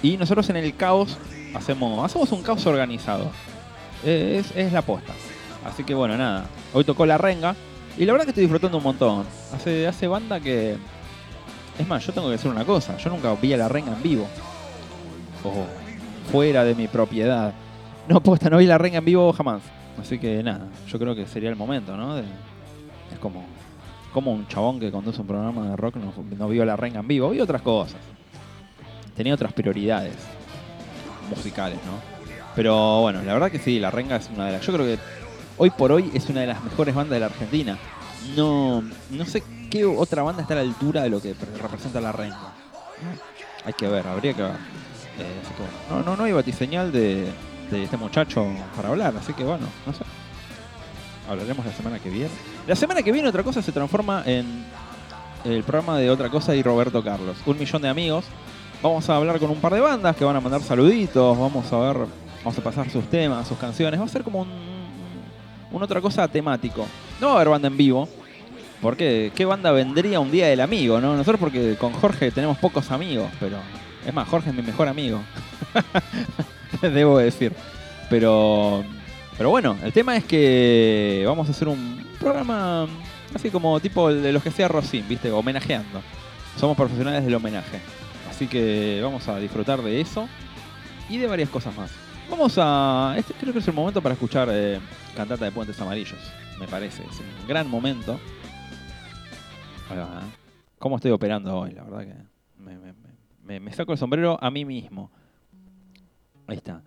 Y 0.02 0.16
nosotros 0.16 0.48
en 0.50 0.56
el 0.56 0.74
caos 0.76 1.16
hacemos. 1.54 2.04
Hacemos 2.04 2.30
un 2.32 2.42
caos 2.42 2.64
organizado. 2.66 3.30
Eh, 4.04 4.42
Es, 4.54 4.72
la 4.72 4.82
posta. 4.82 5.12
Así 5.64 5.82
que 5.84 5.94
bueno, 5.94 6.16
nada. 6.16 6.46
Hoy 6.72 6.84
tocó 6.84 7.06
la 7.06 7.18
renga. 7.18 7.54
Y 7.98 8.04
la 8.04 8.12
verdad 8.12 8.26
que 8.26 8.30
estoy 8.30 8.42
disfrutando 8.42 8.76
un 8.78 8.84
montón. 8.84 9.24
Hace, 9.54 9.86
hace 9.86 10.06
banda 10.06 10.38
que. 10.38 10.76
Es 11.78 11.86
más, 11.88 12.06
yo 12.06 12.12
tengo 12.12 12.28
que 12.28 12.32
decir 12.32 12.50
una 12.50 12.64
cosa. 12.64 12.96
Yo 12.98 13.10
nunca 13.10 13.34
vi 13.40 13.52
a 13.52 13.56
la 13.56 13.68
renga 13.68 13.92
en 13.92 14.02
vivo. 14.02 14.26
O 15.44 15.66
fuera 16.30 16.64
de 16.64 16.74
mi 16.74 16.88
propiedad. 16.88 17.52
No, 18.08 18.20
posta, 18.20 18.48
no 18.50 18.58
vi 18.58 18.66
la 18.66 18.78
renga 18.78 18.98
en 18.98 19.04
vivo 19.04 19.32
jamás. 19.32 19.62
Así 20.00 20.18
que 20.18 20.42
nada, 20.42 20.66
yo 20.88 20.98
creo 20.98 21.14
que 21.14 21.26
sería 21.26 21.48
el 21.48 21.56
momento, 21.56 21.96
¿no? 21.96 22.18
Es 22.18 22.24
como, 23.20 23.44
como 24.12 24.32
un 24.32 24.46
chabón 24.46 24.78
que 24.78 24.90
conduce 24.90 25.20
un 25.20 25.26
programa 25.26 25.70
de 25.70 25.76
rock 25.76 25.96
no, 25.96 26.12
no 26.38 26.48
vio 26.48 26.64
la 26.64 26.76
renga 26.76 27.00
en 27.00 27.08
vivo, 27.08 27.30
vio 27.30 27.44
otras 27.44 27.62
cosas. 27.62 27.96
Tenía 29.16 29.34
otras 29.34 29.52
prioridades 29.52 30.14
musicales, 31.30 31.78
¿no? 31.86 31.92
Pero 32.54 33.00
bueno, 33.00 33.22
la 33.22 33.32
verdad 33.32 33.50
que 33.50 33.58
sí, 33.58 33.78
la 33.80 33.90
renga 33.90 34.16
es 34.16 34.30
una 34.34 34.46
de 34.46 34.52
las. 34.52 34.62
Yo 34.66 34.72
creo 34.72 34.86
que 34.86 34.98
hoy 35.58 35.70
por 35.70 35.92
hoy 35.92 36.10
es 36.14 36.28
una 36.28 36.40
de 36.42 36.46
las 36.48 36.62
mejores 36.62 36.94
bandas 36.94 37.14
de 37.14 37.20
la 37.20 37.26
Argentina. 37.26 37.78
No, 38.36 38.82
no 39.10 39.24
sé 39.24 39.42
qué 39.70 39.84
otra 39.84 40.22
banda 40.22 40.42
está 40.42 40.54
a 40.54 40.58
la 40.58 40.62
altura 40.62 41.02
de 41.02 41.10
lo 41.10 41.20
que 41.20 41.34
pre- 41.34 41.56
representa 41.60 42.00
la 42.00 42.12
renga. 42.12 42.52
Hay 43.64 43.72
que 43.72 43.88
ver, 43.88 44.06
habría 44.06 44.32
que 44.34 44.42
ver. 44.42 44.52
Eh, 44.52 45.40
así 45.42 45.54
que 45.54 45.94
no, 45.94 46.02
no, 46.02 46.16
no 46.16 46.24
hay 46.24 46.32
batiseñal 46.32 46.92
de, 46.92 47.26
este 47.72 47.96
muchacho 47.96 48.46
para 48.74 48.88
hablar, 48.88 49.14
así 49.16 49.32
que 49.32 49.44
bueno, 49.44 49.66
no 49.86 49.92
sé. 49.92 50.04
Hablaremos 51.28 51.66
la 51.66 51.72
semana 51.72 51.98
que 51.98 52.08
viene. 52.08 52.30
La 52.66 52.76
semana 52.76 53.02
que 53.02 53.10
viene 53.12 53.28
otra 53.28 53.42
cosa 53.42 53.60
se 53.60 53.72
transforma 53.72 54.22
en 54.26 54.64
el 55.44 55.62
programa 55.62 55.98
de 55.98 56.10
otra 56.10 56.28
cosa 56.28 56.54
y 56.54 56.62
Roberto 56.62 57.02
Carlos. 57.02 57.36
Un 57.46 57.58
millón 57.58 57.82
de 57.82 57.88
amigos. 57.88 58.24
Vamos 58.82 59.08
a 59.08 59.16
hablar 59.16 59.38
con 59.38 59.50
un 59.50 59.60
par 59.60 59.74
de 59.74 59.80
bandas 59.80 60.14
que 60.14 60.24
van 60.24 60.36
a 60.36 60.40
mandar 60.40 60.62
saluditos. 60.62 61.36
Vamos 61.36 61.72
a 61.72 61.78
ver, 61.78 62.06
vamos 62.44 62.58
a 62.58 62.62
pasar 62.62 62.88
sus 62.90 63.04
temas, 63.06 63.48
sus 63.48 63.58
canciones. 63.58 63.98
Va 63.98 64.04
a 64.04 64.08
ser 64.08 64.22
como 64.22 64.42
un, 64.42 64.48
un 65.72 65.82
otra 65.82 66.00
cosa 66.00 66.28
temático. 66.28 66.86
No 67.20 67.28
va 67.28 67.32
a 67.32 67.36
haber 67.36 67.48
banda 67.48 67.68
en 67.68 67.76
vivo. 67.76 68.08
Porque, 68.80 69.32
¿qué 69.34 69.44
banda 69.44 69.72
vendría 69.72 70.20
un 70.20 70.30
día 70.30 70.48
del 70.48 70.60
amigo, 70.60 71.00
no? 71.00 71.16
Nosotros 71.16 71.40
porque 71.40 71.76
con 71.76 71.92
Jorge 71.94 72.30
tenemos 72.30 72.58
pocos 72.58 72.90
amigos, 72.90 73.30
pero... 73.40 73.56
Es 74.06 74.14
más, 74.14 74.28
Jorge 74.28 74.50
es 74.50 74.56
mi 74.56 74.62
mejor 74.62 74.86
amigo. 74.86 75.20
Debo 76.94 77.18
decir. 77.18 77.52
Pero... 78.10 78.84
Pero 79.36 79.50
bueno, 79.50 79.76
el 79.84 79.92
tema 79.92 80.16
es 80.16 80.24
que 80.24 81.22
vamos 81.26 81.46
a 81.48 81.50
hacer 81.50 81.68
un 81.68 82.06
programa 82.18 82.86
así 83.34 83.50
como 83.50 83.78
tipo 83.80 84.12
de 84.12 84.32
los 84.32 84.42
que 84.42 84.50
sea 84.50 84.66
Rosin, 84.66 85.06
¿viste? 85.06 85.30
Homenajeando. 85.30 86.00
Somos 86.56 86.74
profesionales 86.74 87.22
del 87.22 87.34
homenaje. 87.34 87.80
Así 88.30 88.46
que 88.46 89.00
vamos 89.02 89.28
a 89.28 89.38
disfrutar 89.38 89.82
de 89.82 90.00
eso 90.00 90.26
y 91.10 91.18
de 91.18 91.26
varias 91.26 91.50
cosas 91.50 91.76
más. 91.76 91.90
Vamos 92.30 92.54
a. 92.58 93.14
Este 93.18 93.34
creo 93.34 93.52
que 93.52 93.58
es 93.58 93.68
el 93.68 93.74
momento 93.74 94.00
para 94.00 94.14
escuchar 94.14 94.48
eh, 94.50 94.80
Cantata 95.14 95.44
de 95.44 95.52
Puentes 95.52 95.78
Amarillos. 95.80 96.18
Me 96.58 96.66
parece. 96.66 97.02
Es 97.02 97.20
un 97.20 97.46
gran 97.46 97.68
momento. 97.68 98.18
Va, 99.90 99.96
¿eh? 99.96 100.36
¿Cómo 100.78 100.96
estoy 100.96 101.10
operando 101.10 101.58
hoy? 101.58 101.72
La 101.72 101.84
verdad 101.84 102.04
que 102.04 103.60
me 103.60 103.72
saco 103.72 103.92
el 103.92 103.98
sombrero 103.98 104.38
a 104.42 104.50
mí 104.50 104.64
mismo. 104.64 105.10
Ahí 106.46 106.56
está. 106.56 106.82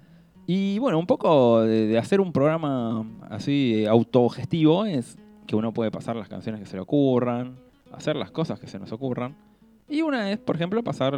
Y 0.47 0.79
bueno, 0.79 0.97
un 0.97 1.05
poco 1.05 1.61
de, 1.61 1.97
hacer 1.97 2.19
un 2.21 2.33
programa 2.33 3.05
así 3.29 3.85
autogestivo 3.85 4.85
es 4.85 5.17
que 5.45 5.55
uno 5.55 5.73
puede 5.73 5.91
pasar 5.91 6.15
las 6.15 6.27
canciones 6.27 6.59
que 6.59 6.65
se 6.65 6.75
le 6.75 6.81
ocurran, 6.81 7.55
hacer 7.91 8.15
las 8.15 8.31
cosas 8.31 8.59
que 8.59 8.67
se 8.67 8.79
nos 8.79 8.91
ocurran. 8.91 9.35
Y 9.87 10.01
una 10.01 10.31
es, 10.31 10.39
por 10.39 10.55
ejemplo, 10.55 10.83
pasar 10.83 11.15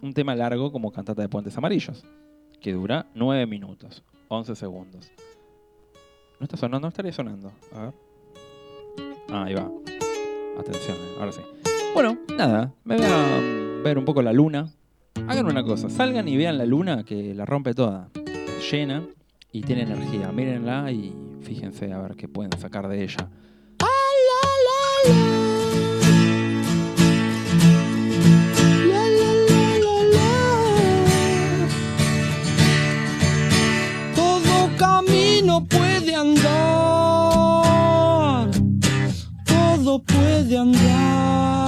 un 0.00 0.14
tema 0.14 0.34
largo 0.34 0.72
como 0.72 0.90
Cantata 0.90 1.20
de 1.20 1.28
Puentes 1.28 1.56
Amarillos, 1.58 2.04
que 2.60 2.72
dura 2.72 3.06
9 3.14 3.46
minutos, 3.46 4.02
11 4.28 4.54
segundos. 4.54 5.10
¿No 6.40 6.44
está 6.44 6.56
sonando? 6.56 6.86
No 6.86 6.88
estaría 6.88 7.12
sonando. 7.12 7.52
A 7.74 7.82
ver. 7.82 7.94
Ah, 9.30 9.44
ahí 9.44 9.54
va. 9.54 9.70
Atención, 10.58 10.96
eh, 10.96 11.16
ahora 11.18 11.32
sí. 11.32 11.42
Bueno, 11.92 12.16
nada, 12.36 12.72
me 12.84 12.96
voy 12.96 13.06
a 13.06 13.82
ver 13.82 13.98
un 13.98 14.04
poco 14.04 14.22
la 14.22 14.32
luna. 14.32 14.72
Hagan 15.26 15.46
una 15.46 15.64
cosa, 15.64 15.88
salgan 15.90 16.28
y 16.28 16.36
vean 16.36 16.58
la 16.58 16.66
luna 16.66 17.04
que 17.04 17.34
la 17.34 17.44
rompe 17.44 17.74
toda. 17.74 18.08
Llena 18.70 19.02
y 19.52 19.62
tiene 19.62 19.82
energía. 19.82 20.30
Mírenla 20.32 20.90
y 20.92 21.14
fíjense 21.42 21.92
a 21.92 21.98
ver 21.98 22.14
qué 22.16 22.28
pueden 22.28 22.52
sacar 22.58 22.88
de 22.88 23.02
ella. 23.02 23.28
Todo 34.14 34.70
camino 34.76 35.64
puede 35.66 36.14
andar, 36.14 36.50
todo 39.44 40.02
puede 40.02 40.58
andar. 40.58 41.67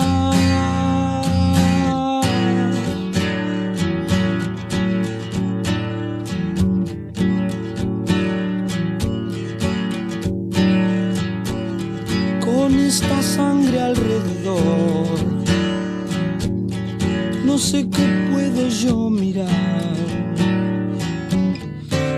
Sé 17.60 17.86
qué 17.90 18.28
puedo 18.32 18.68
yo 18.68 19.10
mirar. 19.10 19.46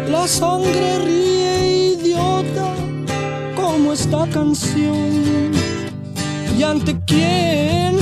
La 0.09 0.29
sangre 0.29 0.99
ríe 1.05 1.95
idiota 1.95 2.75
como 3.57 3.93
esta 3.93 4.27
canción. 4.29 5.51
¿Y 6.57 6.63
ante 6.63 6.97
quién? 7.07 7.97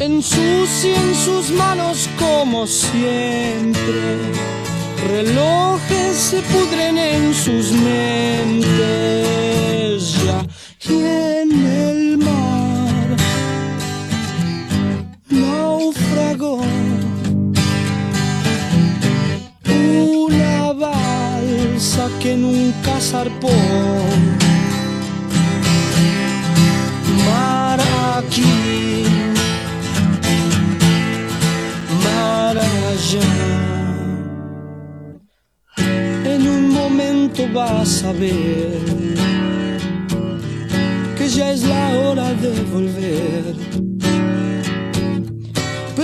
Ensucian 0.00 1.14
sus 1.14 1.50
manos 1.52 2.08
como 2.18 2.66
siempre. 2.66 4.18
Relojes 5.12 6.16
se 6.16 6.40
pudren 6.42 6.98
en 6.98 7.32
sus 7.32 7.70
mentes 7.70 8.64
ya. 10.24 10.44
Y 10.90 10.94
en 10.94 11.97
naufragó 16.38 16.60
una 19.66 20.72
balsa 20.72 22.08
que 22.20 22.36
nunca 22.36 23.00
zarpó. 23.00 23.50
Mar 27.26 27.80
aquí, 28.16 29.04
mar 32.04 32.56
allá. 32.56 33.20
En 36.24 36.48
un 36.48 36.70
momento 36.70 37.46
vas 37.52 38.04
a 38.04 38.12
ver 38.12 39.08
que 41.16 41.28
ya 41.28 41.52
es 41.52 41.62
la 41.64 41.88
hora 41.98 42.32
de 42.34 42.50
volver 42.72 43.87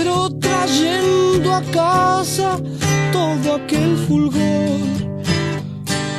pero 0.05 0.29
trayendo 0.39 1.51
a 1.51 1.61
casa 1.71 2.59
todo 3.11 3.55
aquel 3.55 3.97
fulgor. 4.07 4.79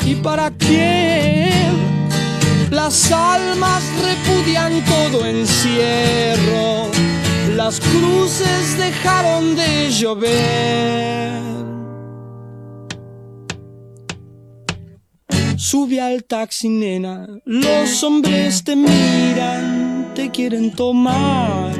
¿Y 0.04 0.16
para 0.16 0.50
qué? 0.50 1.48
Las 2.70 3.12
almas 3.12 3.84
repudian 4.02 4.84
todo 4.84 5.24
encierro, 5.24 6.90
las 7.54 7.78
cruces 7.78 8.76
dejaron 8.76 9.54
de 9.54 9.90
llover. 9.90 11.36
Sube 15.56 16.00
al 16.00 16.24
taxi, 16.24 16.68
nena, 16.68 17.28
los 17.44 18.02
hombres 18.02 18.64
te 18.64 18.74
miran, 18.74 20.10
te 20.14 20.30
quieren 20.30 20.72
tomar. 20.74 21.75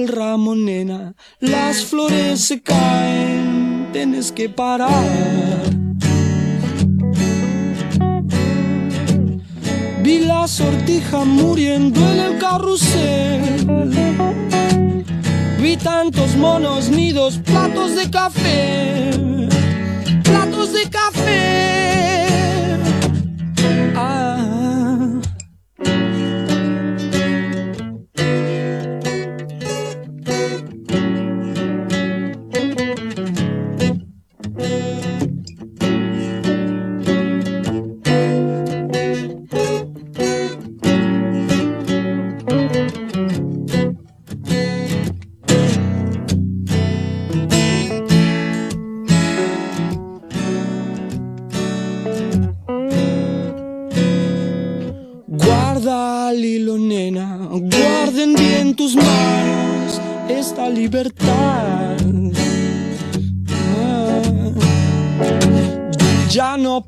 El 0.00 0.08
ramo, 0.08 0.54
nena, 0.54 1.14
las 1.40 1.84
flores 1.84 2.40
se 2.40 2.62
caen, 2.62 3.88
tienes 3.92 4.32
que 4.32 4.48
parar. 4.48 5.70
Vi 10.02 10.20
la 10.20 10.46
sortija 10.48 11.24
muriendo 11.24 12.00
en 12.12 12.18
el 12.18 12.38
carrusel. 12.38 13.66
Vi 15.60 15.76
tantos 15.76 16.36
monos 16.36 16.88
nidos, 16.88 17.38
platos 17.44 17.94
de 17.96 18.10
café, 18.10 19.10
platos 20.22 20.72
de 20.72 20.88
café. 20.88 22.29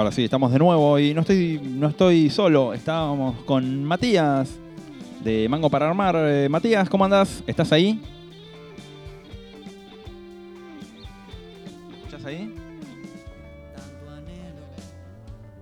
Ahora 0.00 0.12
sí, 0.12 0.24
estamos 0.24 0.50
de 0.50 0.58
nuevo 0.58 0.98
y 0.98 1.12
no 1.12 1.20
estoy, 1.20 1.60
no 1.62 1.88
estoy 1.88 2.30
solo, 2.30 2.72
estábamos 2.72 3.36
con 3.42 3.84
Matías 3.84 4.58
de 5.22 5.46
Mango 5.46 5.68
para 5.68 5.90
Armar. 5.90 6.16
Eh, 6.16 6.48
Matías, 6.48 6.88
¿cómo 6.88 7.04
andás? 7.04 7.44
¿Estás 7.46 7.70
ahí? 7.70 8.00
¿Estás 12.06 12.24
ahí? 12.24 12.54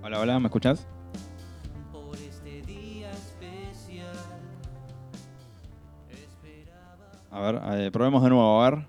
Hola, 0.05 0.20
hola, 0.20 0.39
¿me 0.39 0.47
escuchás? 0.47 0.86
A 7.32 7.40
ver, 7.40 7.60
eh, 7.73 7.90
probemos 7.90 8.23
de 8.23 8.28
nuevo, 8.28 8.62
a 8.62 8.70
ver. 8.70 8.86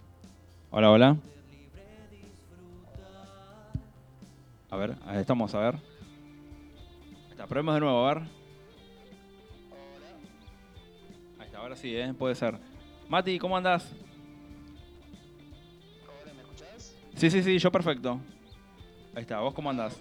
Hola, 0.70 0.92
hola. 0.92 1.18
Ver, 4.80 4.96
ahí 5.06 5.20
estamos, 5.20 5.54
a 5.54 5.60
ver. 5.60 5.76
Ahí 5.76 7.32
está, 7.32 7.48
probemos 7.48 7.76
de 7.76 7.80
nuevo, 7.82 8.06
a 8.06 8.14
ver. 8.14 8.24
Ahí 11.40 11.46
está, 11.46 11.58
ahora 11.60 11.76
sí, 11.76 11.96
¿eh? 11.96 12.14
Puede 12.18 12.36
ser. 12.36 12.58
Mati, 13.08 13.38
¿cómo 13.40 13.58
andás? 13.58 13.92
Hola, 16.24 16.34
¿me 16.34 16.42
escuchás? 16.42 16.96
Sí, 17.16 17.30
sí, 17.30 17.44
sí, 17.44 17.58
yo 17.60 17.72
perfecto. 17.72 18.20
Ahí 19.16 19.22
está, 19.22 19.40
¿vos 19.40 19.54
cómo 19.54 19.70
andás? 19.70 20.00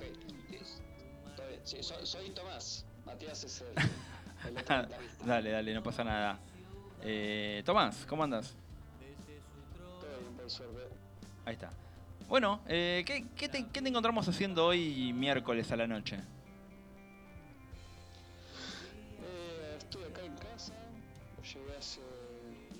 Soy, 1.64 2.30
Tomás. 2.30 2.86
Matías 3.04 3.44
es 3.44 3.60
el, 3.60 3.68
el 4.56 4.64
dale, 5.26 5.50
dale, 5.50 5.74
no 5.74 5.82
pasa 5.82 6.02
nada. 6.02 6.38
Eh, 7.02 7.62
Tomás, 7.64 8.06
¿cómo 8.06 8.24
andas? 8.24 8.54
Todo 10.00 10.18
bien, 10.20 10.34
por 10.34 10.50
suerte. 10.50 10.82
Ahí 11.44 11.54
está. 11.54 11.70
Bueno, 12.28 12.60
eh, 12.68 13.02
¿qué, 13.06 13.26
qué 13.36 13.48
te, 13.48 13.66
qué 13.72 13.80
te 13.80 13.88
encontramos 13.88 14.28
haciendo 14.28 14.66
hoy 14.66 15.12
miércoles 15.14 15.70
a 15.72 15.76
la 15.76 15.86
noche? 15.86 16.16
Eh, 19.22 19.76
estuve 19.78 20.06
acá 20.06 20.22
en 20.24 20.34
casa. 20.36 20.74
Llegué 21.42 21.76
hace, 21.78 22.00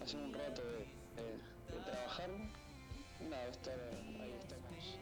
hace 0.03 0.17
un 0.19 0.33
rato 0.35 0.61
de, 0.63 0.79
de- 1.23 1.39
de 1.79 1.83
trabajar. 1.91 2.29
Nada, 3.31 3.49
estar 3.51 3.75
ahí 4.21 4.35
estamos. 4.39 4.99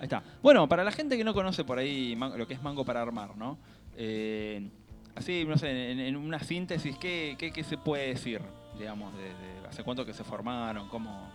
Ahí 0.00 0.04
está. 0.06 0.24
Bueno, 0.42 0.68
para 0.68 0.82
la 0.82 0.90
gente 0.90 1.16
que 1.16 1.22
no 1.22 1.32
conoce 1.34 1.62
por 1.62 1.78
ahí 1.78 2.16
lo 2.16 2.48
que 2.48 2.54
es 2.54 2.62
Mango 2.62 2.84
para 2.84 3.00
Armar, 3.00 3.36
¿no? 3.36 3.58
Eh, 3.96 4.68
así, 5.14 5.44
no 5.44 5.56
sé, 5.56 5.92
en, 5.92 6.00
en 6.00 6.16
una 6.16 6.40
síntesis, 6.40 6.96
¿qué, 6.98 7.36
qué, 7.38 7.52
qué 7.52 7.62
se 7.62 7.78
puede 7.78 8.08
decir? 8.08 8.40
Digamos, 8.78 9.14
de, 9.16 9.32
hace 9.68 9.84
cuánto 9.84 10.04
que 10.04 10.14
se 10.14 10.24
formaron, 10.24 10.88
cómo... 10.88 11.30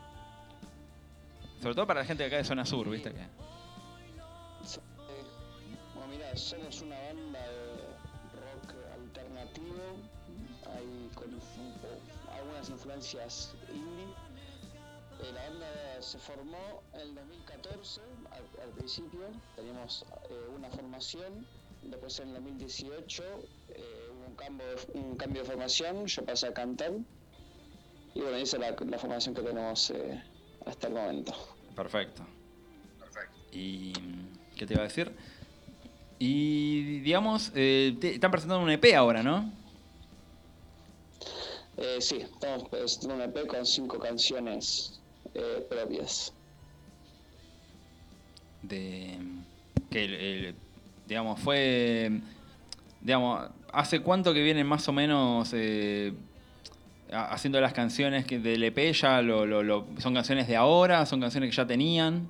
Sobre 1.61 1.76
todo 1.76 1.88
para 1.88 2.01
la 2.01 2.05
gente 2.05 2.23
de 2.23 2.27
acá 2.27 2.38
de 2.38 2.43
zona 2.43 2.65
sur, 2.65 2.89
¿viste? 2.89 3.11
Que... 3.11 3.27
Bueno, 5.95 6.07
mira, 6.11 6.35
somos 6.35 6.81
una 6.81 6.95
banda 6.95 7.39
de 7.39 7.77
rock 8.34 8.76
alternativo, 8.93 9.81
hay 10.76 11.09
con 11.15 11.30
algunas 12.35 12.69
influencias 12.69 13.55
indie. 13.73 14.05
Eh, 15.19 15.31
la 15.34 15.49
banda 15.49 15.68
se 15.99 16.19
formó 16.19 16.84
en 16.93 16.99
el 17.01 17.15
2014, 17.15 18.01
al, 18.61 18.69
principio, 18.72 19.22
teníamos 19.55 20.05
eh, 20.30 20.34
una 20.55 20.69
formación, 20.69 21.45
después 21.81 22.19
en 22.19 22.27
el 22.30 22.34
2018 22.35 23.23
eh, 23.69 24.09
hubo 24.11 24.27
un 24.27 24.35
cambio, 24.35 24.65
un 24.93 25.15
cambio 25.15 25.41
de 25.41 25.47
formación, 25.47 26.05
yo 26.05 26.23
pasé 26.23 26.47
a 26.47 26.53
cantar, 26.53 26.91
y 28.16 28.22
bueno, 28.22 28.38
esa 28.38 28.58
es 28.58 28.62
la, 28.62 28.76
la 28.86 28.98
formación 29.00 29.36
que 29.36 29.42
tenemos 29.42 29.90
eh, 29.92 30.24
hasta 30.66 30.88
el 30.88 30.94
momento. 30.94 31.34
Perfecto. 31.76 32.24
¿Y 33.52 33.94
qué 34.56 34.66
te 34.66 34.74
iba 34.74 34.82
a 34.82 34.88
decir? 34.88 35.12
Y 36.20 37.00
digamos, 37.00 37.52
eh, 37.56 37.96
te- 38.02 38.16
están 38.16 38.32
presentando 38.32 38.64
un 38.64 38.70
EP 38.72 38.96
ahora, 38.96 39.22
¿no? 39.24 39.52
Eh, 41.78 41.98
sí, 42.02 42.18
estamos 42.18 42.68
presentando 42.70 43.16
un 43.24 43.30
EP 43.30 43.46
con 43.48 43.66
cinco 43.66 44.00
canciones 44.00 45.00
eh, 45.34 45.66
propias. 45.70 46.34
de 48.64 49.20
que 49.92 50.04
el- 50.06 50.14
el- 50.16 50.56
digamos 51.08 51.40
fue 51.40 52.20
digamos 53.00 53.50
hace 53.72 54.02
cuánto 54.02 54.34
que 54.34 54.42
vienen 54.44 54.66
más 54.68 54.88
o 54.90 54.92
menos 54.94 55.52
eh, 55.54 56.14
haciendo 57.12 57.62
las 57.62 57.74
canciones 57.74 58.26
que 58.26 58.40
del 58.40 58.64
EP 58.64 58.92
ya 58.94 59.22
lo, 59.22 59.46
lo- 59.46 59.64
lo- 59.64 59.88
son 60.00 60.14
canciones 60.14 60.48
de 60.48 60.56
ahora 60.56 61.06
son 61.06 61.22
canciones 61.22 61.50
que 61.52 61.56
ya 61.56 61.66
tenían 61.68 62.30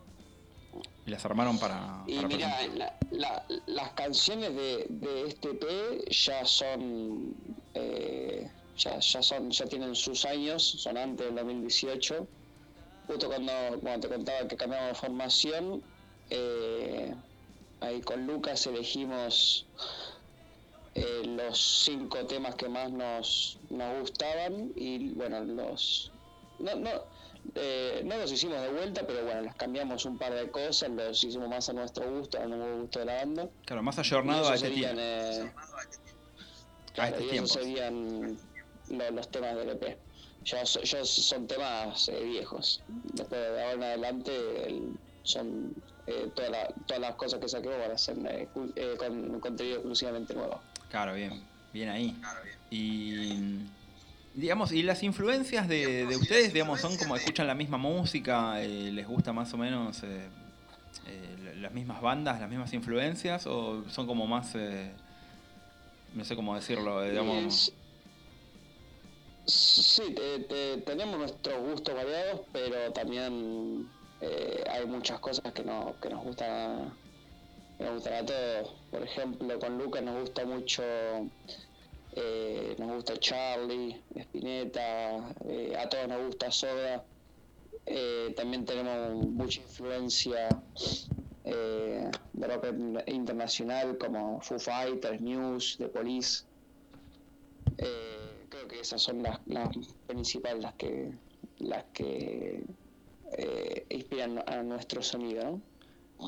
y 1.06 1.10
las 1.12 1.24
armaron 1.26 1.58
para, 1.58 2.04
Y 2.06 2.16
para 2.18 2.28
mira, 2.28 2.56
presentar. 2.58 2.78
la- 3.12 3.18
la- 3.18 3.46
las 3.66 3.92
canciones 3.94 4.54
de, 4.54 4.86
de 4.90 5.28
este 5.28 5.50
EP 5.52 6.10
ya 6.12 6.46
son, 6.46 7.34
eh, 7.74 8.52
ya, 8.78 9.00
ya 9.00 9.24
son, 9.24 9.50
ya 9.50 9.66
tienen 9.66 9.96
sus 9.96 10.26
años, 10.26 10.62
son 10.64 10.98
antes 10.98 11.26
del 11.26 11.36
2018. 11.36 12.28
Justo 13.08 13.28
cuando, 13.28 13.54
cuando 13.82 14.08
te 14.10 14.14
contaba 14.14 14.48
que 14.50 14.58
cambiamos 14.58 14.90
de 14.90 14.96
formación, 14.96 15.82
eh, 16.30 17.16
ahí 17.80 18.02
con 18.02 18.28
Lucas 18.28 18.68
elegimos 18.68 19.66
eh, 20.98 21.22
los 21.26 21.58
cinco 21.86 22.26
temas 22.26 22.56
que 22.56 22.68
más 22.70 22.92
nos, 22.92 23.60
nos 23.70 24.00
gustaban 24.02 24.72
y 24.76 25.10
bueno, 25.14 25.44
los... 25.44 26.12
No, 26.60 26.76
no, 26.76 26.90
eh, 27.56 28.02
no 28.04 28.18
los 28.18 28.32
hicimos 28.32 28.60
de 28.62 28.70
vuelta, 28.72 29.06
pero 29.06 29.24
bueno, 29.24 29.42
los 29.42 29.56
cambiamos 29.56 30.06
un 30.06 30.18
par 30.18 30.34
de 30.34 30.50
cosas, 30.50 30.90
los 30.90 31.24
hicimos 31.24 31.48
más 31.50 31.70
a 31.70 31.74
nuestro 31.74 32.10
gusto, 32.12 32.40
al 32.40 32.50
nuevo 32.50 32.82
gusto 32.82 33.00
de 33.00 33.06
la 33.06 33.16
banda. 33.16 33.50
claro 33.66 33.84
más 33.84 34.00
ayornado 34.00 34.50
a 34.50 34.56
este 34.56 34.68
serían, 34.70 34.96
tiempo 34.96 35.02
eh, 35.02 35.54
a 35.56 36.94
claro, 36.94 37.12
y 37.12 37.20
esos 37.20 37.30
tiempos 37.32 37.52
serían 37.52 38.38
lo- 38.90 39.12
los 39.12 39.30
temas 39.32 39.56
del 39.56 39.70
EP. 39.70 39.98
Ya, 40.46 40.66
so- 40.66 40.82
ya 40.82 41.04
son 41.06 41.46
temas 41.48 42.08
eh, 42.10 42.24
viejos. 42.24 42.84
Después 42.88 43.40
de 43.40 43.48
ahora 43.64 43.74
en 43.74 43.84
adelante 43.84 44.66
el- 44.68 44.94
son 45.24 45.74
eh, 46.08 46.32
toda 46.34 46.50
la- 46.50 46.74
todas 46.86 47.02
las 47.02 47.16
cosas 47.16 47.40
que 47.40 47.50
saquemos 47.50 47.78
van 47.80 47.92
a 47.92 47.98
ser 47.98 48.18
eh, 48.30 48.50
eh, 48.76 48.96
con 48.98 49.40
contenido 49.42 49.76
exclusivamente 49.78 50.34
nuevo. 50.34 50.64
Claro 50.90 51.14
bien 51.14 51.44
bien 51.74 51.90
ahí. 51.90 52.20
Y 52.70 53.66
digamos 54.34 54.72
y 54.72 54.84
las 54.84 55.04
influencias 55.04 55.68
de, 55.68 56.06
de 56.06 56.16
ustedes 56.16 56.54
digamos 56.54 56.80
son 56.82 56.96
como 56.98 57.16
escuchan 57.16 57.48
la 57.48 57.56
misma 57.56 57.78
música 57.78 58.62
eh, 58.62 58.92
les 58.92 59.08
gusta 59.08 59.34
más 59.34 59.54
o 59.54 59.58
menos 59.58 60.04
eh, 60.04 60.30
eh, 61.08 61.56
las 61.60 61.72
mismas 61.74 62.02
bandas 62.02 62.40
las 62.40 62.50
mismas 62.50 62.72
influencias 62.74 63.48
o 63.48 63.84
son 63.90 64.06
como 64.06 64.28
más 64.28 64.54
eh, 64.56 64.92
no 66.14 66.24
sé 66.24 66.36
cómo 66.36 66.56
decirlo 66.56 67.02
digamos 67.04 67.74
Sí, 69.50 70.02
te- 70.14 70.40
te- 70.40 70.78
tenemos 70.82 71.18
nuestros 71.18 71.58
gustos 71.62 71.96
variados, 71.96 72.42
pero 72.52 72.92
también 72.92 73.90
eh, 74.20 74.62
hay 74.70 74.86
muchas 74.86 75.22
cosas 75.22 75.54
que, 75.54 75.64
no, 75.64 75.96
que 76.02 76.10
nos 76.10 76.22
gustan 76.22 76.92
nos 77.80 77.94
gustan 77.94 78.14
a 78.14 78.26
todos. 78.26 78.76
Por 78.92 79.04
ejemplo, 79.04 79.60
con 79.60 79.78
Lucas 79.78 80.04
nos 80.04 80.22
gusta 80.22 80.46
mucho, 80.46 80.84
eh, 82.14 82.76
nos 82.78 82.96
gusta 82.96 83.18
Charlie, 83.20 84.02
Spinetta, 84.16 85.36
eh, 85.46 85.76
a 85.78 85.88
todos 85.90 86.08
nos 86.08 86.26
gusta 86.26 86.52
Soda. 86.52 87.04
Eh, 87.86 88.34
también 88.36 88.66
tenemos 88.66 89.26
mucha 89.28 89.62
influencia 89.62 90.50
de 91.44 92.12
rock 92.48 92.66
internacional 93.08 93.98
como 93.98 94.42
Foo 94.42 94.60
Fighters, 94.60 95.22
News, 95.22 95.78
The 95.78 95.88
Police. 95.88 96.44
Creo 98.50 98.68
que 98.68 98.80
esas 98.82 99.02
son 99.02 99.24
las, 99.24 99.40
las 99.46 99.70
principales 100.08 100.64
las 100.64 100.74
que 100.74 101.12
las 101.60 101.84
que 101.94 102.64
inspiran 103.90 104.44
a 104.48 104.64
nuestro 104.64 105.02
sonido 105.02 105.44
¿no? 105.44 105.62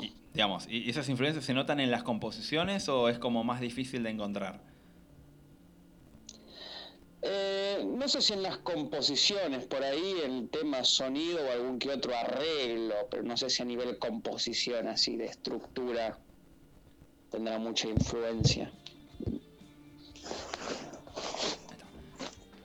Y, 0.02 0.14
digamos 0.34 0.68
y 0.70 0.90
esas 0.90 1.10
influencias 1.10 1.46
se 1.46 1.54
notan 1.54 1.80
en 1.80 1.92
las 1.92 2.04
composiciones 2.04 2.88
o 2.90 3.10
es 3.10 3.18
como 3.20 3.44
más 3.44 3.60
difícil 3.62 4.04
de 4.04 4.10
encontrar 4.12 4.62
Eh, 7.22 7.86
no 7.86 8.08
sé 8.08 8.22
si 8.22 8.32
en 8.32 8.44
las 8.44 8.60
composiciones 8.60 9.66
por 9.66 9.84
ahí 9.84 10.14
el 10.24 10.48
tema 10.50 10.86
sonido 10.86 11.40
o 11.46 11.52
algún 11.52 11.78
que 11.78 11.90
otro 11.90 12.16
arreglo 12.16 12.96
pero 13.12 13.24
no 13.24 13.36
sé 13.36 13.50
si 13.50 13.62
a 13.62 13.66
nivel 13.66 13.98
composición 14.00 14.88
así 14.88 15.18
de 15.18 15.26
estructura 15.26 16.18
tendrá 17.30 17.60
mucha 17.60 17.88
influencia. 17.90 18.72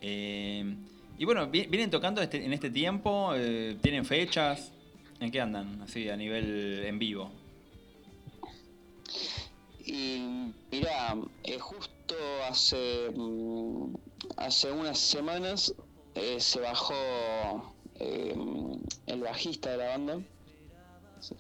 Eh, 0.01 0.77
y 1.19 1.25
bueno 1.25 1.49
vi- 1.49 1.67
vienen 1.67 1.91
tocando 1.91 2.21
este- 2.23 2.45
en 2.45 2.53
este 2.53 2.71
tiempo 2.71 3.33
eh, 3.35 3.77
tienen 3.83 4.05
fechas 4.05 4.71
en 5.21 5.31
qué 5.31 5.41
andan 5.41 5.81
así 5.83 6.09
a 6.09 6.17
nivel 6.17 6.85
en 6.85 6.99
vivo. 6.99 7.31
Y 9.87 10.53
mira, 10.71 11.15
eh, 11.43 11.59
justo 11.59 12.15
hace, 12.49 13.11
mm, 13.15 13.95
hace 14.37 14.73
unas 14.73 14.99
semanas 14.99 15.75
eh, 16.15 16.41
se 16.41 16.61
bajó 16.61 16.95
eh, 18.01 18.35
el 19.07 19.21
bajista 19.21 19.73
de 19.73 19.77
la 19.77 19.89
banda, 19.89 20.21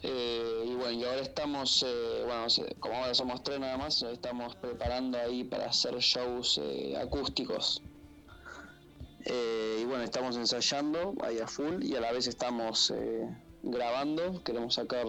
y 0.02 0.74
bueno, 0.76 0.92
y 0.92 1.04
ahora 1.04 1.20
estamos, 1.20 1.84
bueno, 2.24 2.46
como 2.80 2.94
ahora 2.94 3.14
somos 3.14 3.42
tres 3.42 3.60
nada 3.60 3.76
más, 3.76 4.02
estamos 4.02 4.56
preparando 4.56 5.18
ahí 5.18 5.44
para 5.44 5.66
hacer 5.66 5.94
shows 5.98 6.58
acústicos. 6.98 7.82
Y 9.26 9.84
bueno, 9.84 10.04
estamos 10.04 10.36
ensayando 10.36 11.14
ahí 11.22 11.38
a 11.38 11.46
full 11.46 11.82
y 11.82 11.96
a 11.96 12.00
la 12.00 12.12
vez 12.12 12.26
estamos 12.26 12.94
grabando. 13.64 14.42
Queremos 14.44 14.74
sacar 14.74 15.06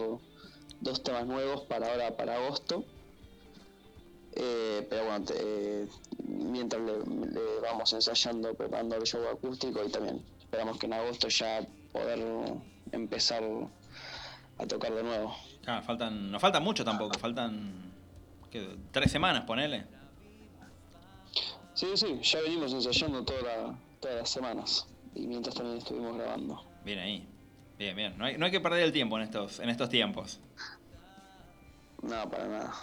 dos 0.80 1.04
temas 1.04 1.26
nuevos 1.26 1.62
para 1.64 1.92
ahora, 1.92 2.16
para 2.18 2.36
agosto. 2.36 2.84
Eh, 4.38 4.86
pero 4.90 5.06
bueno, 5.06 5.24
te- 5.26 5.36
eh, 5.40 5.88
mientras 6.28 6.82
le, 6.82 6.98
le 7.32 7.60
vamos 7.62 7.94
ensayando, 7.94 8.54
preparando 8.54 8.96
el 8.98 9.04
show 9.04 9.26
acústico 9.30 9.84
y 9.86 9.90
también 9.90 10.22
esperamos 10.40 10.78
que 10.78 10.88
en 10.88 10.94
agosto 10.94 11.28
ya 11.30 11.66
poder 11.94 12.20
empezar 12.92 13.44
a 14.58 14.66
tocar 14.68 14.94
de 14.94 15.04
nuevo. 15.04 15.34
Claro, 15.64 15.84
faltan, 15.84 16.32
no 16.32 16.40
falta 16.40 16.60
mucho 16.60 16.84
tampoco, 16.84 17.18
faltan 17.18 17.94
¿qué? 18.52 18.76
tres 18.92 19.10
semanas, 19.12 19.46
ponele. 19.46 19.86
Sí, 21.74 21.88
sí, 21.96 22.20
ya 22.22 22.42
venimos 22.42 22.74
ensayando 22.74 23.24
toda 23.24 23.42
la- 23.42 23.80
todas 24.02 24.18
las 24.18 24.30
semanas 24.30 24.86
y 25.14 25.28
mientras 25.28 25.56
también 25.56 25.78
estuvimos 25.78 26.16
grabando. 26.18 26.62
Bien 26.84 27.00
ahí. 27.00 27.28
Bien, 27.78 27.96
bien. 27.96 28.18
No 28.18 28.26
hay, 28.26 28.38
no 28.38 28.46
hay 28.46 28.52
que 28.52 28.62
perder 28.62 28.84
el 28.84 28.92
tiempo 28.92 29.18
en 29.18 29.24
estos, 29.24 29.60
en 29.60 29.70
estos 29.70 29.90
tiempos. 29.90 30.40
No, 32.02 32.30
para 32.30 32.48
nada. 32.48 32.74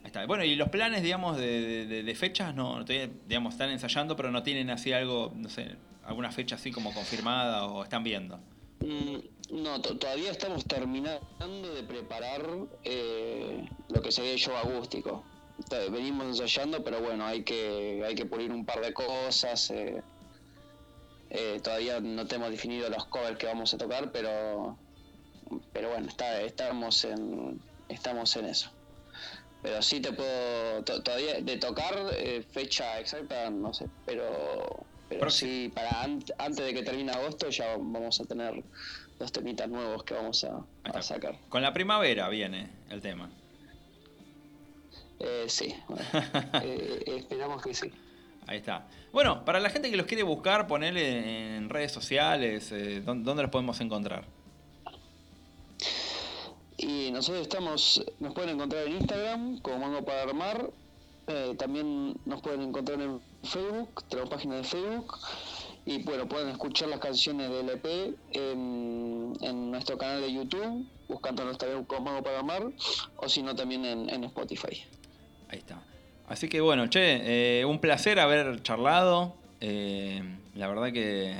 Ahí 0.00 0.06
está. 0.06 0.24
Bueno, 0.26 0.44
y 0.44 0.54
los 0.54 0.68
planes, 0.68 1.02
digamos, 1.02 1.36
de, 1.36 1.60
de- 1.60 1.86
de- 1.86 2.02
de 2.02 2.14
fechas, 2.14 2.54
no, 2.54 2.84
digamos, 2.84 3.54
están 3.54 3.70
ensayando, 3.70 4.16
pero 4.16 4.30
no 4.30 4.42
tienen 4.42 4.70
así 4.70 4.92
algo, 4.92 5.32
no 5.34 5.48
sé, 5.48 5.76
alguna 6.04 6.30
fecha 6.30 6.54
así 6.54 6.70
como 6.70 6.94
confirmada 6.94 7.66
o 7.66 7.82
están 7.82 8.02
viendo. 8.04 8.38
Mm, 8.80 9.16
No, 9.50 9.80
to- 9.80 9.96
todavía 9.98 10.30
estamos 10.30 10.64
terminando 10.66 11.74
de 11.74 11.82
preparar 11.82 12.42
eh, 12.84 13.66
lo 13.88 14.02
que 14.02 14.12
sería 14.12 14.32
el 14.32 14.38
show 14.38 14.54
acústico. 14.56 15.24
Venimos 15.90 16.26
ensayando, 16.26 16.84
pero 16.84 17.00
bueno, 17.00 17.26
hay 17.26 17.42
que, 17.42 18.02
hay 18.06 18.14
que 18.14 18.26
pulir 18.26 18.52
un 18.52 18.64
par 18.64 18.80
de 18.80 18.92
cosas. 18.92 19.70
eh. 19.70 20.02
Eh, 21.30 21.60
todavía 21.62 22.00
no 22.00 22.26
tenemos 22.26 22.50
definido 22.50 22.88
los 22.88 23.06
covers 23.06 23.36
que 23.38 23.46
vamos 23.46 23.72
a 23.74 23.78
tocar, 23.78 24.10
pero 24.12 24.78
pero 25.72 25.90
bueno, 25.90 26.08
está, 26.08 26.40
estamos 26.42 27.04
en 27.04 27.64
estamos 27.88 28.34
en 28.36 28.46
eso. 28.46 28.70
Pero 29.60 29.82
sí 29.82 30.00
te 30.00 30.12
puedo 30.12 30.84
to- 30.84 31.02
todavía 31.02 31.40
de 31.40 31.56
tocar 31.58 31.94
eh, 32.16 32.42
fecha 32.42 32.98
exacta 33.00 33.50
no 33.50 33.72
sé, 33.72 33.86
pero 34.04 34.88
pero 35.08 35.20
Próximo. 35.22 35.50
sí 35.50 35.68
para 35.74 36.02
an- 36.02 36.22
antes 36.38 36.64
de 36.64 36.74
que 36.74 36.82
termine 36.82 37.12
agosto 37.12 37.48
ya 37.50 37.76
vamos 37.76 38.20
a 38.20 38.24
tener 38.24 38.62
dos 39.18 39.32
temitas 39.32 39.68
nuevos 39.68 40.04
que 40.04 40.14
vamos 40.14 40.44
a, 40.44 41.02
sacar. 41.02 41.40
Con 41.48 41.62
la 41.62 41.72
primavera 41.72 42.28
viene 42.28 42.70
el 42.88 43.00
tema. 43.02 43.30
Eh, 45.18 45.46
sí, 45.48 45.74
bueno, 45.88 46.04
eh, 46.62 47.02
esperamos 47.06 47.62
que 47.62 47.74
sí. 47.74 47.90
Ahí 48.48 48.56
está. 48.58 48.86
Bueno, 49.12 49.44
para 49.44 49.60
la 49.60 49.70
gente 49.70 49.90
que 49.90 49.96
los 49.96 50.06
quiere 50.06 50.22
buscar, 50.22 50.66
ponerle 50.66 51.56
en 51.56 51.68
redes 51.68 51.92
sociales, 51.92 52.72
eh, 52.72 53.02
¿dó- 53.04 53.14
¿dónde 53.14 53.42
los 53.42 53.50
podemos 53.50 53.80
encontrar? 53.80 54.24
Y 56.76 57.10
nosotros 57.10 57.42
estamos, 57.42 58.04
nos 58.20 58.32
pueden 58.34 58.50
encontrar 58.50 58.86
en 58.86 58.94
Instagram 58.94 59.58
como 59.60 59.78
Mango 59.78 60.04
para 60.04 60.22
Armar. 60.22 60.70
eh, 61.30 61.54
también 61.58 62.16
nos 62.24 62.40
pueden 62.40 62.62
encontrar 62.62 62.98
en 63.02 63.20
Facebook, 63.44 64.02
tenemos 64.08 64.30
página 64.30 64.56
de 64.56 64.64
Facebook. 64.64 65.18
Y 65.84 66.02
bueno, 66.02 66.26
pueden 66.26 66.48
escuchar 66.48 66.88
las 66.88 67.00
canciones 67.00 67.50
del 67.50 67.68
EP 67.68 68.14
en, 68.32 69.34
en 69.42 69.70
nuestro 69.70 69.98
canal 69.98 70.22
de 70.22 70.32
YouTube, 70.32 70.86
buscándonos 71.06 71.58
también 71.58 71.84
como 71.84 72.00
Mango 72.06 72.22
para 72.22 72.38
Armar, 72.38 72.62
o 73.16 73.28
si 73.28 73.42
no 73.42 73.54
también 73.54 73.84
en, 73.84 74.08
en 74.08 74.24
Spotify. 74.24 74.84
Ahí 75.50 75.58
está. 75.58 75.82
Así 76.28 76.48
que 76.48 76.60
bueno, 76.60 76.88
che, 76.88 77.60
eh, 77.60 77.64
un 77.64 77.78
placer 77.78 78.18
haber 78.20 78.62
charlado. 78.62 79.34
Eh, 79.60 80.22
la 80.54 80.66
verdad 80.68 80.92
que. 80.92 81.30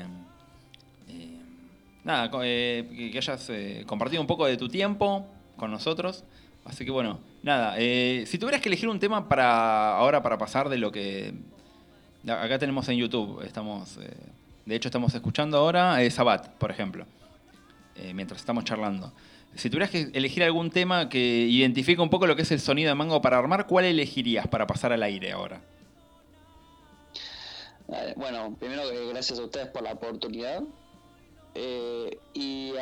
eh, 1.08 1.38
nada, 2.04 2.30
eh, 2.44 3.10
que, 3.12 3.18
hayas 3.18 3.50
eh, 3.50 3.84
compartido 3.86 4.20
un 4.22 4.26
poco 4.26 4.46
de 4.46 4.56
tu 4.56 4.68
tiempo 4.68 5.26
con 5.56 5.70
nosotros. 5.70 6.24
Así 6.64 6.84
que 6.84 6.90
bueno, 6.90 7.18
nada. 7.42 7.76
si 7.76 8.38
tuvieras 8.38 8.60
que 8.60 8.68
elegir 8.68 8.88
un 8.88 9.00
tema 9.00 9.28
para 9.28 9.96
ahora 9.96 10.22
para 10.22 10.38
pasar 10.38 10.68
de 10.68 10.78
lo 10.78 10.92
que. 10.92 11.34
Acá 12.26 12.58
tenemos 12.58 12.88
en 12.88 12.96
YouTube, 12.96 13.42
estamos. 13.44 13.98
de 14.66 14.74
hecho, 14.74 14.88
estamos 14.88 15.14
escuchando 15.14 15.58
ahora 15.58 15.98
Sabat, 16.10 16.48
por 16.50 16.70
ejemplo. 16.70 17.06
mientras 18.14 18.40
estamos 18.40 18.64
charlando. 18.64 19.12
Si 19.54 19.70
tuvieras 19.70 19.90
que 19.90 20.10
elegir 20.14 20.42
algún 20.44 20.70
tema 20.70 21.08
que 21.08 21.18
identifique 21.18 22.00
un 22.00 22.10
poco 22.10 22.26
lo 22.26 22.36
que 22.36 22.42
es 22.42 22.52
el 22.52 22.60
sonido 22.60 22.90
de 22.90 22.94
Mango 22.94 23.20
para 23.20 23.38
armar, 23.38 23.66
¿cuál 23.66 23.86
elegirías 23.86 24.46
para 24.46 24.66
pasar 24.66 24.92
al 24.92 25.02
aire 25.02 25.32
ahora? 25.32 25.60
Eh, 27.92 28.14
Bueno, 28.16 28.54
primero 28.58 28.88
que 28.90 29.08
gracias 29.08 29.38
a 29.38 29.44
ustedes 29.44 29.68
por 29.68 29.82
la 29.82 29.92
oportunidad. 29.92 30.62
Eh, 31.54 32.18
y 32.34 32.72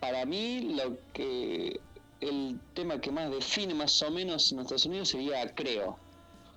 para 0.00 0.24
mí 0.24 0.74
lo 0.74 0.96
que 1.12 1.80
el 2.20 2.58
tema 2.74 3.00
que 3.00 3.10
más 3.10 3.30
define 3.30 3.74
más 3.74 4.02
o 4.02 4.10
menos 4.10 4.52
nuestro 4.52 4.78
sonido 4.78 5.04
sería 5.04 5.54
creo. 5.54 5.98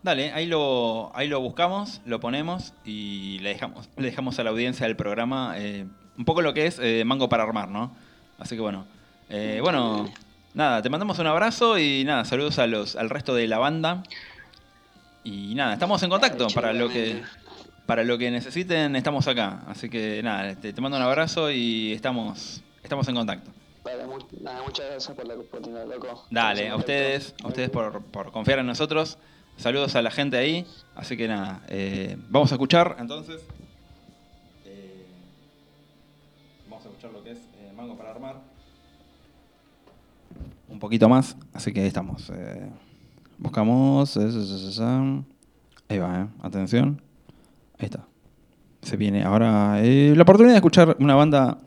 Dale, 0.01 0.31
ahí 0.31 0.45
lo, 0.45 1.11
ahí 1.13 1.27
lo 1.27 1.41
buscamos, 1.41 1.99
lo 2.05 2.21
ponemos 2.21 2.73
y 2.85 3.39
le 3.39 3.49
dejamos, 3.49 3.89
le 3.97 4.05
dejamos 4.05 4.39
a 4.39 4.43
la 4.43 4.51
audiencia 4.51 4.87
del 4.87 4.95
programa 4.95 5.55
eh, 5.57 5.85
un 6.17 6.23
poco 6.23 6.41
lo 6.41 6.53
que 6.53 6.67
es 6.67 6.79
eh, 6.79 7.03
Mango 7.05 7.27
para 7.27 7.43
armar, 7.43 7.67
¿no? 7.67 7.93
Así 8.37 8.55
que 8.55 8.61
bueno. 8.61 8.85
Eh, 9.29 9.59
bueno, 9.61 10.09
nada, 10.53 10.81
te 10.81 10.89
mandamos 10.89 11.19
un 11.19 11.27
abrazo 11.27 11.77
y 11.77 12.03
nada, 12.03 12.25
saludos 12.25 12.59
a 12.59 12.67
los, 12.67 12.95
al 12.95 13.09
resto 13.09 13.35
de 13.35 13.47
la 13.47 13.57
banda. 13.59 14.03
Y 15.23 15.53
nada, 15.55 15.73
estamos 15.73 16.01
en 16.03 16.09
contacto 16.09 16.47
para 16.47 16.73
lo 16.73 16.89
que 16.89 17.21
para 17.85 18.03
lo 18.03 18.17
que 18.19 18.29
necesiten, 18.31 18.95
estamos 18.95 19.27
acá. 19.27 19.63
Así 19.67 19.89
que 19.89 20.21
nada, 20.23 20.55
te, 20.55 20.73
te 20.73 20.81
mando 20.81 20.97
un 20.97 21.03
abrazo 21.03 21.49
y 21.51 21.91
estamos, 21.93 22.61
estamos 22.83 23.07
en 23.07 23.15
contacto. 23.15 23.51
Vale, 23.83 24.05
mu- 24.05 24.19
nada, 24.41 24.61
muchas 24.63 24.85
gracias 24.91 25.15
por 25.15 25.27
la 25.27 25.33
oportunidad, 25.35 25.87
loco. 25.87 26.25
Dale, 26.29 26.69
a 26.69 26.75
ustedes, 26.75 27.33
a 27.43 27.47
ustedes 27.47 27.69
por, 27.71 28.03
por 28.03 28.31
confiar 28.31 28.59
en 28.59 28.67
nosotros. 28.67 29.17
Saludos 29.57 29.95
a 29.95 30.01
la 30.03 30.11
gente 30.11 30.37
ahí. 30.37 30.65
Así 30.95 31.17
que 31.17 31.27
nada, 31.27 31.61
eh, 31.67 32.15
vamos 32.29 32.51
a 32.51 32.55
escuchar 32.55 32.95
entonces. 32.99 33.41
eh, 34.65 35.05
vamos 36.69 36.85
a 36.85 36.89
escuchar 36.89 37.11
lo 37.11 37.23
que 37.23 37.31
es 37.31 37.39
eh, 37.57 37.71
Mango 37.75 37.97
para 37.97 38.11
armar. 38.11 38.35
Un 40.69 40.79
poquito 40.79 41.09
más, 41.09 41.35
así 41.53 41.73
que 41.73 41.81
ahí 41.81 41.87
estamos. 41.87 42.29
eh, 42.33 42.69
buscamos. 43.37 44.15
eh, 44.17 45.23
Ahí 45.89 45.97
va, 45.97 46.21
eh, 46.21 46.27
atención. 46.41 47.01
Ahí 47.79 47.85
está. 47.85 48.05
Se 48.81 48.95
viene 48.95 49.23
ahora 49.23 49.81
eh, 49.83 50.13
la 50.15 50.21
oportunidad 50.23 50.53
de 50.53 50.57
escuchar 50.57 50.95
una 50.99 51.15
banda 51.15 51.57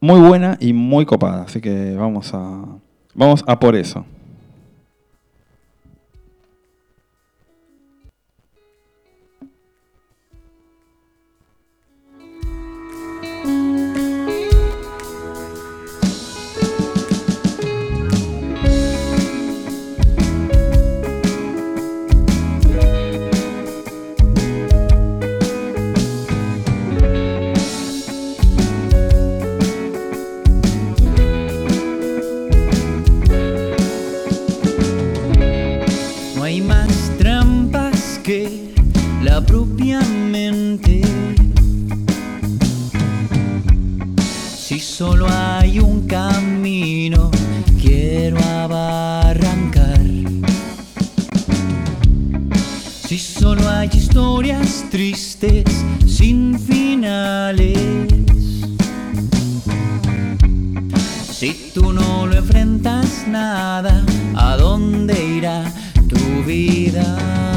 muy 0.00 0.20
buena 0.20 0.56
y 0.60 0.72
muy 0.72 1.04
copada. 1.04 1.42
Así 1.42 1.60
que 1.60 1.94
vamos 1.94 2.32
a, 2.34 2.64
vamos 3.14 3.44
a 3.46 3.58
por 3.60 3.76
eso. 3.76 4.04
Historias 54.14 54.84
tristes 54.92 55.64
sin 56.06 56.56
finales. 56.56 57.76
Si 61.32 61.72
tú 61.74 61.92
no 61.92 62.24
lo 62.24 62.36
enfrentas 62.36 63.26
nada, 63.26 64.04
¿a 64.36 64.56
dónde 64.56 65.20
irá 65.20 65.64
tu 66.08 66.44
vida? 66.46 67.53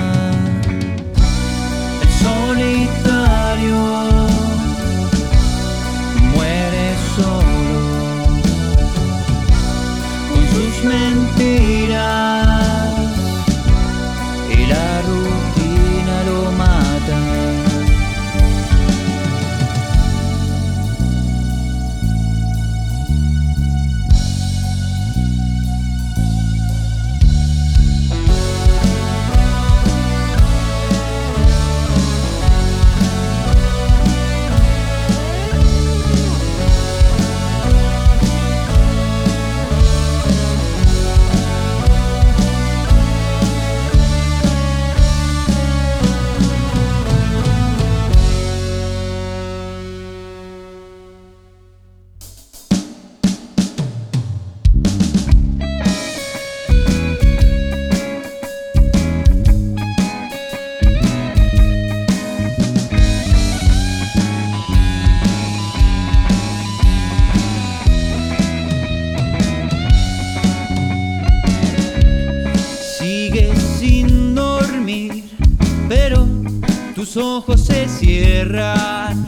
Se 77.55 77.87
cierran, 77.87 79.25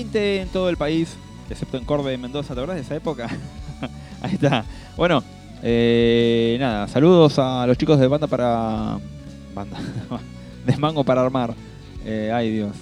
20 0.00 0.40
en 0.40 0.48
todo 0.48 0.70
el 0.70 0.78
país, 0.78 1.14
excepto 1.50 1.76
en 1.76 1.84
Córdoba 1.84 2.10
y 2.10 2.16
Mendoza, 2.16 2.54
¿te 2.54 2.60
acordás 2.60 2.76
de 2.76 2.82
esa 2.82 2.96
época? 2.96 3.28
Ahí 4.22 4.32
está. 4.32 4.64
Bueno, 4.96 5.22
eh, 5.62 6.56
nada, 6.58 6.88
saludos 6.88 7.38
a 7.38 7.66
los 7.66 7.76
chicos 7.76 8.00
de 8.00 8.08
banda 8.08 8.26
para. 8.26 8.98
Banda. 9.54 9.76
desmango 10.66 11.04
para 11.04 11.20
armar. 11.20 11.54
Eh, 12.06 12.30
ay 12.32 12.50
Dios. 12.50 12.74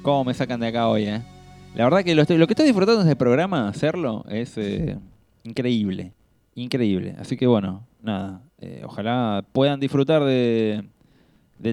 ¿Cómo 0.00 0.24
me 0.24 0.32
sacan 0.32 0.58
de 0.58 0.68
acá 0.68 0.88
hoy, 0.88 1.04
eh? 1.04 1.20
La 1.74 1.84
verdad 1.84 2.02
que 2.02 2.14
lo, 2.14 2.24
que 2.24 2.52
estoy 2.54 2.64
disfrutando 2.64 3.04
de 3.04 3.10
este 3.10 3.16
programa, 3.16 3.68
hacerlo, 3.68 4.24
es 4.30 4.56
eh, 4.56 4.96
increíble. 5.42 6.14
Increíble. 6.54 7.14
Así 7.18 7.36
que 7.36 7.46
bueno, 7.46 7.86
nada. 8.02 8.40
ojalá 8.84 9.44
puedan 9.52 9.80
disfrutar 9.80 10.24
de, 10.24 10.82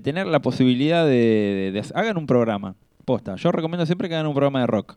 tener 0.04 0.28
la 0.28 0.42
posibilidad 0.42 1.06
de 1.06 1.82
hagan 1.96 2.18
un 2.18 2.26
programa. 2.26 2.76
Posta. 3.04 3.36
Yo 3.36 3.52
recomiendo 3.52 3.86
siempre 3.86 4.08
que 4.08 4.16
hagan 4.16 4.28
un 4.28 4.34
programa 4.34 4.62
de 4.62 4.68
rock. 4.68 4.96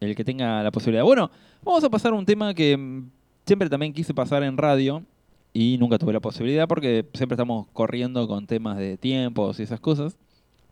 El 0.00 0.16
que 0.16 0.24
tenga 0.24 0.62
la 0.62 0.70
posibilidad. 0.70 1.04
Bueno, 1.04 1.30
vamos 1.62 1.84
a 1.84 1.90
pasar 1.90 2.12
un 2.12 2.26
tema 2.26 2.54
que 2.54 2.76
mm, 2.76 3.10
siempre 3.46 3.68
también 3.68 3.92
quise 3.92 4.12
pasar 4.12 4.42
en 4.42 4.56
radio 4.56 5.02
y 5.52 5.76
nunca 5.78 5.98
tuve 5.98 6.12
la 6.12 6.20
posibilidad 6.20 6.66
porque 6.66 7.06
siempre 7.14 7.34
estamos 7.34 7.68
corriendo 7.72 8.26
con 8.26 8.46
temas 8.46 8.78
de 8.78 8.96
tiempos 8.96 9.60
y 9.60 9.62
esas 9.62 9.80
cosas. 9.80 10.18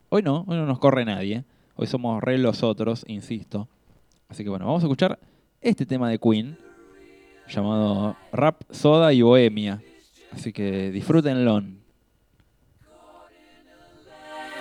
Hoy 0.09 0.23
no, 0.23 0.45
hoy 0.49 0.57
no 0.57 0.67
nos 0.67 0.79
corre 0.79 1.05
nadie. 1.05 1.45
Hoy 1.77 1.87
somos 1.87 2.23
re 2.23 2.39
los 2.39 2.63
otros, 2.63 3.05
insisto. 3.07 3.69
Así 4.29 4.43
que 4.43 4.51
bueno, 4.51 4.67
vamos 4.67 4.83
a 4.83 4.87
escuchar 4.87 5.19
este 5.61 5.87
tema 5.87 6.11
de 6.11 6.19
Queen 6.19 6.59
llamado 7.49 8.17
Rap, 8.33 8.63
Soda 8.71 9.13
y 9.13 9.23
Bohemia. 9.23 9.83
Así 10.33 10.53
que 10.53 10.91
disfrútenlo. 10.91 11.80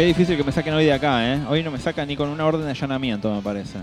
Qué 0.00 0.06
difícil 0.06 0.34
que 0.34 0.44
me 0.44 0.50
saquen 0.50 0.72
hoy 0.72 0.86
de 0.86 0.94
acá, 0.94 1.30
¿eh? 1.30 1.42
Hoy 1.46 1.62
no 1.62 1.70
me 1.70 1.78
sacan 1.78 2.08
ni 2.08 2.16
con 2.16 2.30
una 2.30 2.46
orden 2.46 2.64
de 2.64 2.70
allanamiento, 2.70 3.34
me 3.34 3.42
parece. 3.42 3.80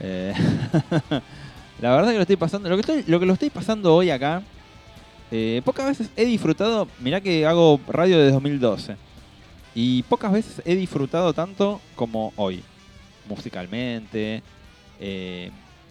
Eh, 0.00 0.32
la 1.80 1.96
verdad 1.96 2.10
que 2.10 2.14
lo 2.14 2.20
estoy 2.20 2.36
pasando. 2.36 2.68
Lo 2.68 2.78
que, 2.78 3.26
lo 3.26 3.32
estoy 3.32 3.50
pasando 3.50 3.92
hoy 3.92 4.08
acá. 4.08 4.40
eh, 5.32 5.60
pocas 5.64 5.86
veces 5.86 6.10
he 6.14 6.26
disfrutado. 6.26 6.86
Mirá 7.00 7.20
que 7.20 7.44
hago 7.44 7.80
radio 7.88 8.20
desde 8.20 8.34
2012. 8.34 8.94
Y 9.74 10.04
pocas 10.04 10.30
veces 10.30 10.62
he 10.64 10.76
disfrutado 10.76 11.32
tanto 11.32 11.80
como 11.96 12.32
hoy. 12.36 12.62
Musicalmente. 13.28 14.44
eh, 15.00 15.50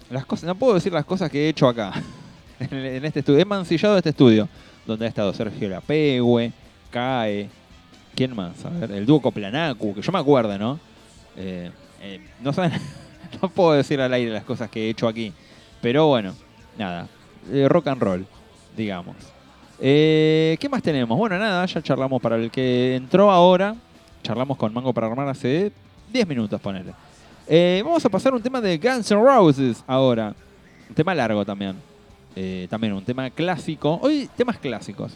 las 0.09 0.25
cosas. 0.25 0.45
No 0.45 0.55
puedo 0.55 0.75
decir 0.75 0.93
las 0.93 1.03
cosas 1.03 1.29
que 1.29 1.43
he 1.43 1.49
hecho 1.49 1.67
acá. 1.67 1.91
en 2.61 3.03
este 3.03 3.19
estudio. 3.19 3.39
He 3.41 3.43
mancillado 3.43 3.97
este 3.97 4.11
estudio. 4.11 4.47
Donde 4.85 5.07
ha 5.07 5.09
estado 5.09 5.33
Sergio 5.33 5.67
Lapegue, 5.67 6.53
Cae. 6.89 7.49
¿Quién 8.17 8.35
más? 8.35 8.65
A 8.65 8.69
ver, 8.69 8.91
el 8.93 9.05
dúo 9.05 9.21
Coplanacu, 9.21 9.93
que 9.93 10.01
yo 10.01 10.11
me 10.11 10.17
acuerdo, 10.17 10.57
¿no? 10.57 10.79
Eh, 11.35 11.69
eh, 12.01 12.19
no 12.41 12.51
saben, 12.51 12.71
no 13.41 13.47
puedo 13.47 13.73
decir 13.73 14.01
al 14.01 14.11
aire 14.11 14.31
las 14.31 14.43
cosas 14.43 14.71
que 14.71 14.87
he 14.87 14.89
hecho 14.89 15.07
aquí. 15.07 15.31
Pero 15.83 16.07
bueno, 16.07 16.33
nada. 16.79 17.07
eh, 17.51 17.67
rock 17.69 17.85
and 17.89 18.01
roll, 18.01 18.25
digamos. 18.75 19.15
¿Qué 19.77 20.67
más 20.67 20.81
tenemos? 20.81 21.15
Bueno, 21.15 21.37
nada, 21.37 21.63
ya 21.67 21.79
charlamos 21.83 22.19
para 22.19 22.37
el 22.37 22.49
que 22.49 22.95
entró 22.95 23.29
ahora. 23.29 23.75
Charlamos 24.23 24.57
con 24.57 24.73
Mango 24.73 24.91
para 24.91 25.05
armar 25.05 25.27
hace 25.27 25.71
10 26.11 26.27
minutos, 26.27 26.59
ponele. 26.59 26.93
Vamos 27.83 28.03
a 28.03 28.09
pasar 28.09 28.33
un 28.33 28.41
tema 28.41 28.59
de 28.59 28.79
Guns 28.79 29.11
N' 29.11 29.21
Roses 29.21 29.83
ahora. 29.85 30.33
Un 30.89 30.95
tema 30.95 31.13
largo 31.13 31.45
también. 31.45 31.75
También 32.67 32.93
un 32.93 33.03
tema 33.03 33.29
clásico. 33.29 33.99
Hoy 34.01 34.27
temas 34.35 34.57
clásicos. 34.57 35.15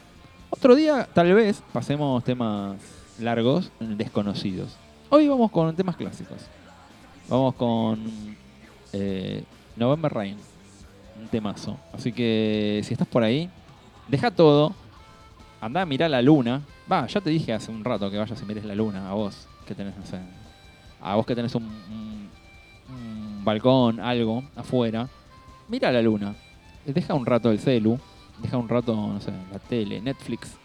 Otro 0.52 0.76
día, 0.76 1.07
tal 1.14 1.34
vez, 1.34 1.64
pasemos 1.73 2.23
temas 2.23 2.76
largos, 3.19 3.72
desconocidos. 3.80 4.76
Hoy 5.10 5.28
vamos 5.28 5.49
con 5.49 5.73
temas 5.76 5.95
clásicos. 5.95 6.38
Vamos 7.30 7.56
con 7.56 7.99
eh, 8.94 9.44
November 9.78 10.14
Rain, 10.14 10.38
un 11.19 11.28
temazo. 11.30 11.78
Así 11.94 12.11
que 12.11 12.82
si 12.84 12.94
estás 12.94 13.07
por 13.07 13.23
ahí, 13.23 13.49
deja 14.07 14.30
todo, 14.30 14.73
anda 15.61 15.82
a 15.82 15.86
mirar 15.86 16.10
la 16.10 16.22
luna. 16.22 16.61
Va, 16.91 17.07
ya 17.07 17.22
te 17.22 17.30
dije 17.30 17.53
hace 17.53 17.72
un 17.72 17.84
rato 17.86 18.11
que 18.11 18.18
vayas 18.18 18.41
y 18.41 18.45
mires 18.45 18.65
la 18.65 18.76
luna, 18.76 19.10
a 19.10 19.14
vos 19.14 19.48
que 19.65 19.73
tenés, 19.73 19.95
no 19.98 20.06
sé, 20.06 20.19
a 21.02 21.15
vos 21.15 21.26
que 21.26 21.36
tenés 21.36 21.56
un, 21.56 21.64
un- 21.64 22.30
un 22.90 23.45
balcón, 23.45 24.02
algo 24.02 24.44
afuera. 24.57 25.07
Mira 25.69 25.91
la 25.94 26.02
luna, 26.02 26.36
deja 26.86 27.14
un 27.14 27.26
rato 27.26 27.49
el 27.52 27.60
celu, 27.60 27.98
deja 28.42 28.58
un 28.58 28.70
rato, 28.70 28.96
no 28.96 29.20
sé, 29.22 29.32
la 29.52 29.60
tele, 29.60 30.02
Netflix 30.02 30.58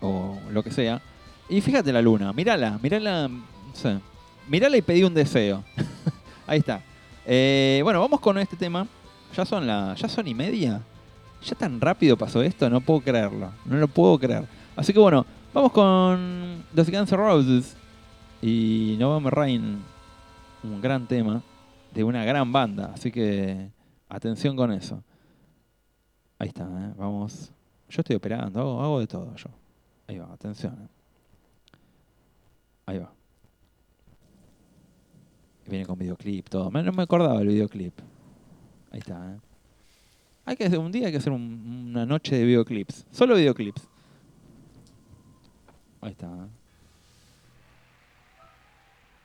o 0.00 0.38
lo 0.50 0.62
que 0.62 0.70
sea. 0.70 1.00
Y 1.48 1.60
fíjate 1.60 1.92
la 1.92 2.02
luna, 2.02 2.32
mírala, 2.32 2.78
mírala, 2.82 3.28
no 3.28 3.42
sé, 3.74 3.98
mírala 4.48 4.76
y 4.76 4.82
pedí 4.82 5.02
un 5.02 5.14
deseo. 5.14 5.62
Ahí 6.46 6.58
está. 6.58 6.82
Eh, 7.26 7.80
bueno, 7.82 8.00
vamos 8.00 8.20
con 8.20 8.38
este 8.38 8.56
tema. 8.56 8.86
Ya 9.36 9.44
son 9.44 9.66
la, 9.66 9.94
ya 9.94 10.08
son 10.08 10.26
y 10.28 10.34
media. 10.34 10.82
Ya 11.44 11.54
tan 11.56 11.80
rápido 11.80 12.16
pasó 12.16 12.42
esto, 12.42 12.68
no 12.70 12.80
puedo 12.80 13.00
creerlo. 13.00 13.50
No 13.64 13.76
lo 13.76 13.88
puedo 13.88 14.18
creer. 14.18 14.44
Así 14.76 14.92
que 14.92 14.98
bueno, 14.98 15.26
vamos 15.52 15.72
con 15.72 16.64
The 16.74 16.84
Guns 16.84 17.10
Roses 17.10 17.76
y 18.40 18.96
November 18.98 19.34
Rain 19.34 19.82
un 20.62 20.80
gran 20.80 21.06
tema 21.06 21.42
de 21.92 22.04
una 22.04 22.24
gran 22.24 22.52
banda. 22.52 22.92
Así 22.94 23.10
que 23.10 23.70
atención 24.08 24.56
con 24.56 24.72
eso. 24.72 25.02
Ahí 26.42 26.48
está, 26.48 26.64
¿eh? 26.64 26.92
vamos. 26.96 27.52
Yo 27.88 28.00
estoy 28.00 28.16
operando, 28.16 28.58
hago, 28.60 28.82
hago 28.82 28.98
de 28.98 29.06
todo 29.06 29.32
yo. 29.36 29.48
Ahí 30.08 30.18
va, 30.18 30.32
atención. 30.32 30.74
¿eh? 30.74 30.88
Ahí 32.86 32.98
va. 32.98 33.12
Viene 35.68 35.86
con 35.86 35.96
videoclip, 35.96 36.48
todo. 36.48 36.68
No 36.68 36.90
me 36.92 37.02
acordaba 37.04 37.40
el 37.40 37.46
videoclip. 37.46 37.96
Ahí 38.90 38.98
está, 38.98 39.34
¿eh? 39.34 39.38
Hay 40.44 40.56
que 40.56 40.64
hacer 40.64 40.80
un 40.80 40.90
día 40.90 41.06
hay 41.06 41.12
que 41.12 41.18
hacer 41.18 41.32
un- 41.32 41.90
una 41.90 42.04
noche 42.04 42.34
de 42.34 42.44
videoclips. 42.44 43.06
Solo 43.12 43.36
videoclips. 43.36 43.86
Ahí 46.00 46.10
está. 46.10 46.26
¿eh? 46.26 46.48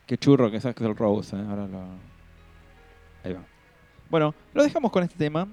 Qué 0.06 0.20
churro 0.20 0.52
que 0.52 0.58
es 0.58 0.66
Axel 0.68 0.96
Rose, 0.96 1.36
¿eh? 1.36 1.40
Ahora 1.50 1.68
lo... 1.68 1.80
Ahí 3.24 3.34
va. 3.34 3.44
Bueno, 4.08 4.36
lo 4.54 4.64
dejamos 4.64 4.92
con 4.92 5.02
este 5.02 5.18
tema. 5.18 5.48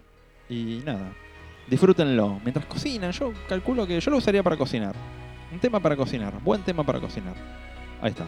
Y 0.50 0.82
nada. 0.84 1.10
Disfrútenlo. 1.68 2.40
Mientras 2.42 2.66
cocinan, 2.66 3.10
yo 3.12 3.32
calculo 3.48 3.86
que 3.86 3.98
yo 4.00 4.10
lo 4.10 4.18
usaría 4.18 4.42
para 4.42 4.56
cocinar. 4.56 4.94
Un 5.52 5.58
tema 5.58 5.80
para 5.80 5.96
cocinar. 5.96 6.32
Buen 6.42 6.62
tema 6.62 6.84
para 6.84 7.00
cocinar. 7.00 7.34
Ahí 8.02 8.10
está. 8.10 8.24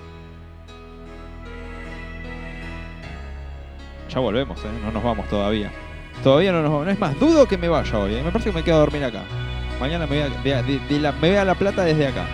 Ya 4.12 4.20
volvemos, 4.20 4.58
¿eh? 4.64 4.68
No 4.84 4.92
nos 4.92 5.02
vamos 5.02 5.28
todavía. 5.28 5.70
Todavía 6.22 6.52
no 6.52 6.62
nos 6.62 6.70
vamos. 6.70 6.86
No 6.86 6.92
es 6.92 6.98
más, 6.98 7.18
dudo 7.18 7.46
que 7.46 7.58
me 7.58 7.68
vaya 7.68 7.98
hoy. 7.98 8.14
¿eh? 8.14 8.22
Me 8.22 8.30
parece 8.30 8.50
que 8.50 8.56
me 8.56 8.62
quedo 8.62 8.76
a 8.76 8.80
dormir 8.80 9.04
acá. 9.04 9.22
Mañana 9.80 10.06
me 10.06 10.16
voy 10.16 10.50
a, 10.52 10.60
la- 11.00 11.12
me 11.12 11.28
voy 11.36 11.44
La 11.44 11.54
Plata 11.54 11.84
desde 11.84 12.06
acá. 12.06 12.24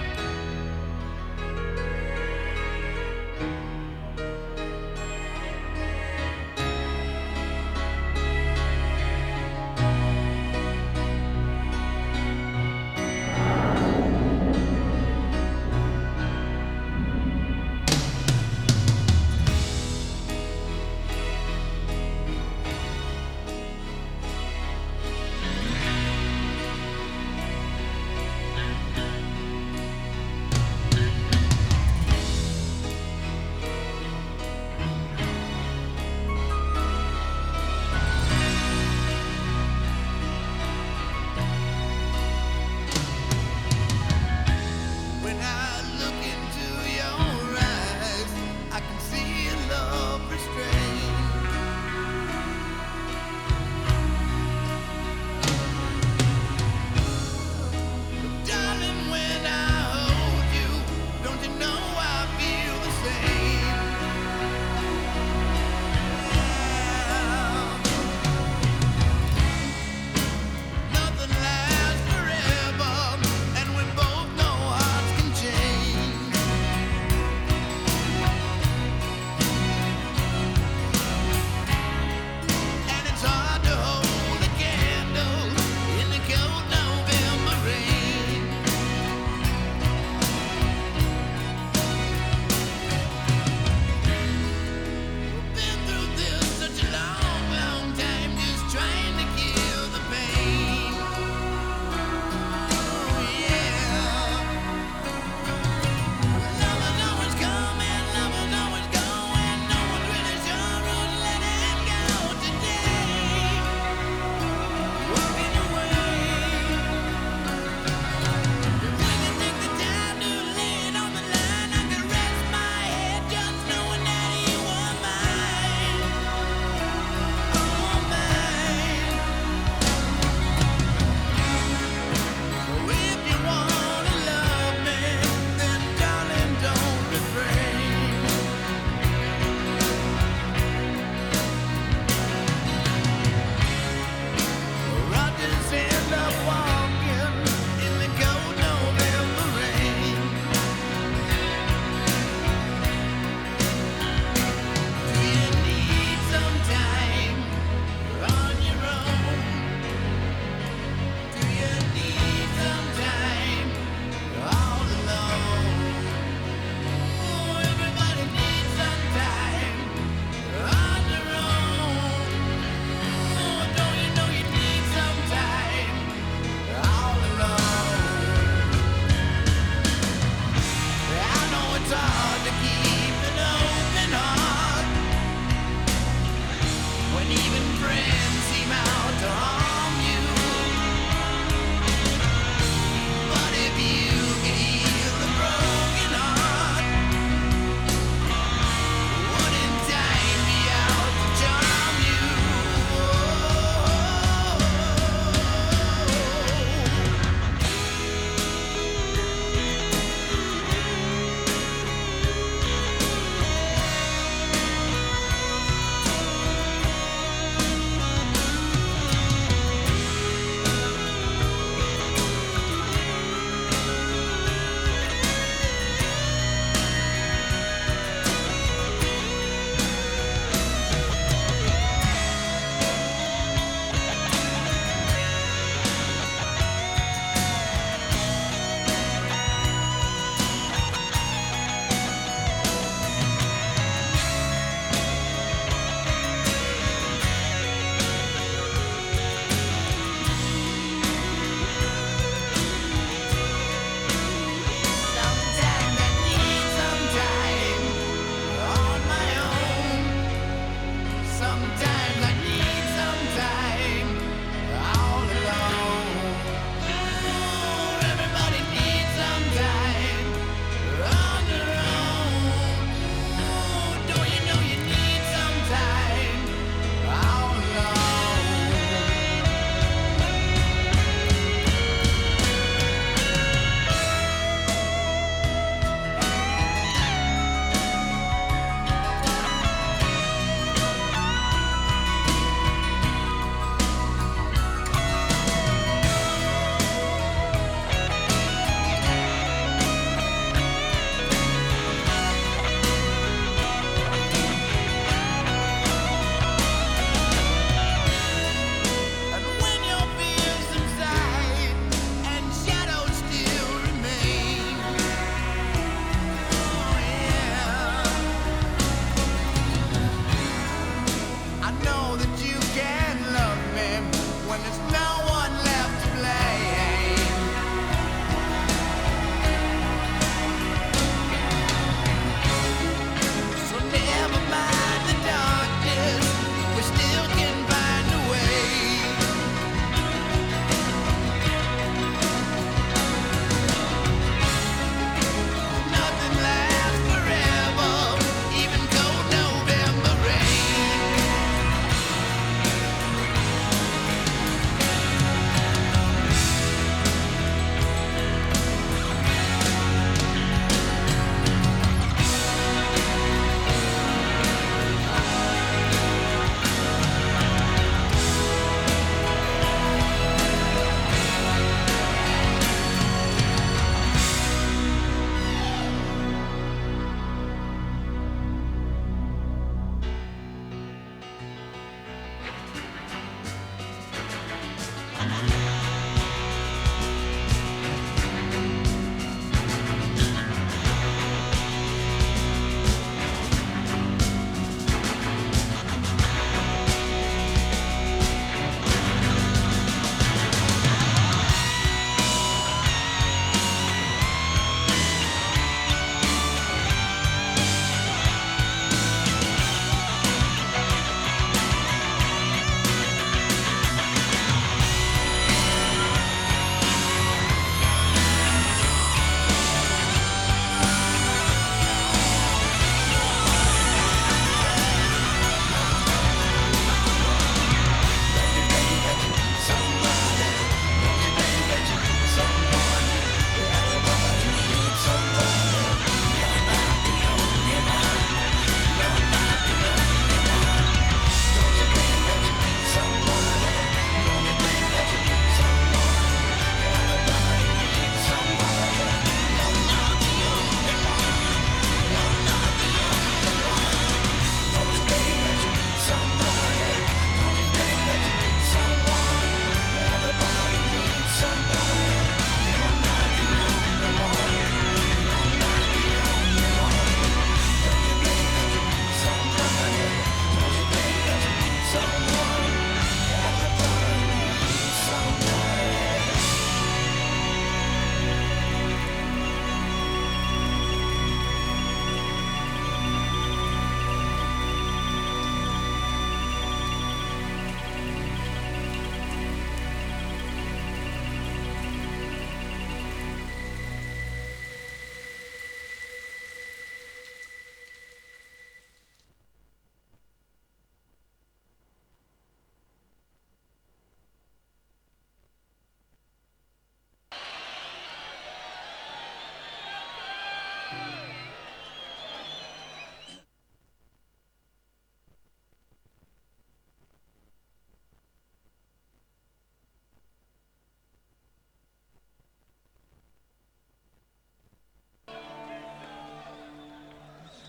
Out 188.73 189.21
to 189.21 189.29
harm. 189.29 189.72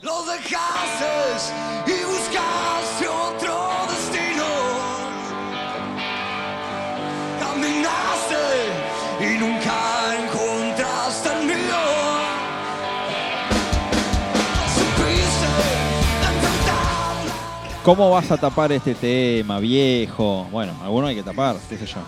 Lo 0.03 0.21
dejaste 0.25 1.53
y 1.87 2.03
buscaste 2.03 3.07
otro 3.07 3.55
destino. 3.89 4.43
Caminaste 7.39 8.35
y 9.21 9.37
nunca 9.39 9.77
encontraste 10.21 11.29
el 11.29 11.47
mío. 11.47 11.55
¿Cómo 17.85 18.11
vas 18.11 18.29
a 18.29 18.35
tapar 18.35 18.73
este 18.73 18.95
tema, 18.95 19.59
viejo? 19.59 20.49
Bueno, 20.51 20.73
alguno 20.83 21.07
hay 21.07 21.15
que 21.15 21.23
tapar, 21.23 21.55
qué 21.69 21.77
sé 21.77 21.85
yo. 21.85 22.01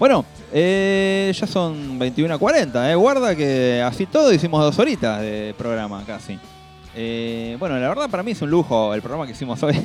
Bueno, 0.00 0.24
eh, 0.52 1.32
ya 1.32 1.46
son 1.46 1.96
21 1.96 2.34
a 2.34 2.38
40, 2.38 2.90
¿eh? 2.90 2.96
Guarda 2.96 3.36
que 3.36 3.80
así 3.82 4.06
todo 4.06 4.32
hicimos 4.32 4.60
dos 4.60 4.76
horitas 4.80 5.20
de 5.20 5.54
programa 5.56 6.02
casi. 6.04 6.40
Eh, 6.98 7.56
bueno, 7.60 7.78
la 7.78 7.88
verdad 7.88 8.08
para 8.08 8.22
mí 8.22 8.30
es 8.30 8.40
un 8.40 8.50
lujo 8.50 8.94
el 8.94 9.02
programa 9.02 9.26
que 9.26 9.32
hicimos 9.32 9.62
hoy. 9.62 9.74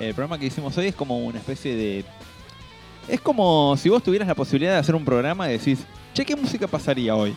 el 0.00 0.14
programa 0.14 0.36
que 0.36 0.46
hicimos 0.46 0.76
hoy 0.76 0.88
es 0.88 0.96
como 0.96 1.18
una 1.18 1.38
especie 1.38 1.76
de... 1.76 2.04
Es 3.06 3.20
como 3.20 3.76
si 3.76 3.88
vos 3.88 4.02
tuvieras 4.02 4.26
la 4.26 4.34
posibilidad 4.34 4.72
de 4.72 4.78
hacer 4.78 4.96
un 4.96 5.04
programa 5.04 5.48
y 5.48 5.52
decís, 5.52 5.86
che, 6.12 6.24
¿qué 6.24 6.34
música 6.34 6.66
pasaría 6.66 7.14
hoy? 7.14 7.34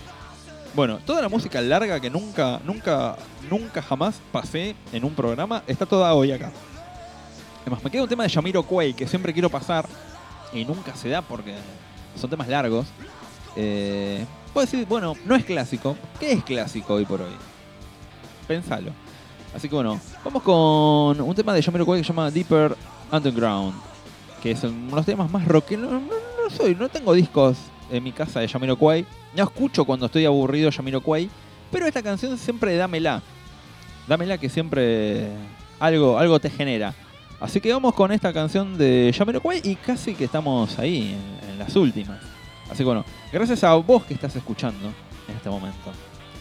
Bueno, 0.74 0.98
toda 1.06 1.22
la 1.22 1.30
música 1.30 1.62
larga 1.62 2.00
que 2.00 2.10
nunca, 2.10 2.60
nunca, 2.66 3.18
nunca 3.50 3.82
jamás 3.84 4.20
pasé 4.32 4.76
en 4.92 5.06
un 5.06 5.14
programa 5.14 5.64
está 5.68 5.86
toda 5.86 6.14
hoy 6.14 6.32
acá. 6.32 6.52
Además, 7.62 7.84
me 7.84 7.92
queda 7.92 8.04
un 8.04 8.10
tema 8.10 8.24
de 8.24 8.30
Yamiro 8.30 8.64
Quay 8.64 8.94
que 8.94 9.08
siempre 9.08 9.32
quiero 9.32 9.50
pasar 9.50 9.86
y 10.52 10.66
nunca 10.66 10.96
se 10.96 11.10
da 11.10 11.22
porque 11.22 11.54
son 12.20 12.32
temas 12.32 12.48
largos. 12.48 12.88
Eh, 13.56 14.26
puedo 14.54 14.66
decir, 14.66 14.86
bueno, 14.88 15.14
no 15.26 15.36
es 15.36 15.46
clásico. 15.46 15.96
¿Qué 16.20 16.34
es 16.34 16.44
clásico 16.44 16.96
hoy 16.96 17.06
por 17.06 17.22
hoy? 17.22 17.55
Pensalo. 18.48 18.92
Así 19.56 19.70
que 19.70 19.76
bueno, 19.76 20.00
vamos 20.24 20.44
con 20.44 21.22
un 21.22 21.36
tema 21.36 21.54
de 21.54 21.62
Yamiro 21.62 21.86
Quay 21.86 22.02
que 22.02 22.04
se 22.04 22.10
llama 22.10 22.30
Deeper 22.30 22.76
Underground. 23.12 23.74
Que 24.42 24.52
es 24.52 24.64
uno 24.64 24.90
de 24.90 24.96
los 24.96 25.06
temas 25.06 25.32
más 25.32 25.48
rock. 25.48 25.72
No, 25.72 26.02
soy, 26.50 26.76
no 26.76 26.90
tengo 26.90 27.14
discos 27.14 27.58
en 27.90 28.04
mi 28.04 28.12
casa 28.12 28.42
de 28.42 28.48
Yamiroquai. 28.48 29.06
No 29.36 29.44
escucho 29.44 29.86
cuando 29.86 30.06
estoy 30.08 30.26
aburrido 30.26 30.70
Yamiroquai. 30.70 31.30
Pero 31.72 31.88
esta 31.88 32.04
canción 32.04 32.38
siempre 32.38 32.76
dámela. 32.76 33.22
Dámela 34.08 34.38
que 34.38 34.50
siempre 34.50 35.30
algo, 35.80 36.20
algo 36.20 36.40
te 36.40 36.50
genera. 36.50 36.94
Así 37.40 37.60
que 37.60 37.74
vamos 37.74 37.94
con 37.94 38.12
esta 38.12 38.32
canción 38.32 38.78
de 38.78 39.12
Yamiroquai 39.18 39.62
y 39.64 39.76
casi 39.76 40.16
que 40.16 40.26
estamos 40.26 40.78
ahí, 40.80 41.18
en 41.50 41.60
las 41.60 41.76
últimas. 41.76 42.20
Así 42.70 42.80
que 42.80 42.86
bueno, 42.86 43.06
gracias 43.32 43.64
a 43.64 43.74
vos 43.76 44.04
que 44.04 44.14
estás 44.14 44.36
escuchando 44.36 44.88
en 45.28 45.36
este 45.36 45.50
momento. 45.50 45.92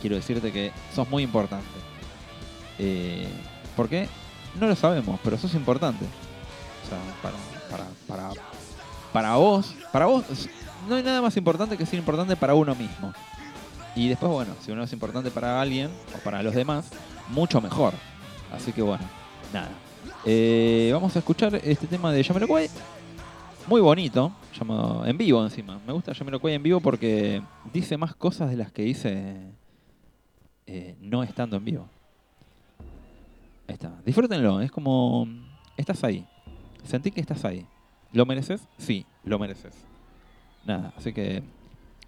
Quiero 0.01 0.17
decirte 0.17 0.53
que 0.53 0.73
sos 0.95 1.09
muy 1.09 1.23
importante. 1.23 1.84
Eh, 2.79 3.29
¿Por 3.77 3.89
qué? 3.89 4.09
No 4.59 4.67
lo 4.67 4.77
sabemos, 4.77 5.19
pero 5.23 5.39
sos 5.39 5.55
importante. 5.55 6.05
O 6.05 6.89
sea, 6.89 6.99
para, 7.23 7.37
para, 7.71 7.91
para, 8.07 8.41
para 9.13 9.37
vos, 9.37 9.75
para 9.93 10.07
vos, 10.07 10.25
no 10.89 10.97
hay 10.97 11.03
nada 11.03 11.23
más 11.23 11.37
importante 11.37 11.77
que 11.77 11.87
ser 11.87 11.99
importante 11.99 12.37
para 12.37 12.55
uno 12.55 12.75
mismo. 12.75 13.13
Y 13.97 14.09
después, 14.09 14.31
bueno, 14.31 14.55
si 14.61 14.73
uno 14.73 14.83
es 14.83 14.93
importante 14.93 15.31
para 15.31 15.61
alguien 15.61 15.91
o 16.15 16.19
para 16.19 16.43
los 16.43 16.55
demás, 16.55 16.91
mucho 17.29 17.61
mejor. 17.61 17.95
Así 18.53 18.73
que 18.73 18.83
bueno, 18.83 19.05
nada. 19.53 19.71
Eh, 20.25 20.91
vamos 20.93 21.15
a 21.17 21.21
escuchar 21.21 21.55
este 21.63 21.87
tema 21.87 22.13
de 22.13 22.23
Yamiroquai. 22.23 22.69
Muy 23.67 23.81
bonito, 23.81 24.33
llamado 24.59 25.07
en 25.07 25.17
vivo 25.17 25.43
encima. 25.43 25.81
Me 25.87 25.93
gusta 25.93 26.13
Yamiroquai 26.13 26.55
en 26.55 26.63
vivo 26.63 26.81
porque 26.81 27.43
dice 27.73 27.97
más 27.97 28.15
cosas 28.15 28.51
de 28.51 28.57
las 28.57 28.73
que 28.73 28.83
dice 28.83 29.37
eh, 30.67 30.97
no 31.01 31.23
estando 31.23 31.57
en 31.57 31.65
vivo. 31.65 31.89
Ahí. 33.83 34.03
Disfrútenlo, 34.07 34.61
es 34.61 34.71
como. 34.71 35.27
Estás 35.77 36.05
ahí. 36.05 36.27
Sentí 36.85 37.11
que 37.11 37.21
estás 37.21 37.45
ahí. 37.45 37.67
¿Lo 38.13 38.27
mereces? 38.27 38.69
Sí, 38.79 39.07
lo 39.25 39.39
mereces. 39.39 39.75
Nada, 40.65 40.93
así 40.97 41.13
que. 41.13 41.43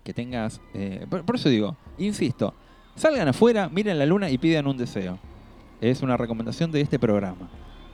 Que 0.04 0.14
tengas. 0.14 0.60
eh, 0.74 1.06
por, 1.10 1.24
por 1.24 1.34
eso 1.34 1.48
digo, 1.48 1.76
insisto, 1.98 2.54
salgan 2.94 3.26
afuera, 3.26 3.68
miren 3.68 3.98
la 3.98 4.06
luna 4.06 4.30
y 4.30 4.38
pidan 4.38 4.66
un 4.68 4.76
deseo. 4.76 5.18
Es 5.80 6.00
una 6.02 6.16
recomendación 6.16 6.70
de 6.70 6.80
este 6.80 6.98
programa. 6.98 7.48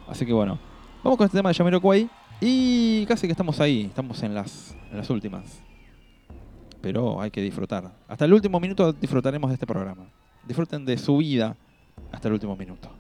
Así 0.07 0.27
que 0.27 0.33
bueno, 0.33 0.59
vamos 1.03 1.17
con 1.17 1.25
este 1.25 1.39
tema 1.39 1.49
de 1.49 1.55
Yamiroquai. 1.55 2.11
Y 2.45 3.07
casi 3.07 3.27
que 3.27 3.33
estamos 3.33 3.61
ahí, 3.61 3.85
estamos 3.85 4.23
en 4.25 4.35
las, 4.35 4.77
en 4.91 4.99
las 4.99 5.09
últimas. 5.09 5.63
Pero 6.81 7.21
hay 7.21 7.31
que 7.31 7.41
disfrutar. 7.41 7.93
Hasta 8.09 8.25
el 8.25 8.33
último 8.33 8.59
minuto 8.59 8.93
disfrutaremos 8.93 9.49
de 9.49 9.55
este 9.55 9.67
programa. 9.67 10.05
Disfruten 10.45 10.85
de 10.85 10.99
su 10.99 11.17
vida 11.19 11.57
hasta 12.11 12.29
el 12.29 12.35
último 12.35 12.57
minuto. 12.57 12.91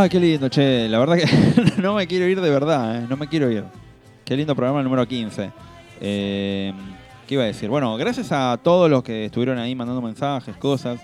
Ah, 0.00 0.08
qué 0.08 0.20
lindo, 0.20 0.48
che. 0.48 0.88
La 0.88 1.00
verdad 1.00 1.16
que 1.16 1.26
no 1.82 1.94
me 1.94 2.06
quiero 2.06 2.28
ir 2.28 2.40
de 2.40 2.50
verdad, 2.50 2.98
¿eh? 2.98 3.06
No 3.08 3.16
me 3.16 3.26
quiero 3.26 3.50
ir. 3.50 3.64
Qué 4.24 4.36
lindo 4.36 4.54
programa 4.54 4.78
el 4.78 4.84
número 4.84 5.08
15. 5.08 5.50
Eh, 6.00 6.72
¿Qué 7.26 7.34
iba 7.34 7.42
a 7.42 7.46
decir? 7.46 7.68
Bueno, 7.68 7.96
gracias 7.96 8.30
a 8.30 8.60
todos 8.62 8.88
los 8.88 9.02
que 9.02 9.24
estuvieron 9.24 9.58
ahí 9.58 9.74
mandando 9.74 10.00
mensajes, 10.00 10.56
cosas. 10.56 11.00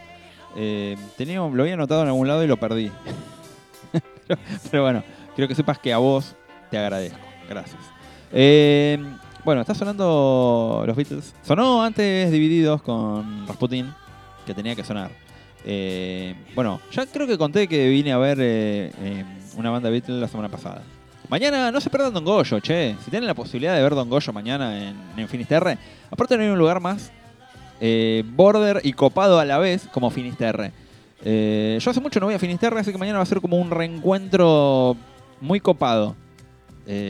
Eh, 0.54 0.96
tenía, 1.16 1.40
lo 1.40 1.62
había 1.64 1.74
anotado 1.74 2.02
en 2.02 2.08
algún 2.08 2.28
lado 2.28 2.44
y 2.44 2.46
lo 2.46 2.56
perdí. 2.56 2.92
pero, 4.70 4.84
bueno, 4.84 5.02
quiero 5.34 5.48
que 5.48 5.56
sepas 5.56 5.80
que 5.80 5.92
a 5.92 5.98
vos 5.98 6.36
te 6.70 6.78
agradezco. 6.78 7.18
Gracias. 7.48 7.82
Eh, 8.30 8.96
bueno, 9.44 9.62
está 9.62 9.74
sonando 9.74 10.84
los 10.86 10.94
Beatles. 10.94 11.34
Sonó 11.42 11.82
antes 11.82 12.30
Divididos 12.30 12.80
con 12.80 13.44
Rasputin, 13.48 13.92
que 14.46 14.54
tenía 14.54 14.76
que 14.76 14.84
sonar. 14.84 15.23
Eh, 15.66 16.34
bueno, 16.54 16.80
ya 16.92 17.06
creo 17.06 17.26
que 17.26 17.38
conté 17.38 17.66
que 17.66 17.88
vine 17.88 18.12
a 18.12 18.18
ver 18.18 18.38
eh, 18.40 18.92
eh, 19.02 19.24
una 19.56 19.70
banda 19.70 19.88
Beatles 19.90 20.20
la 20.20 20.28
semana 20.28 20.48
pasada. 20.48 20.82
Mañana 21.28 21.72
no 21.72 21.80
se 21.80 21.88
pierdan 21.88 22.12
Don 22.12 22.24
Goyo, 22.24 22.60
che. 22.60 22.96
Si 23.02 23.10
tienen 23.10 23.26
la 23.26 23.34
posibilidad 23.34 23.74
de 23.74 23.82
ver 23.82 23.94
Don 23.94 24.10
Goyo 24.10 24.32
mañana 24.32 24.88
en, 24.88 24.96
en 25.16 25.28
Finisterre, 25.28 25.78
aparte 26.10 26.36
no 26.36 26.42
hay 26.42 26.50
un 26.50 26.58
lugar 26.58 26.80
más 26.80 27.10
border 28.36 28.80
y 28.82 28.94
copado 28.94 29.38
a 29.38 29.44
la 29.44 29.58
vez 29.58 29.88
como 29.92 30.10
Finisterre. 30.10 30.72
Yo 31.22 31.90
hace 31.90 32.00
mucho 32.00 32.20
no 32.20 32.26
voy 32.26 32.34
a 32.34 32.38
Finisterre, 32.38 32.80
así 32.80 32.92
que 32.92 32.98
mañana 32.98 33.18
va 33.18 33.24
a 33.24 33.26
ser 33.26 33.40
como 33.40 33.58
un 33.58 33.70
reencuentro 33.70 34.96
muy 35.40 35.60
copado. 35.60 36.14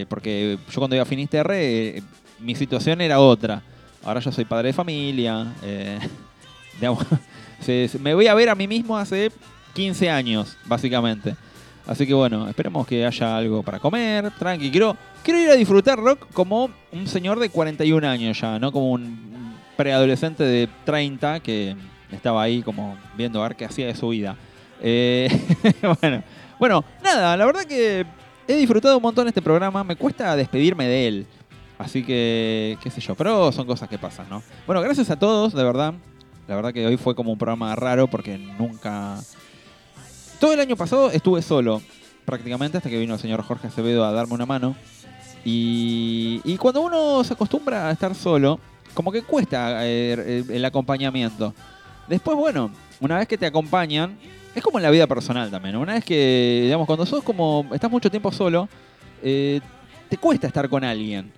Porque 0.08 0.58
yo 0.70 0.80
cuando 0.80 0.96
iba 0.96 1.02
a 1.02 1.06
Finisterre, 1.06 2.02
mi 2.40 2.54
situación 2.54 3.00
era 3.00 3.20
otra. 3.20 3.62
Ahora 4.04 4.20
yo 4.20 4.32
soy 4.32 4.44
padre 4.44 4.68
de 4.68 4.72
familia. 4.72 5.46
digamos, 6.80 7.06
me 8.00 8.14
voy 8.14 8.26
a 8.26 8.34
ver 8.34 8.48
a 8.48 8.54
mí 8.54 8.68
mismo 8.68 8.96
hace 8.96 9.30
15 9.74 10.10
años, 10.10 10.56
básicamente. 10.66 11.36
Así 11.86 12.06
que 12.06 12.14
bueno, 12.14 12.48
esperemos 12.48 12.86
que 12.86 13.04
haya 13.04 13.36
algo 13.36 13.62
para 13.62 13.78
comer, 13.78 14.30
tranqui. 14.38 14.70
Quiero, 14.70 14.96
quiero 15.22 15.40
ir 15.40 15.50
a 15.50 15.54
disfrutar 15.54 15.98
rock 15.98 16.26
como 16.32 16.70
un 16.92 17.06
señor 17.06 17.38
de 17.38 17.50
41 17.50 18.08
años 18.08 18.40
ya, 18.40 18.58
no 18.58 18.72
como 18.72 18.90
un 18.92 19.54
preadolescente 19.76 20.44
de 20.44 20.68
30 20.84 21.40
que 21.40 21.76
estaba 22.10 22.42
ahí 22.42 22.62
como 22.62 22.96
viendo 23.16 23.42
a 23.42 23.48
ver 23.48 23.56
qué 23.56 23.66
hacía 23.66 23.86
de 23.86 23.94
su 23.94 24.08
vida. 24.08 24.36
Eh, 24.80 25.28
bueno, 26.00 26.22
bueno, 26.58 26.84
nada, 27.02 27.36
la 27.36 27.44
verdad 27.44 27.64
que 27.64 28.06
he 28.48 28.56
disfrutado 28.56 28.96
un 28.96 29.02
montón 29.02 29.28
este 29.28 29.42
programa, 29.42 29.84
me 29.84 29.96
cuesta 29.96 30.34
despedirme 30.36 30.86
de 30.86 31.08
él. 31.08 31.26
Así 31.76 32.04
que, 32.04 32.78
qué 32.82 32.90
sé 32.90 33.00
yo, 33.00 33.14
pero 33.14 33.50
son 33.50 33.66
cosas 33.66 33.88
que 33.88 33.98
pasan, 33.98 34.26
¿no? 34.30 34.42
Bueno, 34.66 34.80
gracias 34.80 35.10
a 35.10 35.18
todos, 35.18 35.52
de 35.52 35.64
verdad. 35.64 35.94
La 36.46 36.56
verdad 36.56 36.72
que 36.72 36.86
hoy 36.86 36.96
fue 36.96 37.14
como 37.14 37.32
un 37.32 37.38
programa 37.38 37.74
raro 37.74 38.08
porque 38.08 38.38
nunca... 38.38 39.18
Todo 40.38 40.52
el 40.52 40.60
año 40.60 40.76
pasado 40.76 41.10
estuve 41.10 41.40
solo, 41.42 41.80
prácticamente, 42.24 42.76
hasta 42.76 42.90
que 42.90 42.98
vino 42.98 43.14
el 43.14 43.20
señor 43.20 43.42
Jorge 43.42 43.68
Acevedo 43.68 44.04
a 44.04 44.12
darme 44.12 44.34
una 44.34 44.46
mano. 44.46 44.76
Y, 45.44 46.40
y 46.44 46.56
cuando 46.56 46.82
uno 46.82 47.24
se 47.24 47.34
acostumbra 47.34 47.88
a 47.88 47.92
estar 47.92 48.14
solo, 48.14 48.60
como 48.94 49.10
que 49.10 49.22
cuesta 49.22 49.86
eh, 49.86 50.44
el 50.48 50.64
acompañamiento. 50.64 51.54
Después, 52.08 52.36
bueno, 52.36 52.70
una 53.00 53.18
vez 53.18 53.28
que 53.28 53.38
te 53.38 53.46
acompañan, 53.46 54.18
es 54.54 54.62
como 54.62 54.78
en 54.78 54.82
la 54.82 54.90
vida 54.90 55.06
personal 55.06 55.50
también. 55.50 55.76
Una 55.76 55.94
vez 55.94 56.04
que, 56.04 56.60
digamos, 56.64 56.86
cuando 56.86 57.06
sos 57.06 57.22
como, 57.22 57.66
estás 57.72 57.90
mucho 57.90 58.10
tiempo 58.10 58.30
solo, 58.30 58.68
eh, 59.22 59.60
te 60.08 60.16
cuesta 60.16 60.46
estar 60.46 60.68
con 60.68 60.84
alguien. 60.84 61.32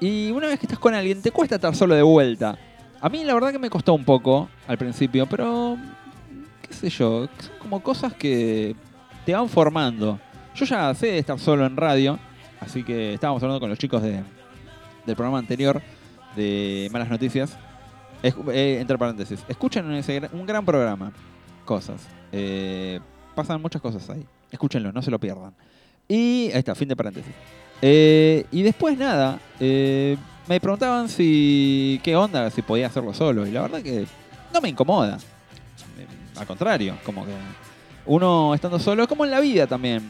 Y 0.00 0.30
una 0.30 0.48
vez 0.48 0.58
que 0.58 0.66
estás 0.66 0.78
con 0.78 0.94
alguien, 0.94 1.22
te 1.22 1.30
cuesta 1.30 1.56
estar 1.56 1.74
solo 1.74 1.94
de 1.94 2.02
vuelta. 2.02 2.58
A 3.04 3.10
mí 3.10 3.22
la 3.22 3.34
verdad 3.34 3.52
que 3.52 3.58
me 3.58 3.68
costó 3.68 3.92
un 3.92 4.02
poco 4.02 4.48
al 4.66 4.78
principio, 4.78 5.26
pero 5.26 5.76
qué 6.62 6.72
sé 6.72 6.88
yo, 6.88 7.26
son 7.38 7.58
como 7.58 7.82
cosas 7.82 8.14
que 8.14 8.74
te 9.26 9.34
van 9.34 9.46
formando. 9.46 10.18
Yo 10.54 10.64
ya 10.64 10.94
sé 10.94 11.18
estar 11.18 11.38
solo 11.38 11.66
en 11.66 11.76
radio, 11.76 12.18
así 12.60 12.82
que 12.82 13.12
estábamos 13.12 13.42
hablando 13.42 13.60
con 13.60 13.68
los 13.68 13.78
chicos 13.78 14.00
de, 14.00 14.22
del 15.04 15.16
programa 15.16 15.38
anterior 15.38 15.82
de 16.34 16.88
Malas 16.92 17.10
Noticias. 17.10 17.58
Eh, 18.22 18.78
entre 18.80 18.96
paréntesis, 18.96 19.44
escuchen 19.48 19.92
ese 19.92 20.22
un 20.32 20.46
gran 20.46 20.64
programa. 20.64 21.12
Cosas. 21.66 22.08
Eh, 22.32 23.00
pasan 23.34 23.60
muchas 23.60 23.82
cosas 23.82 24.08
ahí. 24.08 24.24
Escúchenlo, 24.50 24.92
no 24.92 25.02
se 25.02 25.10
lo 25.10 25.20
pierdan. 25.20 25.52
Y 26.08 26.50
ahí 26.54 26.58
está, 26.60 26.74
fin 26.74 26.88
de 26.88 26.96
paréntesis. 26.96 27.34
Eh, 27.82 28.46
y 28.50 28.62
después 28.62 28.96
nada, 28.96 29.38
me 30.46 30.60
preguntaban 30.60 31.08
si 31.08 32.00
qué 32.02 32.16
onda, 32.16 32.50
si 32.50 32.62
podía 32.62 32.86
hacerlo 32.88 33.14
solo. 33.14 33.46
Y 33.46 33.50
la 33.50 33.62
verdad 33.62 33.82
que 33.82 34.06
no 34.52 34.60
me 34.60 34.68
incomoda. 34.68 35.16
Eh, 35.98 36.06
al 36.38 36.46
contrario, 36.46 36.96
como 37.04 37.24
que 37.24 37.32
uno 38.06 38.54
estando 38.54 38.78
solo 38.78 39.06
como 39.08 39.24
en 39.24 39.30
la 39.30 39.40
vida 39.40 39.66
también. 39.66 40.02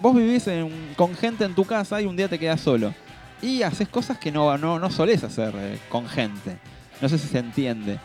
Vos 0.00 0.14
vivís 0.16 0.46
en- 0.48 0.94
con 0.96 1.14
gente 1.14 1.44
en 1.44 1.54
tu 1.54 1.64
casa 1.64 2.00
y 2.00 2.06
un 2.06 2.16
día 2.16 2.28
te 2.28 2.38
quedas 2.38 2.60
solo. 2.60 2.92
Y 3.40 3.62
haces 3.62 3.88
cosas 3.88 4.18
que 4.18 4.30
no, 4.30 4.56
no, 4.58 4.78
no 4.78 4.90
solés 4.90 5.24
hacer 5.24 5.52
eh, 5.56 5.78
con 5.88 6.06
gente. 6.08 6.58
No 7.00 7.08
sé 7.08 7.18
si 7.18 7.28
se 7.28 7.38
entiende. 7.38 7.98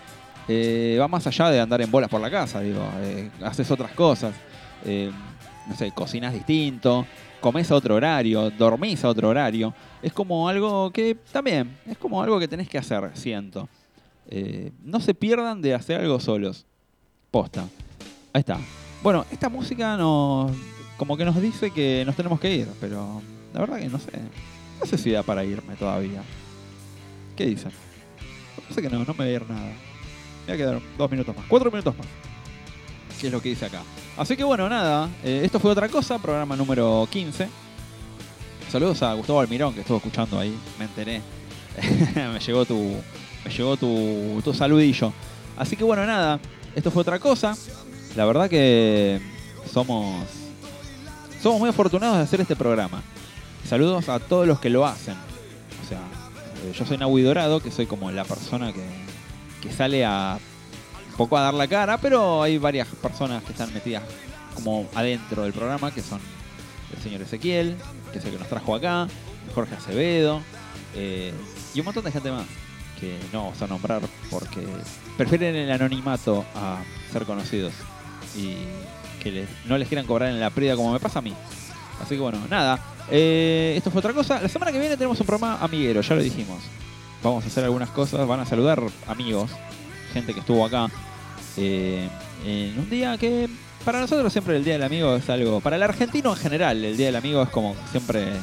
eh, 0.49 0.97
va 0.99 1.07
más 1.09 1.27
allá 1.27 1.49
de 1.49 1.59
andar 1.59 1.81
en 1.81 1.91
bolas 1.91 2.09
por 2.09 2.21
la 2.21 2.31
casa, 2.31 2.61
digo, 2.61 2.81
eh, 3.01 3.29
haces 3.43 3.69
otras 3.69 3.91
cosas, 3.91 4.33
no 5.67 5.75
sé, 5.75 5.91
cocinas 5.91 6.33
distinto, 6.33 7.05
comes 7.41 7.69
a 7.69 7.75
otro 7.75 7.95
horario, 7.95 8.49
dormís 8.51 9.03
a 9.03 9.09
otro 9.09 9.27
horario. 9.27 9.73
Es 10.01 10.13
como 10.13 10.47
algo 10.47 10.91
que 10.91 11.15
también, 11.31 11.77
es 11.87 11.97
como 11.97 12.21
algo 12.21 12.39
que 12.39 12.47
tenés 12.47 12.69
que 12.69 12.77
hacer, 12.77 13.09
siento. 13.15 13.67
Eh, 14.29 14.71
no 14.83 14.99
se 14.99 15.13
pierdan 15.13 15.61
de 15.61 15.73
hacer 15.73 16.01
algo 16.01 16.19
solos. 16.19 16.65
Posta. 17.31 17.61
Ahí 18.33 18.39
está. 18.41 18.57
Bueno, 19.01 19.25
esta 19.31 19.49
música 19.49 19.97
nos, 19.97 20.51
como 20.97 21.17
que 21.17 21.25
nos 21.25 21.39
dice 21.41 21.71
que 21.71 22.03
nos 22.05 22.15
tenemos 22.15 22.39
que 22.39 22.53
ir, 22.53 22.67
pero 22.79 23.21
la 23.53 23.59
verdad 23.59 23.79
que 23.79 23.87
no 23.89 23.99
sé. 23.99 24.11
No 24.79 24.85
sé 24.85 24.97
si 24.97 25.11
da 25.11 25.23
para 25.23 25.43
irme 25.43 25.75
todavía. 25.75 26.21
¿Qué 27.35 27.45
dicen? 27.45 27.71
No 28.69 28.75
sé 28.75 28.81
que 28.81 28.89
no, 28.89 28.99
no 28.99 29.05
me 29.13 29.25
voy 29.25 29.27
a 29.27 29.31
ir 29.31 29.49
nada. 29.49 29.65
Me 29.65 29.73
voy 30.45 30.53
a 30.53 30.57
quedar 30.57 30.81
dos 30.97 31.11
minutos 31.11 31.35
más, 31.35 31.45
cuatro 31.47 31.71
minutos 31.71 31.97
más. 31.97 32.07
Que 33.19 33.27
es 33.27 33.33
lo 33.33 33.41
que 33.41 33.49
dice 33.49 33.65
acá. 33.65 33.81
Así 34.17 34.35
que 34.37 34.43
bueno, 34.43 34.69
nada. 34.69 35.09
eh, 35.23 35.41
esto 35.43 35.59
fue 35.59 35.71
otra 35.71 35.89
cosa, 35.89 36.19
programa 36.19 36.55
número 36.55 37.07
15. 37.09 37.47
Saludos 38.69 39.01
a 39.01 39.13
Gustavo 39.13 39.39
Almirón 39.39 39.73
que 39.73 39.79
estuvo 39.79 39.97
escuchando 39.97 40.37
ahí, 40.37 40.53
me 40.77 40.85
enteré. 40.85 41.21
me 42.15 42.39
llegó 42.39 42.65
tu. 42.65 42.95
Me 43.45 43.51
llegó 43.51 43.77
tu, 43.77 44.41
tu 44.43 44.53
saludillo. 44.53 45.13
Así 45.55 45.77
que 45.77 45.85
bueno, 45.85 46.05
nada. 46.05 46.39
Esto 46.75 46.91
fue 46.91 47.01
otra 47.01 47.17
cosa. 47.17 47.55
La 48.15 48.25
verdad 48.25 48.49
que 48.49 49.21
somos. 49.71 50.25
Somos 51.41 51.59
muy 51.59 51.69
afortunados 51.69 52.17
de 52.17 52.23
hacer 52.23 52.41
este 52.41 52.57
programa. 52.57 53.01
Saludos 53.65 54.09
a 54.09 54.19
todos 54.19 54.45
los 54.45 54.59
que 54.59 54.69
lo 54.69 54.85
hacen. 54.85 55.13
O 55.13 55.87
sea, 55.87 55.99
eh, 56.65 56.73
yo 56.77 56.85
soy 56.85 56.97
Nahui 56.97 57.21
Dorado, 57.21 57.61
que 57.61 57.71
soy 57.71 57.85
como 57.85 58.11
la 58.11 58.25
persona 58.25 58.73
que, 58.73 58.83
que 59.61 59.71
sale 59.73 60.03
a 60.03 60.39
un 61.09 61.15
poco 61.15 61.37
a 61.37 61.41
dar 61.41 61.53
la 61.53 61.67
cara, 61.67 61.97
pero 61.99 62.43
hay 62.43 62.57
varias 62.57 62.87
personas 62.87 63.43
que 63.43 63.53
están 63.53 63.73
metidas 63.73 64.03
como 64.55 64.87
adentro 64.93 65.43
del 65.43 65.53
programa, 65.53 65.91
que 65.91 66.01
son 66.01 66.19
el 66.95 67.01
señor 67.03 67.21
Ezequiel, 67.21 67.77
que 68.23 68.29
el 68.29 68.33
que 68.35 68.39
nos 68.39 68.49
trajo 68.49 68.75
acá, 68.75 69.07
Jorge 69.53 69.75
Acevedo, 69.75 70.41
eh, 70.95 71.33
y 71.73 71.79
un 71.79 71.85
montón 71.85 72.03
de 72.03 72.11
gente 72.11 72.31
más 72.31 72.45
que 72.99 73.17
no 73.31 73.43
vamos 73.43 73.61
a 73.61 73.67
nombrar 73.67 74.01
porque 74.31 74.65
prefieren 75.17 75.55
el 75.55 75.71
anonimato 75.71 76.43
a 76.55 76.79
ser 77.11 77.25
conocidos 77.25 77.73
y 78.35 78.55
que 79.21 79.45
no 79.65 79.77
les 79.77 79.87
quieran 79.87 80.05
cobrar 80.07 80.29
en 80.29 80.39
la 80.39 80.49
prida 80.49 80.75
como 80.75 80.93
me 80.93 80.99
pasa 80.99 81.19
a 81.19 81.21
mí. 81.21 81.33
Así 82.01 82.15
que 82.15 82.21
bueno, 82.21 82.39
nada. 82.49 82.79
eh, 83.11 83.73
esto 83.77 83.91
fue 83.91 83.99
otra 83.99 84.13
cosa. 84.13 84.41
La 84.41 84.47
semana 84.49 84.71
que 84.71 84.79
viene 84.79 84.95
tenemos 84.97 85.19
un 85.19 85.25
programa 85.27 85.57
amiguero, 85.61 86.01
ya 86.01 86.15
lo 86.15 86.21
dijimos. 86.21 86.59
Vamos 87.23 87.43
a 87.43 87.47
hacer 87.47 87.63
algunas 87.63 87.89
cosas, 87.89 88.27
van 88.27 88.39
a 88.39 88.45
saludar 88.45 88.81
amigos, 89.07 89.51
gente 90.13 90.33
que 90.33 90.39
estuvo 90.39 90.65
acá. 90.65 90.87
eh, 91.57 92.07
en 92.45 92.79
un 92.79 92.89
día 92.89 93.17
que 93.17 93.49
para 93.87 94.01
nosotros 94.01 94.33
siempre 94.33 94.57
el 94.57 94.65
Día 94.65 94.73
del 94.73 94.83
Amigo 94.83 95.15
es 95.15 95.29
algo... 95.29 95.61
Para 95.61 95.77
el 95.77 95.83
argentino 95.83 96.31
en 96.31 96.35
general, 96.35 96.83
el 96.83 96.97
Día 96.97 97.05
del 97.05 97.15
Amigo 97.15 97.41
es 97.41 97.47
como 97.47 97.73
siempre 97.89 98.33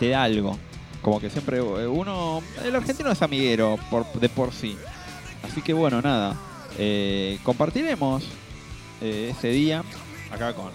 te 0.00 0.08
da 0.08 0.24
algo. 0.24 0.58
Como 1.00 1.20
que 1.20 1.30
siempre 1.30 1.58
eh, 1.58 1.86
uno... 1.86 2.42
El 2.64 2.74
argentino 2.74 3.12
es 3.12 3.22
amiguero 3.22 3.78
por, 3.88 4.04
de 4.14 4.28
por 4.28 4.52
sí. 4.52 4.76
Así 5.44 5.62
que 5.62 5.72
bueno, 5.72 6.02
nada. 6.02 6.34
eh, 6.76 7.38
compartiremos 7.44 8.24
eh, 9.00 9.28
ese 9.30 9.50
día 9.50 9.84
acá 10.32 10.52
con... 10.54 10.72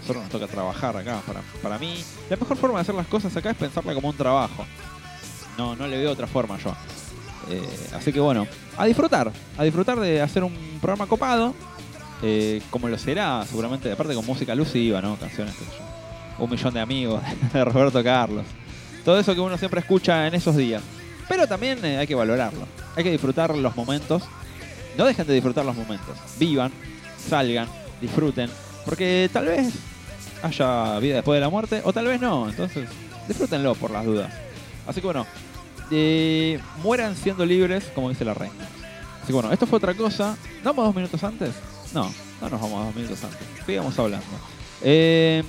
nosotros 0.00 0.22
nos 0.22 0.32
toca 0.32 0.46
trabajar 0.46 0.96
acá. 0.96 1.20
Para, 1.26 1.42
para 1.62 1.78
mí, 1.78 2.02
la 2.30 2.36
mejor 2.38 2.56
forma 2.56 2.78
de 2.78 2.80
hacer 2.80 2.94
las 2.94 3.08
cosas 3.08 3.36
acá 3.36 3.50
es 3.50 3.56
pensarla 3.58 3.92
como 3.92 4.08
un 4.08 4.16
trabajo. 4.16 4.64
No, 5.58 5.76
no 5.76 5.86
le 5.86 5.98
veo 5.98 6.12
otra 6.12 6.26
forma 6.26 6.58
yo. 6.58 6.74
Así 7.94 8.10
que 8.10 8.20
bueno, 8.20 8.46
a 8.78 8.86
disfrutar. 8.86 9.30
A 9.58 9.64
disfrutar 9.64 10.00
de 10.00 10.22
hacer 10.22 10.42
un 10.44 10.54
programa 10.80 11.06
copado. 11.06 11.54
Eh, 12.22 12.62
como 12.70 12.88
lo 12.88 12.96
será, 12.98 13.44
seguramente, 13.46 13.90
aparte 13.90 14.14
con 14.14 14.24
música 14.24 14.52
alusiva, 14.52 15.02
¿no? 15.02 15.16
Canciones. 15.16 15.54
Un 16.38 16.48
millón 16.48 16.72
de 16.72 16.80
amigos 16.80 17.22
de 17.52 17.64
Roberto 17.64 18.02
Carlos. 18.02 18.46
Todo 19.04 19.18
eso 19.18 19.34
que 19.34 19.40
uno 19.40 19.58
siempre 19.58 19.80
escucha 19.80 20.26
en 20.28 20.34
esos 20.34 20.56
días. 20.56 20.82
Pero 21.28 21.46
también 21.46 21.84
eh, 21.84 21.98
hay 21.98 22.06
que 22.06 22.14
valorarlo. 22.14 22.66
Hay 22.94 23.02
que 23.02 23.10
disfrutar 23.10 23.56
los 23.56 23.76
momentos. 23.76 24.22
No 24.96 25.04
dejen 25.04 25.26
de 25.26 25.34
disfrutar 25.34 25.64
los 25.64 25.76
momentos. 25.76 26.16
Vivan, 26.38 26.70
salgan, 27.28 27.66
disfruten. 28.00 28.50
Porque 28.84 29.28
tal 29.32 29.46
vez 29.46 29.72
haya 30.42 30.98
vida 30.98 31.16
después 31.16 31.36
de 31.36 31.40
la 31.40 31.48
muerte 31.48 31.82
o 31.84 31.92
tal 31.92 32.06
vez 32.06 32.20
no. 32.20 32.48
Entonces, 32.48 32.88
disfrútenlo 33.26 33.74
por 33.74 33.90
las 33.90 34.04
dudas. 34.04 34.32
Así 34.86 35.00
que 35.00 35.06
bueno, 35.06 35.26
eh, 35.90 36.60
mueran 36.82 37.16
siendo 37.16 37.44
libres, 37.44 37.90
como 37.94 38.10
dice 38.10 38.24
la 38.24 38.34
reina. 38.34 38.64
Así 39.18 39.28
que 39.28 39.32
bueno, 39.32 39.52
esto 39.52 39.66
fue 39.66 39.78
otra 39.78 39.94
cosa. 39.94 40.36
¿No 40.62 40.70
vamos 40.70 40.86
dos 40.86 40.94
minutos 40.94 41.24
antes? 41.24 41.50
No, 41.94 42.12
no 42.40 42.48
nos 42.48 42.60
vamos 42.60 42.86
dos 42.86 42.94
minutos 42.94 43.24
antes. 43.24 43.46
Sigamos 43.66 43.98
hablando. 43.98 44.26
Eh, 44.82 45.42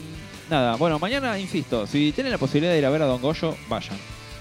nada, 0.49 0.75
bueno, 0.75 0.99
mañana, 0.99 1.39
insisto, 1.39 1.87
si 1.87 2.11
tienen 2.11 2.31
la 2.31 2.37
posibilidad 2.37 2.73
de 2.73 2.79
ir 2.79 2.85
a 2.85 2.89
ver 2.89 3.01
a 3.01 3.05
Don 3.05 3.21
Goyo, 3.21 3.55
vayan. 3.69 3.97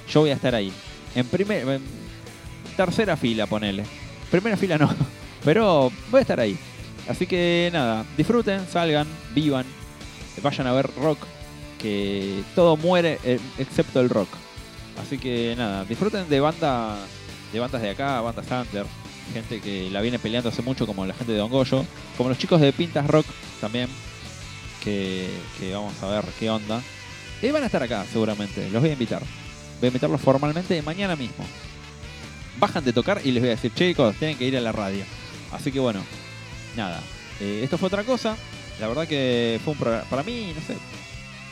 Yo 0.09 0.21
voy 0.21 0.31
a 0.31 0.35
estar 0.35 0.55
ahí. 0.55 0.73
En 1.15 1.27
primer, 1.27 1.69
en 1.69 1.83
tercera 2.77 3.17
fila, 3.17 3.47
ponele. 3.47 3.85
Primera 4.31 4.57
fila 4.57 4.79
no, 4.79 4.91
pero 5.45 5.93
voy 6.11 6.19
a 6.19 6.23
estar 6.23 6.41
ahí. 6.41 6.59
Así 7.09 7.27
que 7.27 7.71
nada, 7.73 8.05
disfruten, 8.17 8.67
salgan, 8.69 9.07
vivan, 9.35 9.67
vayan 10.43 10.67
a 10.67 10.73
ver 10.73 10.91
rock, 10.97 11.19
que 11.79 12.43
todo 12.55 12.77
muere 12.77 13.19
eh, 13.25 13.41
excepto 13.59 14.01
el 14.01 14.09
rock. 14.09 14.29
Así 15.01 15.19
que 15.19 15.55
nada, 15.57 15.85
disfruten 15.85 16.29
de 16.29 16.41
banda, 16.41 16.97
de 17.53 17.61
bandas 17.61 17.83
de 17.83 17.91
acá, 17.91 18.21
bandas 18.21 18.47
under, 18.51 18.87
gente 19.33 19.61
que 19.61 19.91
la 19.91 20.01
viene 20.01 20.19
peleando 20.19 20.49
hace 20.49 20.63
mucho 20.63 20.87
como 20.87 21.07
la 21.07 21.15
gente 21.15 21.33
de 21.33 21.39
Don 21.39 21.51
como 21.51 22.29
los 22.29 22.39
chicos 22.39 22.61
de 22.61 22.73
Pintas 22.73 23.07
Rock 23.07 23.27
también, 23.61 23.89
que, 24.83 25.29
que 25.59 25.75
vamos 25.75 25.95
a 26.03 26.09
ver 26.09 26.25
qué 26.39 26.51
onda. 26.51 26.83
Y 27.41 27.51
van 27.51 27.63
a 27.63 27.67
estar 27.67 27.83
acá 27.83 28.05
seguramente, 28.11 28.69
los 28.71 28.81
voy 28.81 28.91
a 28.91 28.93
invitar. 28.95 29.23
Voy 29.81 29.87
a 29.87 29.89
invitarlos 29.89 30.21
formalmente 30.21 30.81
mañana 30.83 31.17
mismo. 31.17 31.45
Bajan 32.59 32.85
de 32.85 32.93
tocar 32.93 33.21
y 33.25 33.33
les 33.33 33.43
voy 33.43 33.51
a 33.51 33.57
decir, 33.57 33.73
chicos, 33.75 34.15
tienen 34.17 34.39
que 34.39 34.45
ir 34.45 34.57
a 34.57 34.61
la 34.61 34.71
radio. 34.71 35.05
Así 35.51 35.73
que 35.73 35.81
bueno, 35.81 36.01
nada. 36.77 37.01
eh, 37.41 37.61
esto 37.65 37.79
fue 37.79 37.89
otra 37.89 38.05
cosa. 38.05 38.37
La 38.81 38.89
verdad 38.89 39.07
que 39.09 39.61
fue 39.65 39.73
un 39.73 39.79
programa, 39.79 40.05
para 40.09 40.23
mí, 40.23 40.53
no 40.55 40.61
sé, 40.67 40.77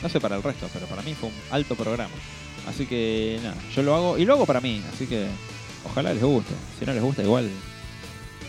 no 0.02 0.09
sé 0.09 0.20
para 0.20 0.36
el 0.36 0.42
resto, 0.42 0.68
pero 0.72 0.86
para 0.86 1.02
mí 1.02 1.14
fue 1.14 1.28
un 1.28 1.34
alto 1.51 1.74
programa. 1.74 2.14
Así 2.66 2.86
que 2.86 3.38
nada, 3.42 3.56
yo 3.74 3.82
lo 3.82 3.94
hago 3.94 4.18
y 4.18 4.24
lo 4.24 4.34
hago 4.34 4.47
para 4.47 4.60
mí, 4.60 4.82
así 4.92 5.06
que 5.06 5.26
ojalá 5.85 6.12
les 6.15 6.23
guste. 6.23 6.52
Si 6.78 6.85
no 6.86 6.93
les 6.93 7.02
gusta, 7.02 7.23
igual, 7.23 7.51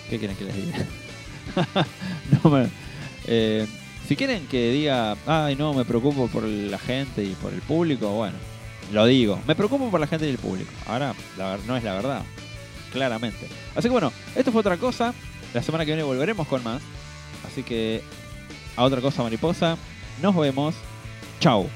¿qué 0.10 0.18
quieren 0.20 0.36
que 0.38 0.46
les 0.46 0.56
diga? 0.56 0.86
no 2.44 2.50
me- 2.50 2.70
eh, 3.28 3.68
si 4.08 4.16
quieren 4.16 4.48
que 4.48 4.72
diga, 4.72 5.16
ay 5.26 5.56
no, 5.56 5.74
me 5.74 5.86
preocupo 5.86 6.28
por 6.28 6.44
la 6.44 6.78
gente 6.80 7.24
y 7.24 7.30
por 7.36 7.54
el 7.54 7.62
público, 7.62 8.10
bueno, 8.10 8.36
lo 8.92 9.06
digo. 9.06 9.40
Me 9.48 9.56
preocupo 9.56 9.90
por 9.90 10.00
la 10.00 10.08
gente 10.08 10.26
y 10.28 10.32
el 10.32 10.38
público. 10.38 10.72
Ahora, 10.88 11.14
la 11.38 11.58
no 11.68 11.78
es 11.78 11.84
la 11.84 11.94
verdad, 11.94 12.24
claramente. 12.92 13.48
Así 13.76 13.84
que 13.84 13.90
bueno, 13.92 14.12
esto 14.36 14.52
fue 14.52 14.62
otra 14.62 14.78
cosa. 14.78 15.14
La 15.54 15.62
semana 15.62 15.86
que 15.86 15.92
viene 15.92 16.04
volveremos 16.04 16.48
con 16.48 16.64
más. 16.64 16.82
Así 17.50 17.64
que, 17.64 18.02
a 18.76 18.84
otra 18.84 19.02
cosa, 19.02 19.24
mariposa. 19.24 19.78
Nos 20.22 20.36
vemos. 20.36 20.76
Chau. 21.40 21.68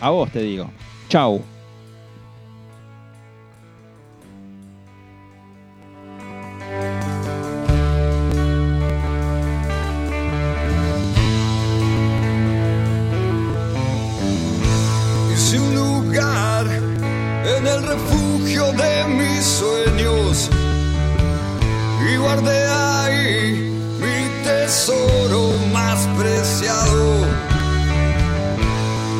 A 0.00 0.10
vos 0.10 0.30
te 0.30 0.40
digo. 0.42 0.70
Chau. 1.08 1.42
en 17.44 17.66
el 17.66 17.82
refugio 17.82 18.70
de 18.72 19.04
mis 19.08 19.44
sueños 19.44 20.48
y 22.08 22.16
guardé 22.16 22.66
ahí 22.68 23.68
mi 24.00 24.28
tesoro 24.44 25.52
más 25.72 26.06
preciado, 26.18 27.26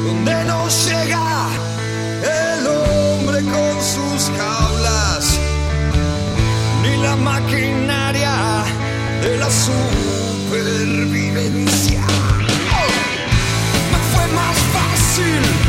donde 0.07 0.45
no 0.45 0.69
llega 0.69 1.49
el 2.23 2.67
hombre 2.67 3.43
con 3.43 3.83
sus 3.83 4.31
jaulas 4.39 5.39
ni 6.83 6.97
la 7.03 7.17
maquinaria 7.17 8.65
de 9.23 9.37
la 9.37 9.51
supervivencia. 9.51 12.01
Me 13.91 13.99
fue 14.13 14.27
más 14.29 14.57
fácil. 14.75 15.62